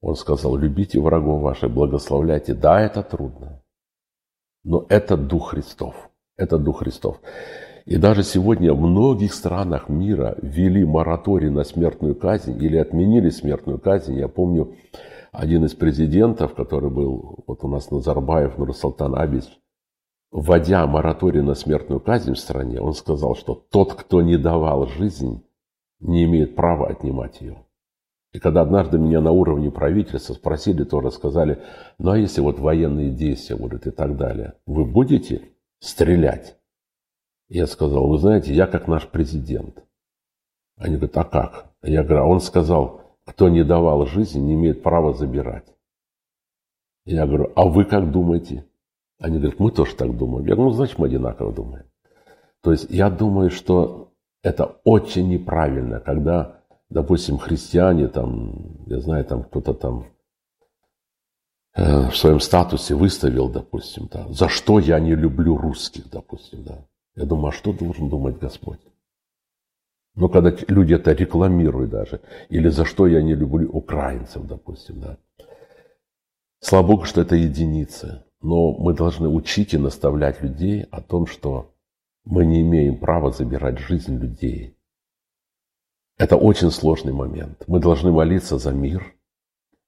Он 0.00 0.14
сказал, 0.14 0.56
любите 0.56 1.00
врагов 1.00 1.42
ваших, 1.42 1.72
благословляйте. 1.72 2.54
Да, 2.54 2.80
это 2.80 3.02
трудно, 3.02 3.62
но 4.62 4.86
это 4.88 5.16
Дух 5.16 5.50
Христов. 5.50 6.08
Это 6.36 6.56
Дух 6.56 6.78
Христов. 6.78 7.20
И 7.84 7.96
даже 7.96 8.22
сегодня 8.22 8.72
в 8.72 8.80
многих 8.80 9.34
странах 9.34 9.88
мира 9.88 10.36
ввели 10.40 10.84
мораторий 10.84 11.50
на 11.50 11.64
смертную 11.64 12.14
казнь 12.14 12.62
или 12.62 12.76
отменили 12.76 13.30
смертную 13.30 13.78
казнь. 13.78 14.16
Я 14.16 14.28
помню, 14.28 14.74
один 15.32 15.64
из 15.64 15.74
президентов, 15.74 16.54
который 16.54 16.90
был 16.90 17.44
вот 17.46 17.64
у 17.64 17.68
нас 17.68 17.90
Назарбаев, 17.90 18.56
Нурсултан 18.56 19.16
Абич, 19.16 19.44
вводя 20.34 20.84
мораторий 20.88 21.42
на 21.42 21.54
смертную 21.54 22.00
казнь 22.00 22.34
в 22.34 22.38
стране, 22.38 22.80
он 22.80 22.92
сказал, 22.92 23.36
что 23.36 23.54
тот, 23.54 23.94
кто 23.94 24.20
не 24.20 24.36
давал 24.36 24.86
жизнь, 24.88 25.44
не 26.00 26.24
имеет 26.24 26.56
права 26.56 26.88
отнимать 26.88 27.40
ее. 27.40 27.64
И 28.32 28.40
когда 28.40 28.62
однажды 28.62 28.98
меня 28.98 29.20
на 29.20 29.30
уровне 29.30 29.70
правительства 29.70 30.34
спросили, 30.34 30.82
тоже 30.82 31.12
сказали, 31.12 31.62
ну 31.98 32.10
а 32.10 32.18
если 32.18 32.40
вот 32.40 32.58
военные 32.58 33.10
действия 33.10 33.54
будут 33.54 33.86
и 33.86 33.92
так 33.92 34.16
далее, 34.16 34.54
вы 34.66 34.84
будете 34.84 35.40
стрелять? 35.78 36.56
Я 37.48 37.68
сказал, 37.68 38.08
вы 38.08 38.18
знаете, 38.18 38.52
я 38.52 38.66
как 38.66 38.88
наш 38.88 39.06
президент. 39.06 39.84
Они 40.76 40.96
говорят, 40.96 41.16
а 41.16 41.24
как? 41.24 41.66
Я 41.84 42.02
говорю, 42.02 42.24
а 42.24 42.26
он 42.26 42.40
сказал, 42.40 43.02
кто 43.24 43.48
не 43.48 43.62
давал 43.62 44.04
жизни, 44.06 44.40
не 44.40 44.54
имеет 44.54 44.82
права 44.82 45.12
забирать. 45.12 45.72
Я 47.04 47.24
говорю, 47.24 47.52
а 47.54 47.66
вы 47.66 47.84
как 47.84 48.10
думаете? 48.10 48.64
Они 49.24 49.38
говорят, 49.38 49.58
мы 49.58 49.70
тоже 49.70 49.96
так 49.96 50.14
думаем. 50.14 50.46
Я 50.46 50.54
говорю, 50.54 50.70
ну, 50.70 50.76
значит, 50.76 50.98
мы 50.98 51.06
одинаково 51.06 51.50
думаем. 51.50 51.86
То 52.60 52.72
есть 52.72 52.90
я 52.90 53.08
думаю, 53.08 53.50
что 53.50 54.12
это 54.42 54.76
очень 54.84 55.30
неправильно, 55.30 55.98
когда, 55.98 56.60
допустим, 56.90 57.38
христиане, 57.38 58.08
там, 58.08 58.84
я 58.86 59.00
знаю, 59.00 59.24
там 59.24 59.44
кто-то 59.44 59.72
там 59.72 60.04
э, 61.74 62.10
в 62.10 62.16
своем 62.16 62.38
статусе 62.38 62.94
выставил, 62.94 63.48
допустим, 63.48 64.10
да, 64.12 64.26
за 64.28 64.50
что 64.50 64.78
я 64.78 65.00
не 65.00 65.14
люблю 65.14 65.56
русских, 65.56 66.10
допустим, 66.10 66.62
да. 66.62 66.86
Я 67.16 67.24
думаю, 67.24 67.48
а 67.48 67.52
что 67.52 67.72
должен 67.72 68.10
думать 68.10 68.38
Господь? 68.38 68.80
Но 70.14 70.28
когда 70.28 70.54
люди 70.68 70.92
это 70.92 71.12
рекламируют 71.12 71.90
даже, 71.90 72.20
или 72.50 72.68
за 72.68 72.84
что 72.84 73.06
я 73.06 73.22
не 73.22 73.34
люблю 73.34 73.70
украинцев, 73.70 74.46
допустим, 74.46 75.00
да. 75.00 75.16
Слава 76.60 76.86
Богу, 76.86 77.04
что 77.04 77.22
это 77.22 77.36
единицы. 77.36 78.24
Но 78.44 78.72
мы 78.72 78.92
должны 78.92 79.26
учить 79.26 79.72
и 79.72 79.78
наставлять 79.78 80.42
людей 80.42 80.82
о 80.90 81.00
том, 81.00 81.26
что 81.26 81.72
мы 82.26 82.44
не 82.44 82.60
имеем 82.60 82.98
права 82.98 83.30
забирать 83.30 83.78
жизнь 83.78 84.18
людей. 84.18 84.76
Это 86.18 86.36
очень 86.36 86.70
сложный 86.70 87.14
момент. 87.14 87.64
Мы 87.66 87.80
должны 87.80 88.12
молиться 88.12 88.58
за 88.58 88.70
мир. 88.72 89.14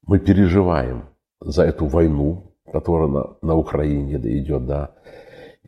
Мы 0.06 0.18
переживаем 0.18 1.04
за 1.38 1.64
эту 1.64 1.84
войну, 1.84 2.54
которая 2.72 3.08
на, 3.08 3.36
на 3.42 3.56
Украине 3.56 4.16
идет, 4.16 4.64
да. 4.64 4.94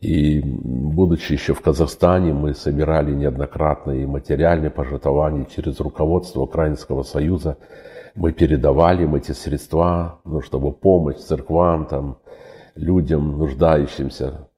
И 0.00 0.40
будучи 0.40 1.34
еще 1.34 1.52
в 1.52 1.60
Казахстане, 1.60 2.32
мы 2.32 2.54
собирали 2.54 3.14
неоднократно 3.14 3.90
и 3.90 4.06
материальные 4.06 4.70
пожертвования 4.70 5.44
через 5.44 5.78
руководство 5.78 6.40
Украинского 6.40 7.02
Союза. 7.02 7.58
Мы 8.14 8.32
передавали 8.32 9.02
им 9.02 9.14
эти 9.14 9.32
средства, 9.32 10.20
ну, 10.24 10.40
чтобы 10.40 10.72
помочь 10.72 11.18
церквам, 11.18 11.84
там, 11.84 12.16
людям, 12.78 13.38
нуждающимся. 13.38 14.48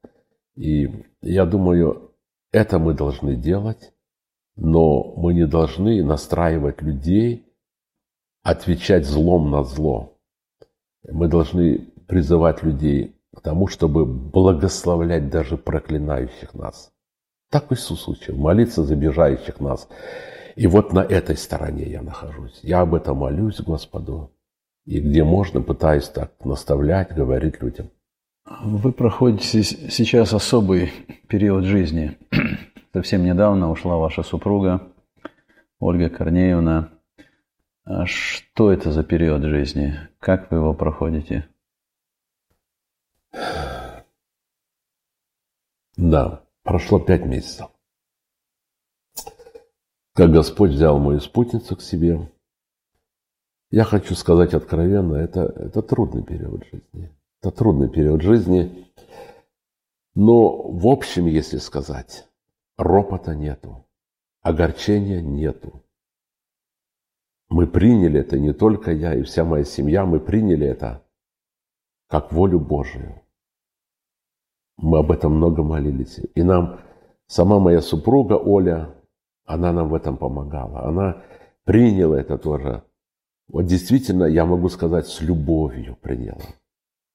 И 0.55 1.07
я 1.23 1.47
думаю, 1.47 2.13
это 2.53 2.79
мы 2.79 2.95
должны 2.95 3.35
делать, 3.35 3.93
но 4.57 5.15
мы 5.17 5.35
не 5.35 5.47
должны 5.47 6.05
настраивать 6.05 6.83
людей 6.83 7.47
отвечать 8.43 9.07
злом 9.07 9.51
на 9.51 9.65
зло. 9.65 10.19
Мы 11.09 11.29
должны 11.29 11.93
призывать 12.07 12.63
людей 12.63 13.17
к 13.35 13.41
тому, 13.41 13.69
чтобы 13.69 14.05
благословлять 14.05 15.31
даже 15.31 15.57
проклинающих 15.57 16.55
нас. 16.55 16.93
Так 17.51 17.73
Иисус 17.73 18.07
учил, 18.07 18.37
молиться 18.37 18.85
за 18.85 18.95
обижающих 18.95 19.61
нас. 19.61 19.89
И 20.57 20.67
вот 20.67 20.93
на 20.93 21.01
этой 21.01 21.37
стороне 21.37 21.85
я 21.85 22.03
нахожусь. 22.03 22.61
Я 22.63 22.81
об 22.81 22.95
этом 22.95 23.19
молюсь 23.19 23.61
Господу. 23.61 24.31
И 24.85 25.01
где 25.01 25.25
можно, 25.25 25.63
пытаюсь 25.63 26.09
так 26.09 26.33
наставлять, 26.45 27.15
говорить 27.15 27.63
людям. 27.63 27.91
Вы 28.59 28.91
проходите 28.91 29.63
сейчас 29.63 30.35
особый 30.35 30.93
период 31.29 31.65
жизни. 31.65 32.19
Совсем 32.93 33.25
недавно 33.25 33.71
ушла 33.71 33.97
ваша 33.97 34.25
супруга 34.25 34.93
Ольга 35.79 36.11
Корнеевна. 36.11 36.91
А 37.85 38.07
что 38.07 38.73
это 38.73 38.91
за 38.91 39.05
период 39.05 39.45
жизни? 39.45 39.95
Как 40.19 40.51
вы 40.51 40.57
его 40.57 40.75
проходите? 40.75 41.49
Да, 45.97 46.43
прошло 46.65 46.99
пять 46.99 47.25
месяцев. 47.25 47.69
Как 50.13 50.33
Господь 50.33 50.71
взял 50.71 50.99
мою 50.99 51.21
спутницу 51.21 51.77
к 51.77 51.83
себе, 51.83 52.29
я 53.71 53.85
хочу 53.85 54.17
сказать 54.17 54.55
откровенно, 54.55 55.15
это, 55.15 55.43
это 55.43 55.83
трудный 55.83 56.25
период 56.25 56.65
жизни. 56.65 57.15
Это 57.43 57.53
трудный 57.53 57.89
период 57.89 58.21
жизни. 58.21 58.87
Но 60.15 60.63
в 60.63 60.87
общем, 60.87 61.27
если 61.27 61.57
сказать, 61.57 62.29
ропота 62.77 63.35
нету, 63.35 63.87
огорчения 64.43 65.23
нету. 65.23 65.83
Мы 67.49 67.67
приняли 67.67 68.21
это, 68.21 68.39
не 68.39 68.53
только 68.53 68.93
я 68.93 69.15
и 69.15 69.23
вся 69.23 69.45
моя 69.45 69.65
семья, 69.65 70.05
мы 70.05 70.21
приняли 70.21 70.67
это 70.67 71.03
как 72.09 72.33
волю 72.33 72.61
Божию. 72.61 73.23
Мы 74.77 74.99
об 74.99 75.11
этом 75.11 75.37
много 75.37 75.63
молились. 75.63 76.21
И 76.35 76.43
нам 76.43 76.81
сама 77.27 77.59
моя 77.59 77.81
супруга 77.81 78.35
Оля, 78.35 78.95
она 79.47 79.73
нам 79.73 79.89
в 79.89 79.95
этом 79.95 80.17
помогала. 80.17 80.85
Она 80.85 81.23
приняла 81.65 82.21
это 82.21 82.37
тоже. 82.37 82.83
Вот 83.49 83.65
действительно, 83.65 84.25
я 84.25 84.45
могу 84.45 84.69
сказать, 84.69 85.07
с 85.07 85.21
любовью 85.21 85.97
приняла 85.97 86.43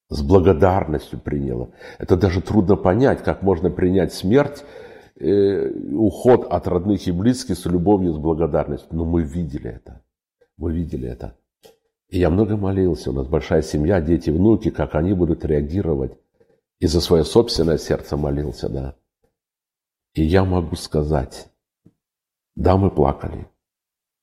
с 0.10 0.22
благодарностью 0.22 1.20
приняла. 1.20 1.70
Это 1.98 2.16
даже 2.16 2.42
трудно 2.42 2.76
понять, 2.76 3.24
как 3.24 3.42
можно 3.42 3.70
принять 3.70 4.14
смерть, 4.14 4.64
э, 5.16 5.70
уход 5.94 6.46
от 6.50 6.68
родных 6.68 7.08
и 7.08 7.12
близких 7.12 7.58
с 7.58 7.66
любовью, 7.66 8.14
с 8.14 8.18
благодарностью. 8.18 8.90
Но 8.92 9.06
мы 9.06 9.24
видели 9.24 9.72
это. 9.72 10.02
Мы 10.58 10.74
видели 10.74 11.08
это. 11.08 11.36
И 12.10 12.20
я 12.20 12.30
много 12.30 12.56
молился. 12.56 13.12
У 13.12 13.14
нас 13.14 13.28
большая 13.28 13.62
семья, 13.62 14.00
дети, 14.00 14.30
внуки, 14.30 14.70
как 14.70 14.96
они 14.96 15.14
будут 15.14 15.44
реагировать. 15.44 16.14
И 16.80 16.88
за 16.88 17.02
свое 17.02 17.24
собственное 17.24 17.78
сердце 17.78 18.16
молился, 18.16 18.70
да. 18.70 18.96
И 20.14 20.24
я 20.24 20.46
могу 20.46 20.76
сказать, 20.76 21.50
да, 22.56 22.78
мы 22.78 22.90
плакали, 22.90 23.48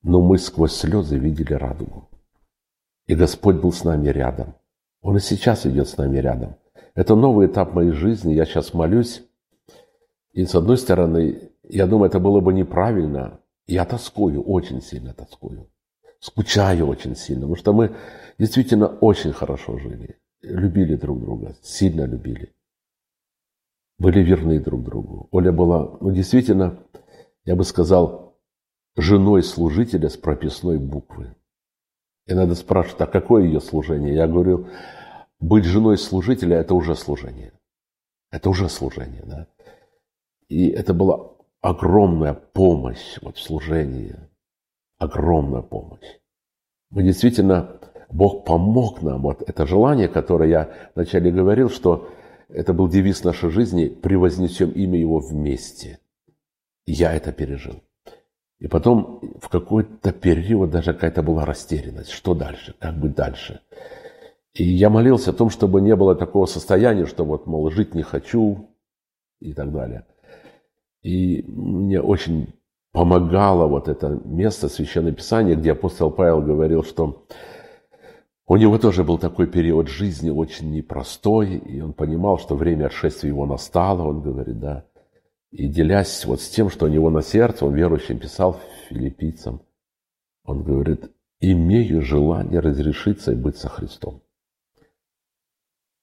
но 0.02 0.22
мы 0.22 0.38
сквозь 0.38 0.72
слезы 0.72 1.18
видели 1.18 1.52
радугу. 1.52 2.08
И 3.06 3.14
Господь 3.14 3.56
был 3.56 3.72
с 3.72 3.84
нами 3.84 4.08
рядом. 4.08 4.54
Он 5.02 5.16
и 5.16 5.20
сейчас 5.20 5.66
идет 5.66 5.88
с 5.88 5.96
нами 5.96 6.18
рядом. 6.18 6.56
Это 6.94 7.14
новый 7.14 7.48
этап 7.48 7.74
моей 7.74 7.90
жизни. 7.90 8.32
Я 8.32 8.44
сейчас 8.44 8.72
молюсь. 8.72 9.22
И 10.32 10.44
с 10.46 10.54
одной 10.54 10.78
стороны, 10.78 11.50
я 11.68 11.86
думаю, 11.86 12.08
это 12.08 12.20
было 12.20 12.40
бы 12.40 12.52
неправильно. 12.54 13.40
Я 13.66 13.84
тоскую, 13.84 14.42
очень 14.42 14.80
сильно 14.80 15.12
тоскую. 15.12 15.68
Скучаю 16.20 16.86
очень 16.86 17.16
сильно, 17.16 17.42
потому 17.42 17.56
что 17.56 17.72
мы 17.72 17.96
действительно 18.38 18.86
очень 18.86 19.32
хорошо 19.32 19.78
жили. 19.78 20.20
Любили 20.42 20.96
друг 20.96 21.20
друга, 21.20 21.56
сильно 21.62 22.04
любили. 22.04 22.52
Были 23.98 24.20
верны 24.20 24.60
друг 24.60 24.84
другу. 24.84 25.28
Оля 25.32 25.52
была, 25.52 25.96
ну, 26.00 26.12
действительно, 26.12 26.78
я 27.44 27.56
бы 27.56 27.64
сказал, 27.64 28.38
женой 28.96 29.42
служителя 29.42 30.08
с 30.08 30.16
прописной 30.16 30.78
буквы. 30.78 31.34
И 32.26 32.34
надо 32.34 32.54
спрашивать, 32.54 33.00
а 33.00 33.06
какое 33.06 33.44
ее 33.44 33.60
служение? 33.60 34.14
Я 34.14 34.28
говорю, 34.28 34.68
быть 35.40 35.64
женой 35.64 35.98
служителя– 35.98 36.56
это 36.60 36.74
уже 36.74 36.94
служение. 36.94 37.52
Это 38.30 38.48
уже 38.48 38.68
служение, 38.68 39.22
да. 39.24 39.48
И 40.48 40.68
это 40.68 40.94
была 40.94 41.32
огромная 41.60 42.34
помощь 42.34 43.18
вот 43.22 43.36
в 43.36 43.42
служении. 43.42 44.14
огромная 44.98 45.62
помощь. 45.62 46.20
Мы 46.90 47.02
действительно, 47.02 47.80
Бог 48.08 48.44
помог 48.44 49.02
нам. 49.02 49.22
Вот 49.22 49.42
это 49.42 49.66
желание, 49.66 50.08
которое 50.08 50.48
я 50.48 50.90
вначале 50.94 51.32
говорил, 51.32 51.70
что 51.70 52.08
это 52.48 52.72
был 52.72 52.88
девиз 52.88 53.24
нашей 53.24 53.50
жизни, 53.50 53.88
превознесем 53.88 54.70
имя 54.70 54.98
Его 55.00 55.18
вместе. 55.18 55.98
Я 56.86 57.14
это 57.14 57.32
пережил. 57.32 57.82
И 58.62 58.68
потом 58.68 59.20
в 59.40 59.48
какой-то 59.48 60.12
период 60.12 60.70
даже 60.70 60.94
какая-то 60.94 61.24
была 61.24 61.44
растерянность. 61.44 62.12
Что 62.12 62.32
дальше? 62.32 62.76
Как 62.78 62.96
быть 62.96 63.16
дальше? 63.16 63.60
И 64.54 64.62
я 64.62 64.88
молился 64.88 65.30
о 65.30 65.34
том, 65.34 65.50
чтобы 65.50 65.80
не 65.80 65.96
было 65.96 66.14
такого 66.14 66.46
состояния, 66.46 67.06
что 67.06 67.24
вот, 67.24 67.48
мол, 67.48 67.68
жить 67.72 67.92
не 67.96 68.02
хочу 68.02 68.68
и 69.40 69.52
так 69.52 69.72
далее. 69.72 70.06
И 71.02 71.42
мне 71.42 72.00
очень 72.00 72.54
помогало 72.92 73.66
вот 73.66 73.88
это 73.88 74.20
место 74.24 74.68
Священное 74.68 75.12
Писание, 75.12 75.56
где 75.56 75.72
апостол 75.72 76.12
Павел 76.12 76.40
говорил, 76.40 76.84
что 76.84 77.26
у 78.46 78.56
него 78.56 78.78
тоже 78.78 79.02
был 79.02 79.18
такой 79.18 79.48
период 79.48 79.88
жизни 79.88 80.30
очень 80.30 80.70
непростой, 80.70 81.56
и 81.56 81.80
он 81.80 81.94
понимал, 81.94 82.38
что 82.38 82.54
время 82.54 82.86
отшествия 82.86 83.32
его 83.32 83.44
настало, 83.44 84.02
он 84.02 84.22
говорит, 84.22 84.60
да. 84.60 84.84
И 85.52 85.68
делясь 85.68 86.24
вот 86.24 86.40
с 86.40 86.48
тем, 86.48 86.70
что 86.70 86.86
у 86.86 86.88
него 86.88 87.10
на 87.10 87.20
сердце, 87.20 87.66
он 87.66 87.74
верующим 87.74 88.18
писал 88.18 88.58
филиппийцам, 88.88 89.60
он 90.44 90.62
говорит, 90.62 91.12
имею 91.40 92.00
желание 92.00 92.60
разрешиться 92.60 93.32
и 93.32 93.36
быть 93.36 93.58
со 93.58 93.68
Христом. 93.68 94.22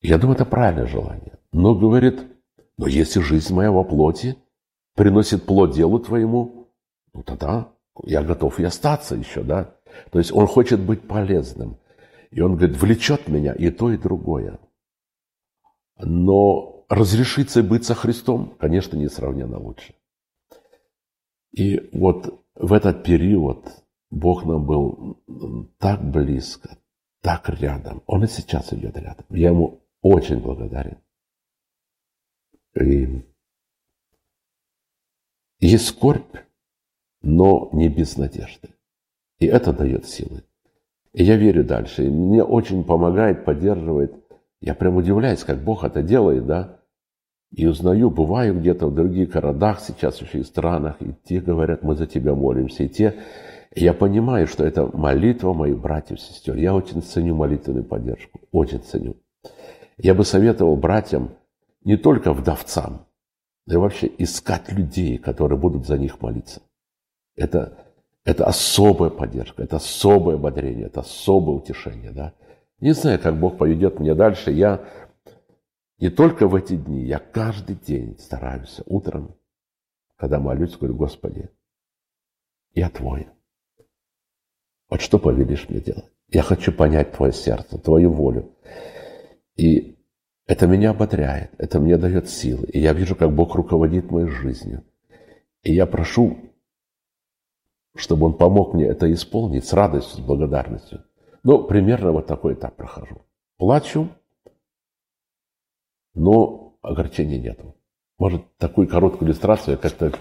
Я 0.01 0.19
думаю, 0.19 0.35
это 0.35 0.45
правильное 0.45 0.85
желание. 0.85 1.39
Но 1.51 1.73
говорит, 1.73 2.21
но 2.77 2.87
если 2.87 3.21
жизнь 3.21 3.53
моя 3.53 3.71
во 3.71 3.83
плоти 3.83 4.37
приносит 4.95 5.45
плод 5.45 5.73
делу 5.73 5.99
твоему, 5.99 6.67
ну 7.13 7.23
тогда 7.23 7.73
я 8.03 8.21
готов 8.21 8.59
и 8.59 8.63
остаться 8.63 9.15
еще, 9.15 9.41
да. 9.41 9.75
То 10.11 10.19
есть 10.19 10.31
он 10.31 10.45
хочет 10.45 10.79
быть 10.79 11.07
полезным. 11.07 11.79
И 12.29 12.39
он 12.39 12.55
говорит, 12.55 12.77
влечет 12.77 13.27
меня 13.27 13.53
и 13.53 13.71
то, 13.71 13.91
и 13.91 13.97
другое. 13.97 14.59
Но 15.97 16.78
разрешиться 16.89 17.63
быть 17.63 17.85
со 17.85 17.93
Христом, 17.93 18.55
конечно, 18.59 18.97
несравненно 18.97 19.59
лучше. 19.59 19.93
И 21.51 21.89
вот 21.93 22.43
в 22.55 22.73
этот 22.73 23.03
период 23.03 23.65
Бог 24.09 24.43
нам 24.43 24.65
был 24.65 25.21
так 25.77 26.03
близко, 26.03 26.77
так 27.21 27.49
рядом. 27.49 28.03
Он 28.07 28.23
и 28.23 28.27
сейчас 28.27 28.73
идет 28.73 28.97
рядом. 28.97 29.25
Я 29.29 29.49
ему 29.49 29.81
очень 30.01 30.39
благодарен. 30.39 30.97
И 32.79 33.23
есть 35.59 35.87
скорбь, 35.87 36.37
но 37.21 37.69
не 37.73 37.89
без 37.89 38.17
надежды. 38.17 38.69
И 39.39 39.45
это 39.45 39.73
дает 39.73 40.05
силы. 40.07 40.43
И 41.13 41.23
я 41.23 41.35
верю 41.35 41.63
дальше. 41.63 42.05
И 42.05 42.09
мне 42.09 42.43
очень 42.43 42.83
помогает, 42.83 43.45
поддерживает. 43.45 44.13
Я 44.61 44.75
прям 44.75 44.97
удивляюсь, 44.97 45.43
как 45.43 45.63
Бог 45.63 45.83
это 45.83 46.01
делает, 46.03 46.45
да. 46.45 46.78
И 47.51 47.65
узнаю, 47.65 48.11
бываю 48.11 48.59
где-то 48.59 48.87
в 48.87 48.95
других 48.95 49.29
городах, 49.29 49.81
сейчас 49.81 50.21
еще 50.21 50.39
и 50.39 50.43
странах, 50.43 50.97
и 51.01 51.13
те 51.23 51.41
говорят, 51.41 51.83
мы 51.83 51.95
за 51.95 52.05
тебя 52.05 52.35
молимся, 52.35 52.83
и 52.83 52.89
те. 52.89 53.15
Я 53.75 53.93
понимаю, 53.93 54.47
что 54.47 54.65
это 54.65 54.85
молитва 54.95 55.53
моих 55.53 55.79
братьев 55.79 56.19
сестер. 56.19 56.55
Я 56.55 56.75
очень 56.75 57.01
ценю 57.01 57.35
молитвенную 57.35 57.83
поддержку, 57.83 58.39
очень 58.51 58.79
ценю. 58.79 59.15
Я 59.97 60.13
бы 60.13 60.25
советовал 60.25 60.75
братьям, 60.75 61.31
не 61.83 61.97
только 61.97 62.33
вдовцам, 62.33 63.05
но 63.65 63.73
и 63.75 63.77
вообще 63.77 64.11
искать 64.17 64.71
людей, 64.71 65.17
которые 65.17 65.57
будут 65.57 65.85
за 65.85 65.97
них 65.97 66.21
молиться. 66.21 66.61
Это, 67.35 67.77
это 68.25 68.45
особая 68.45 69.09
поддержка, 69.09 69.63
это 69.63 69.77
особое 69.77 70.35
ободрение, 70.35 70.87
это 70.87 71.01
особое 71.01 71.57
утешение. 71.57 72.11
Да? 72.11 72.33
Не 72.79 72.93
знаю, 72.93 73.19
как 73.19 73.39
Бог 73.39 73.57
поведет 73.57 73.99
меня 73.99 74.15
дальше. 74.15 74.51
Я 74.51 74.81
не 75.99 76.09
только 76.09 76.47
в 76.47 76.55
эти 76.55 76.77
дни, 76.77 77.03
я 77.05 77.19
каждый 77.19 77.75
день 77.75 78.17
стараюсь 78.19 78.79
утром, 78.85 79.35
когда 80.15 80.39
молюсь, 80.39 80.77
говорю, 80.77 80.95
Господи, 80.95 81.49
я 82.73 82.89
Твой. 82.89 83.27
Вот 84.89 85.01
что 85.01 85.19
повелишь 85.19 85.67
мне 85.69 85.81
делать? 85.81 86.09
Я 86.29 86.41
хочу 86.41 86.71
понять 86.71 87.11
Твое 87.11 87.33
сердце, 87.33 87.77
Твою 87.77 88.11
волю. 88.11 88.55
И 89.55 89.97
это 90.45 90.67
меня 90.67 90.91
ободряет, 90.91 91.51
это 91.57 91.79
мне 91.79 91.97
дает 91.97 92.29
силы. 92.29 92.65
И 92.67 92.79
я 92.79 92.93
вижу, 92.93 93.15
как 93.15 93.33
Бог 93.33 93.55
руководит 93.55 94.09
моей 94.09 94.29
жизнью. 94.29 94.83
И 95.63 95.73
я 95.73 95.85
прошу, 95.85 96.37
чтобы 97.95 98.27
Он 98.27 98.37
помог 98.37 98.73
мне 98.73 98.85
это 98.85 99.11
исполнить 99.11 99.65
с 99.65 99.73
радостью, 99.73 100.23
с 100.23 100.25
благодарностью. 100.25 101.03
Ну, 101.43 101.65
примерно 101.65 102.13
вот 102.13 102.27
такой 102.27 102.53
этап 102.53 102.75
прохожу. 102.75 103.25
Плачу, 103.57 104.09
но 106.19 106.77
огорчения 106.81 107.39
нету. 107.39 107.75
Может, 108.17 108.43
такую 108.57 108.87
короткую 108.87 109.29
иллюстрацию, 109.29 109.73
я 109.73 109.77
как-то 109.77 110.11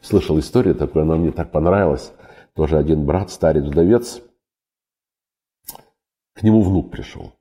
слышал 0.00 0.38
историю 0.38 0.74
такую, 0.76 1.02
она 1.02 1.16
мне 1.16 1.32
так 1.32 1.50
понравилась. 1.50 2.12
Тоже 2.54 2.78
один 2.78 3.04
брат, 3.04 3.30
старец, 3.30 3.64
вдовец, 3.64 4.22
к 6.34 6.42
нему 6.42 6.62
внук 6.62 6.90
пришел 6.90 7.32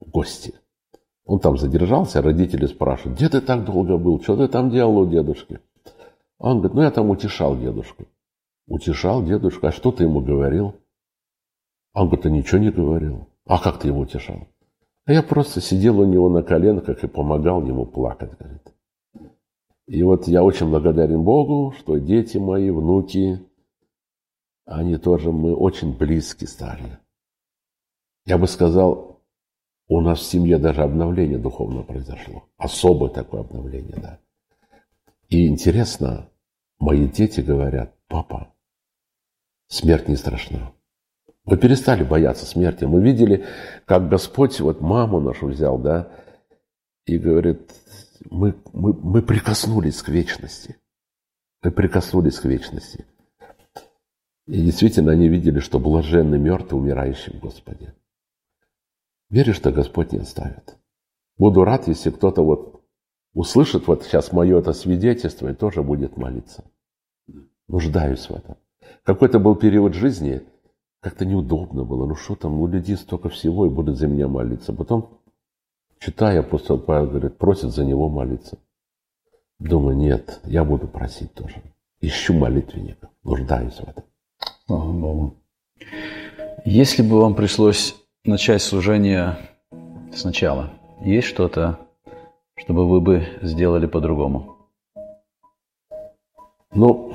в 0.00 0.10
гости. 0.10 0.54
Он 1.24 1.40
там 1.40 1.56
задержался, 1.56 2.22
родители 2.22 2.66
спрашивают, 2.66 3.16
где 3.16 3.28
ты 3.28 3.40
так 3.40 3.64
долго 3.64 3.96
был, 3.96 4.20
что 4.20 4.36
ты 4.36 4.46
там 4.48 4.70
делал 4.70 4.98
у 4.98 5.06
дедушки? 5.06 5.60
Он 6.38 6.58
говорит, 6.58 6.74
ну 6.74 6.82
я 6.82 6.90
там 6.90 7.08
утешал 7.08 7.56
дедушку. 7.56 8.04
Утешал 8.66 9.24
дедушку, 9.24 9.66
а 9.66 9.72
что 9.72 9.90
ты 9.90 10.04
ему 10.04 10.20
говорил? 10.20 10.74
Он 11.94 12.08
говорит, 12.08 12.26
а 12.26 12.30
ничего 12.30 12.58
не 12.58 12.70
говорил. 12.70 13.28
А 13.46 13.58
как 13.58 13.78
ты 13.78 13.88
его 13.88 14.00
утешал? 14.00 14.48
А 15.06 15.12
я 15.12 15.22
просто 15.22 15.60
сидел 15.60 16.00
у 16.00 16.04
него 16.04 16.28
на 16.28 16.42
коленках 16.42 17.04
и 17.04 17.06
помогал 17.06 17.64
ему 17.64 17.86
плакать, 17.86 18.36
говорит. 18.36 18.74
И 19.86 20.02
вот 20.02 20.26
я 20.26 20.42
очень 20.42 20.68
благодарен 20.68 21.22
Богу, 21.22 21.72
что 21.78 21.98
дети 21.98 22.38
мои, 22.38 22.70
внуки, 22.70 23.40
они 24.64 24.96
тоже, 24.96 25.30
мы 25.30 25.54
очень 25.54 25.96
близки 25.96 26.44
стали. 26.44 26.98
Я 28.24 28.36
бы 28.36 28.48
сказал, 28.48 29.22
у 29.86 30.00
нас 30.00 30.18
в 30.18 30.24
семье 30.24 30.58
даже 30.58 30.82
обновление 30.82 31.38
духовное 31.38 31.84
произошло. 31.84 32.48
Особое 32.56 33.08
такое 33.08 33.42
обновление, 33.42 33.96
да. 34.02 34.18
И 35.28 35.46
интересно, 35.46 36.28
мои 36.80 37.06
дети 37.06 37.40
говорят, 37.40 37.94
папа, 38.08 38.52
смерть 39.68 40.08
не 40.08 40.16
страшна. 40.16 40.72
Мы 41.46 41.56
перестали 41.56 42.02
бояться 42.02 42.44
смерти. 42.44 42.84
Мы 42.84 43.00
видели, 43.00 43.46
как 43.84 44.08
Господь 44.08 44.58
вот 44.60 44.80
маму 44.80 45.20
нашу 45.20 45.46
взял, 45.46 45.78
да, 45.78 46.10
и 47.06 47.18
говорит, 47.18 47.72
мы, 48.28 48.56
мы, 48.72 48.92
мы 48.92 49.22
прикоснулись 49.22 50.02
к 50.02 50.08
вечности. 50.08 50.76
Мы 51.62 51.70
прикоснулись 51.70 52.40
к 52.40 52.44
вечности. 52.44 53.06
И 54.46 54.60
действительно 54.60 55.12
они 55.12 55.28
видели, 55.28 55.60
что 55.60 55.78
блаженны 55.78 56.36
мертвые, 56.36 56.82
умирающие 56.82 57.36
в 57.36 57.40
Господе. 57.40 57.94
Верю, 59.30 59.54
что 59.54 59.70
Господь 59.70 60.12
не 60.12 60.18
оставит. 60.18 60.76
Буду 61.38 61.64
рад, 61.64 61.86
если 61.86 62.10
кто-то 62.10 62.42
вот 62.42 62.82
услышит 63.34 63.86
вот 63.86 64.04
сейчас 64.04 64.32
мое 64.32 64.58
это 64.58 64.72
свидетельство 64.72 65.48
и 65.48 65.54
тоже 65.54 65.82
будет 65.82 66.16
молиться. 66.16 66.64
Нуждаюсь 67.68 68.28
в 68.28 68.34
этом. 68.34 68.56
Какой-то 69.02 69.38
был 69.38 69.54
период 69.56 69.94
жизни, 69.94 70.42
как-то 71.06 71.24
неудобно 71.24 71.84
было. 71.84 72.04
Ну 72.04 72.16
что 72.16 72.34
там, 72.34 72.60
у 72.60 72.66
людей 72.66 72.96
столько 72.96 73.28
всего 73.28 73.64
и 73.64 73.68
будут 73.68 73.96
за 73.96 74.08
меня 74.08 74.26
молиться. 74.26 74.72
Потом, 74.72 75.20
читая, 76.00 76.40
апостол 76.40 76.78
Павел 76.80 77.06
говорит, 77.06 77.38
просит 77.38 77.70
за 77.70 77.84
него 77.84 78.08
молиться. 78.08 78.58
Думаю, 79.60 79.96
нет, 79.96 80.40
я 80.42 80.64
буду 80.64 80.88
просить 80.88 81.32
тоже. 81.32 81.62
Ищу 82.00 82.34
молитвенника, 82.34 83.08
нуждаюсь 83.22 83.74
в 83.74 83.88
этом. 83.88 84.02
Слава 84.66 84.92
Богу. 84.92 85.34
Если 86.64 87.02
бы 87.02 87.20
вам 87.20 87.36
пришлось 87.36 87.94
начать 88.24 88.60
служение 88.60 89.36
сначала? 90.12 90.72
Есть 91.02 91.28
что-то, 91.28 91.78
чтобы 92.56 92.88
вы 92.88 93.00
бы 93.00 93.28
сделали 93.42 93.86
по-другому? 93.86 94.56
Ну, 96.74 97.14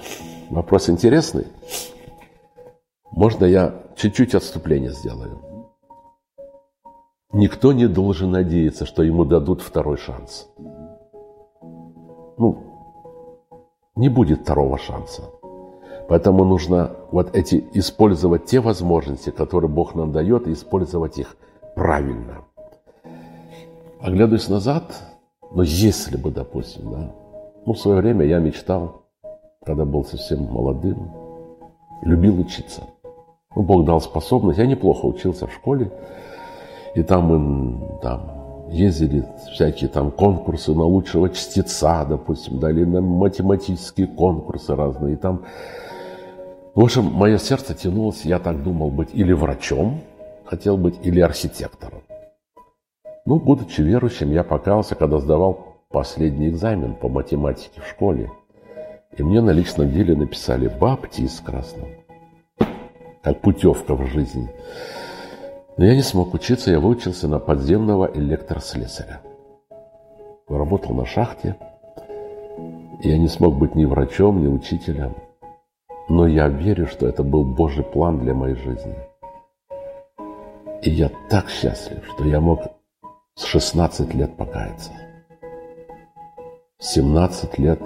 вопрос 0.49 0.89
интересный. 0.89 1.45
Можно 3.11 3.45
я 3.45 3.75
чуть-чуть 3.95 4.35
отступление 4.35 4.91
сделаю? 4.91 5.39
Никто 7.33 7.71
не 7.71 7.87
должен 7.87 8.31
надеяться, 8.31 8.85
что 8.85 9.03
ему 9.03 9.25
дадут 9.25 9.61
второй 9.61 9.97
шанс. 9.97 10.49
Ну, 12.37 12.63
не 13.95 14.09
будет 14.09 14.41
второго 14.41 14.77
шанса. 14.77 15.23
Поэтому 16.09 16.43
нужно 16.43 16.91
вот 17.11 17.35
эти 17.35 17.63
использовать 17.73 18.45
те 18.45 18.59
возможности, 18.59 19.29
которые 19.29 19.69
Бог 19.69 19.95
нам 19.95 20.11
дает, 20.11 20.47
и 20.47 20.53
использовать 20.53 21.17
их 21.17 21.37
правильно. 21.75 22.43
Оглядываясь 24.01 24.49
назад, 24.49 24.83
ну 25.51 25.61
если 25.61 26.17
бы, 26.17 26.31
допустим, 26.31 26.91
да, 26.91 27.15
ну 27.65 27.73
в 27.73 27.79
свое 27.79 28.01
время 28.01 28.25
я 28.25 28.39
мечтал, 28.39 29.03
когда 29.63 29.85
был 29.85 30.03
совсем 30.03 30.43
молодым, 30.43 31.11
любил 32.01 32.39
учиться. 32.39 32.81
Ну, 33.55 33.63
Бог 33.63 33.85
дал 33.85 34.01
способность. 34.01 34.59
Я 34.59 34.65
неплохо 34.65 35.05
учился 35.05 35.47
в 35.47 35.53
школе. 35.53 35.91
И 36.95 37.03
там 37.03 37.23
мы 37.25 37.99
там, 38.01 38.67
ездили 38.69 39.25
всякие 39.53 39.89
там 39.89 40.11
конкурсы 40.11 40.73
на 40.73 40.83
лучшего 40.83 41.29
чтеца, 41.29 42.05
допустим, 42.05 42.59
дали 42.59 42.83
на 42.83 43.01
математические 43.01 44.07
конкурсы 44.07 44.75
разные. 44.75 45.13
И 45.13 45.17
там, 45.17 45.43
в 46.75 46.83
общем, 46.83 47.05
мое 47.05 47.37
сердце 47.37 47.73
тянулось, 47.73 48.25
я 48.25 48.39
так 48.39 48.63
думал 48.63 48.89
быть 48.89 49.09
или 49.13 49.33
врачом, 49.33 50.01
хотел 50.45 50.77
быть, 50.77 50.95
или 51.03 51.19
архитектором. 51.19 52.01
Ну, 53.25 53.39
будучи 53.39 53.81
верующим, 53.81 54.31
я 54.31 54.43
покаялся, 54.43 54.95
когда 54.95 55.19
сдавал 55.19 55.77
последний 55.89 56.49
экзамен 56.49 56.95
по 56.95 57.07
математике 57.09 57.81
в 57.81 57.87
школе. 57.87 58.31
И 59.17 59.23
мне 59.23 59.41
на 59.41 59.51
личном 59.51 59.91
деле 59.91 60.15
написали 60.15 60.67
«Баптист 60.67 61.43
красным», 61.43 61.89
как 63.23 63.41
путевка 63.41 63.95
в 63.95 64.05
жизнь. 64.07 64.49
Но 65.77 65.85
я 65.85 65.95
не 65.95 66.01
смог 66.01 66.33
учиться, 66.33 66.71
я 66.71 66.79
выучился 66.79 67.27
на 67.27 67.39
подземного 67.39 68.09
электрослесаря. 68.13 69.21
Работал 70.47 70.93
на 70.93 71.05
шахте. 71.05 71.55
Я 73.03 73.17
не 73.17 73.27
смог 73.27 73.57
быть 73.57 73.75
ни 73.75 73.85
врачом, 73.85 74.41
ни 74.41 74.47
учителем. 74.47 75.15
Но 76.09 76.27
я 76.27 76.49
верю, 76.49 76.87
что 76.87 77.07
это 77.07 77.23
был 77.23 77.45
Божий 77.45 77.83
план 77.83 78.19
для 78.19 78.33
моей 78.33 78.55
жизни. 78.55 78.95
И 80.81 80.89
я 80.89 81.09
так 81.29 81.49
счастлив, 81.49 82.03
что 82.13 82.25
я 82.25 82.41
мог 82.41 82.61
с 83.35 83.45
16 83.45 84.13
лет 84.13 84.35
покаяться. 84.35 84.91
17 86.79 87.59
лет, 87.59 87.79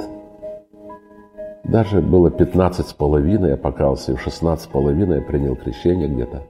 даже 1.68 2.00
было 2.00 2.30
15 2.30 2.88
с 2.88 2.94
половиной, 2.94 3.52
я 3.52 3.58
покаялся, 3.58 4.12
и 4.12 4.16
в 4.16 4.22
16 4.22 4.66
с 4.66 4.68
половиной 4.68 5.18
я 5.18 5.22
принял 5.22 5.56
крещение 5.56 6.08
где-то. 6.08 6.44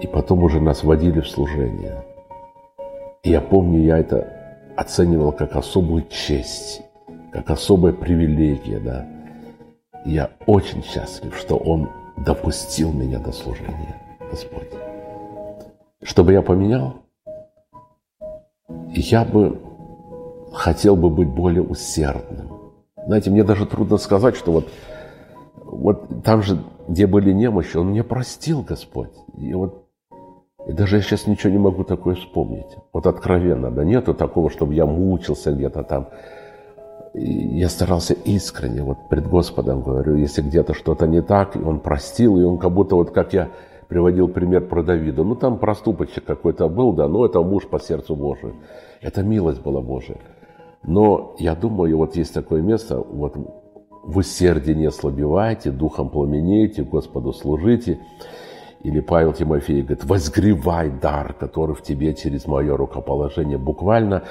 И 0.00 0.06
потом 0.06 0.42
уже 0.42 0.60
нас 0.60 0.82
водили 0.82 1.20
в 1.20 1.28
служение. 1.28 2.04
И 3.22 3.30
я 3.30 3.40
помню, 3.40 3.80
я 3.80 3.98
это 3.98 4.28
оценивал 4.76 5.32
как 5.32 5.54
особую 5.56 6.04
честь, 6.08 6.82
как 7.32 7.48
особая 7.48 7.92
привилегия, 7.92 8.80
да. 8.80 9.06
И 10.04 10.10
я 10.10 10.30
очень 10.46 10.82
счастлив, 10.82 11.34
что 11.36 11.56
Он 11.56 11.88
допустил 12.16 12.92
меня 12.92 13.18
до 13.18 13.32
служения, 13.32 13.96
Господь. 14.30 14.68
Чтобы 16.02 16.32
я 16.32 16.42
поменял, 16.42 16.96
я 18.88 19.24
бы 19.24 19.60
хотел 20.52 20.96
бы 20.96 21.08
быть 21.08 21.28
более 21.28 21.62
усердным. 21.62 22.63
Знаете, 23.06 23.30
мне 23.30 23.44
даже 23.44 23.66
трудно 23.66 23.96
сказать, 23.98 24.36
что 24.36 24.52
вот, 24.52 24.68
вот 25.56 26.24
там 26.24 26.42
же, 26.42 26.58
где 26.88 27.06
были 27.06 27.32
немощи, 27.32 27.76
Он 27.76 27.88
мне 27.88 28.02
простил, 28.02 28.62
Господь. 28.62 29.12
И 29.36 29.52
вот 29.54 29.84
и 30.66 30.72
даже 30.72 30.96
я 30.96 31.02
сейчас 31.02 31.26
ничего 31.26 31.52
не 31.52 31.58
могу 31.58 31.84
такое 31.84 32.14
вспомнить. 32.14 32.76
Вот 32.92 33.06
откровенно, 33.06 33.70
да 33.70 33.84
нету 33.84 34.14
такого, 34.14 34.48
чтобы 34.50 34.74
я 34.74 34.86
мучился 34.86 35.52
где-то 35.52 35.82
там. 35.82 36.08
И 37.12 37.58
я 37.58 37.68
старался 37.68 38.14
искренне, 38.14 38.82
вот 38.82 39.08
пред 39.08 39.28
Господом 39.28 39.82
говорю, 39.82 40.16
если 40.16 40.42
где-то 40.42 40.74
что-то 40.74 41.06
не 41.06 41.22
так, 41.22 41.54
Он 41.54 41.80
простил, 41.80 42.38
и 42.38 42.42
Он 42.42 42.58
как 42.58 42.72
будто 42.72 42.96
вот 42.96 43.10
как 43.10 43.34
я 43.34 43.50
приводил 43.88 44.28
пример 44.28 44.66
про 44.66 44.82
Давида. 44.82 45.22
Ну, 45.22 45.36
там 45.36 45.58
проступочек 45.58 46.24
какой-то 46.24 46.68
был, 46.68 46.92
да, 46.92 47.06
но 47.06 47.26
это 47.26 47.40
муж 47.42 47.68
по 47.68 47.78
сердцу 47.78 48.16
Божию. 48.16 48.54
Это 49.00 49.22
милость 49.22 49.60
была 49.60 49.80
Божия. 49.80 50.16
Но 50.84 51.34
я 51.38 51.54
думаю, 51.54 51.96
вот 51.96 52.16
есть 52.16 52.34
такое 52.34 52.62
место, 52.62 52.98
вот 52.98 53.36
в 54.02 54.18
усердии 54.18 54.72
не 54.72 54.86
ослабевайте, 54.86 55.70
духом 55.70 56.10
пламенейте, 56.10 56.82
Господу 56.82 57.32
служите. 57.32 57.98
Или 58.82 59.00
Павел 59.00 59.32
Тимофей 59.32 59.80
говорит, 59.80 60.04
возгревай 60.04 60.90
дар, 60.90 61.32
который 61.32 61.74
в 61.74 61.80
тебе 61.82 62.12
через 62.12 62.46
мое 62.46 62.76
рукоположение. 62.76 63.56
Буквально 63.56 64.24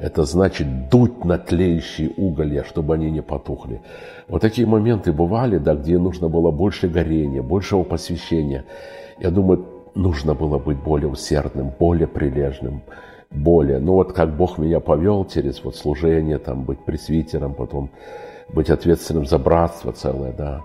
это 0.00 0.24
значит 0.24 0.88
дуть 0.88 1.26
на 1.26 1.36
тлеющие 1.36 2.12
уголья, 2.16 2.64
чтобы 2.64 2.94
они 2.94 3.10
не 3.10 3.20
потухли. 3.20 3.82
Вот 4.26 4.40
такие 4.40 4.66
моменты 4.66 5.12
бывали, 5.12 5.58
да, 5.58 5.74
где 5.74 5.98
нужно 5.98 6.30
было 6.30 6.50
больше 6.50 6.88
горения, 6.88 7.42
большего 7.42 7.82
посвящения. 7.82 8.64
Я 9.20 9.30
думаю, 9.30 9.66
нужно 9.94 10.34
было 10.34 10.58
быть 10.58 10.78
более 10.78 11.10
усердным, 11.10 11.70
более 11.78 12.06
прилежным, 12.06 12.80
более. 13.30 13.78
Ну 13.78 13.94
вот 13.94 14.12
как 14.12 14.36
Бог 14.36 14.58
меня 14.58 14.80
повел 14.80 15.24
через 15.24 15.62
вот 15.62 15.76
служение, 15.76 16.38
там, 16.38 16.64
быть 16.64 16.84
пресвитером, 16.84 17.54
потом 17.54 17.90
быть 18.48 18.70
ответственным 18.70 19.26
за 19.26 19.38
братство 19.38 19.92
целое, 19.92 20.32
да. 20.32 20.64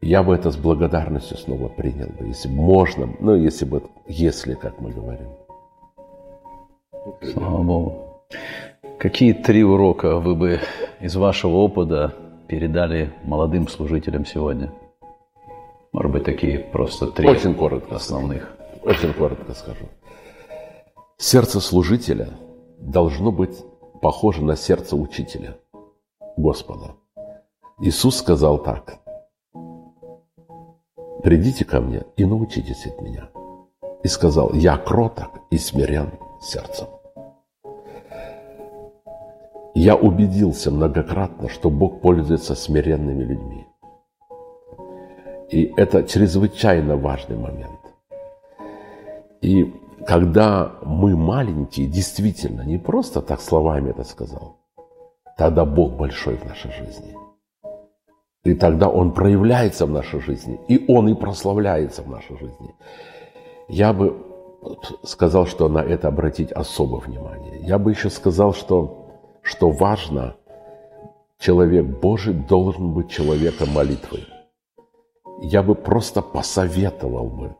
Я 0.00 0.22
бы 0.22 0.34
это 0.34 0.50
с 0.50 0.56
благодарностью 0.56 1.36
снова 1.36 1.68
принял 1.68 2.08
бы, 2.08 2.26
если 2.26 2.48
бы 2.48 2.54
можно, 2.54 3.08
ну, 3.20 3.36
если 3.36 3.64
бы, 3.64 3.82
если, 4.08 4.54
как 4.54 4.80
мы 4.80 4.90
говорим. 4.90 5.28
Слава 7.32 7.62
Богу. 7.62 7.94
Какие 8.98 9.32
три 9.32 9.62
урока 9.62 10.18
вы 10.18 10.34
бы 10.34 10.60
из 11.00 11.14
вашего 11.16 11.56
опыта 11.56 12.14
передали 12.48 13.12
молодым 13.24 13.68
служителям 13.68 14.26
сегодня? 14.26 14.72
Может 15.92 16.10
быть, 16.10 16.24
такие 16.24 16.58
просто 16.58 17.06
три 17.08 17.28
Очень 17.28 17.54
коротко. 17.54 17.96
основных. 17.96 18.50
Очень 18.82 19.12
коротко 19.12 19.52
скажу. 19.54 19.86
Сердце 21.24 21.60
служителя 21.60 22.30
должно 22.80 23.30
быть 23.30 23.56
похоже 24.00 24.44
на 24.44 24.56
сердце 24.56 24.96
учителя, 24.96 25.56
Господа. 26.36 26.96
Иисус 27.80 28.16
сказал 28.16 28.58
так. 28.58 28.98
«Придите 31.22 31.64
ко 31.64 31.80
мне 31.80 32.02
и 32.16 32.24
научитесь 32.24 32.86
от 32.86 33.00
меня». 33.00 33.30
И 34.02 34.08
сказал, 34.08 34.52
«Я 34.52 34.76
кроток 34.76 35.30
и 35.52 35.58
смирен 35.58 36.10
сердцем». 36.40 36.88
Я 39.76 39.94
убедился 39.94 40.72
многократно, 40.72 41.48
что 41.48 41.70
Бог 41.70 42.00
пользуется 42.00 42.56
смиренными 42.56 43.22
людьми. 43.22 43.66
И 45.52 45.72
это 45.76 46.02
чрезвычайно 46.02 46.96
важный 46.96 47.36
момент. 47.36 47.78
И 49.40 49.72
когда 50.06 50.72
мы 50.82 51.16
маленькие, 51.16 51.86
действительно, 51.86 52.62
не 52.62 52.78
просто 52.78 53.20
так 53.20 53.40
словами 53.40 53.90
это 53.90 54.04
сказал, 54.04 54.56
тогда 55.36 55.64
Бог 55.64 55.92
большой 55.92 56.36
в 56.36 56.44
нашей 56.44 56.72
жизни. 56.72 57.16
И 58.44 58.54
тогда 58.54 58.88
Он 58.88 59.12
проявляется 59.12 59.86
в 59.86 59.90
нашей 59.90 60.20
жизни, 60.20 60.60
и 60.68 60.84
Он 60.88 61.08
и 61.08 61.14
прославляется 61.14 62.02
в 62.02 62.08
нашей 62.08 62.36
жизни. 62.38 62.74
Я 63.68 63.92
бы 63.92 64.16
сказал, 65.04 65.46
что 65.46 65.68
на 65.68 65.78
это 65.78 66.08
обратить 66.08 66.52
особое 66.52 67.00
внимание. 67.00 67.60
Я 67.62 67.78
бы 67.78 67.92
еще 67.92 68.10
сказал, 68.10 68.52
что, 68.52 69.08
что 69.42 69.70
важно, 69.70 70.34
человек 71.38 71.86
Божий 71.86 72.34
должен 72.34 72.92
быть 72.92 73.10
человеком 73.10 73.70
молитвы 73.70 74.20
я 75.42 75.62
бы 75.62 75.74
просто 75.74 76.22
посоветовал 76.22 77.28
бы 77.28 77.56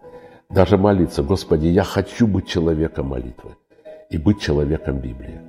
даже 0.53 0.77
молиться, 0.77 1.23
Господи, 1.23 1.67
я 1.67 1.83
хочу 1.83 2.27
быть 2.27 2.47
человеком 2.47 3.07
молитвы 3.07 3.57
и 4.11 4.19
быть 4.19 4.41
человеком 4.41 4.99
Библии. 4.99 5.41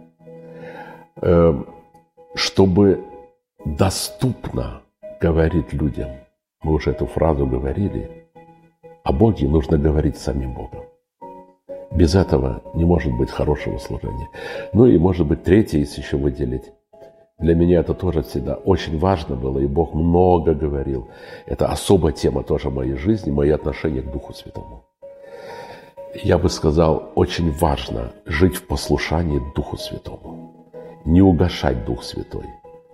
Эм, 1.21 1.67
чтобы 2.35 3.03
доступно 3.65 4.81
говорить 5.21 5.73
людям, 5.73 6.09
мы 6.63 6.73
уже 6.73 6.91
эту 6.91 7.05
фразу 7.05 7.45
говорили, 7.45 8.09
о 9.03 9.11
Боге 9.11 9.47
нужно 9.47 9.77
говорить 9.77 10.17
самим 10.17 10.53
Богом. 10.53 10.85
Без 11.91 12.15
этого 12.15 12.61
не 12.73 12.85
может 12.85 13.11
быть 13.13 13.29
хорошего 13.29 13.77
служения. 13.77 14.29
Ну 14.71 14.85
и 14.85 14.97
может 14.97 15.27
быть 15.27 15.43
третье, 15.43 15.79
если 15.79 16.01
еще 16.01 16.17
выделить, 16.17 16.71
для 17.39 17.55
меня 17.55 17.81
это 17.81 17.93
тоже 17.93 18.21
всегда 18.21 18.55
очень 18.55 18.97
важно 18.97 19.35
было, 19.35 19.59
и 19.59 19.67
Бог 19.67 19.93
много 19.93 20.53
говорил. 20.53 21.09
Это 21.45 21.67
особая 21.67 22.13
тема 22.13 22.43
тоже 22.43 22.69
моей 22.69 22.95
жизни, 22.95 23.31
мои 23.31 23.49
отношения 23.49 24.01
к 24.01 24.11
Духу 24.11 24.33
Святому. 24.33 24.85
Я 26.15 26.37
бы 26.37 26.49
сказал, 26.49 27.11
очень 27.15 27.51
важно 27.51 28.11
жить 28.25 28.55
в 28.55 28.67
послушании 28.67 29.41
Духу 29.55 29.77
Святому. 29.77 30.71
Не 31.05 31.21
угошать 31.21 31.85
Дух 31.85 32.03
Святой, 32.03 32.45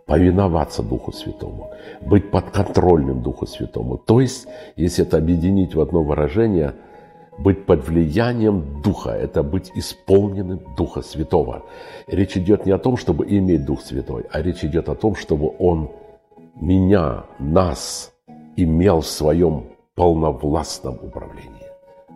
повиноваться 0.06 0.84
Духу 0.84 1.12
Святому, 1.12 1.72
быть 2.02 2.32
подконтрольным 2.32 3.22
Духу 3.22 3.46
Святому. 3.46 3.98
То 3.98 4.22
есть, 4.22 4.48
если 4.76 5.06
это 5.06 5.18
объединить 5.18 5.76
в 5.76 5.82
одно 5.82 6.04
выражение– 6.04 6.76
быть 7.40 7.66
под 7.66 7.88
влиянием 7.88 8.82
Духа, 8.82 9.12
это 9.12 9.44
быть 9.44 9.72
исполненным 9.76 10.60
Духа 10.76 11.02
Святого. 11.02 11.64
Речь 12.08 12.38
идет 12.38 12.66
не 12.66 12.72
о 12.72 12.78
том, 12.78 12.98
чтобы 12.98 13.26
иметь 13.26 13.66
Дух 13.66 13.82
Святой, 13.82 14.26
а 14.32 14.42
речь 14.42 14.64
идет 14.64 14.90
о 14.90 14.96
том, 14.96 15.16
чтобы 15.16 15.54
Он 15.58 15.90
меня, 16.56 17.24
нас 17.40 18.12
имел 18.58 19.02
в 19.02 19.08
своем 19.08 19.68
полновластном 19.96 21.00
управлении. 21.02 21.59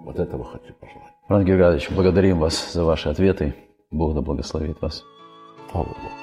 Вот 0.03 0.19
этого 0.19 0.43
хочу 0.43 0.73
пожелать. 0.73 1.13
Иван 1.29 1.45
Георгиевич, 1.45 1.89
благодарим 1.89 2.39
вас 2.39 2.73
за 2.73 2.83
ваши 2.83 3.09
ответы. 3.09 3.55
Бог 3.89 4.13
да 4.13 4.21
благословит 4.21 4.81
вас. 4.81 5.03
Слава 5.71 5.87
Богу. 5.87 6.22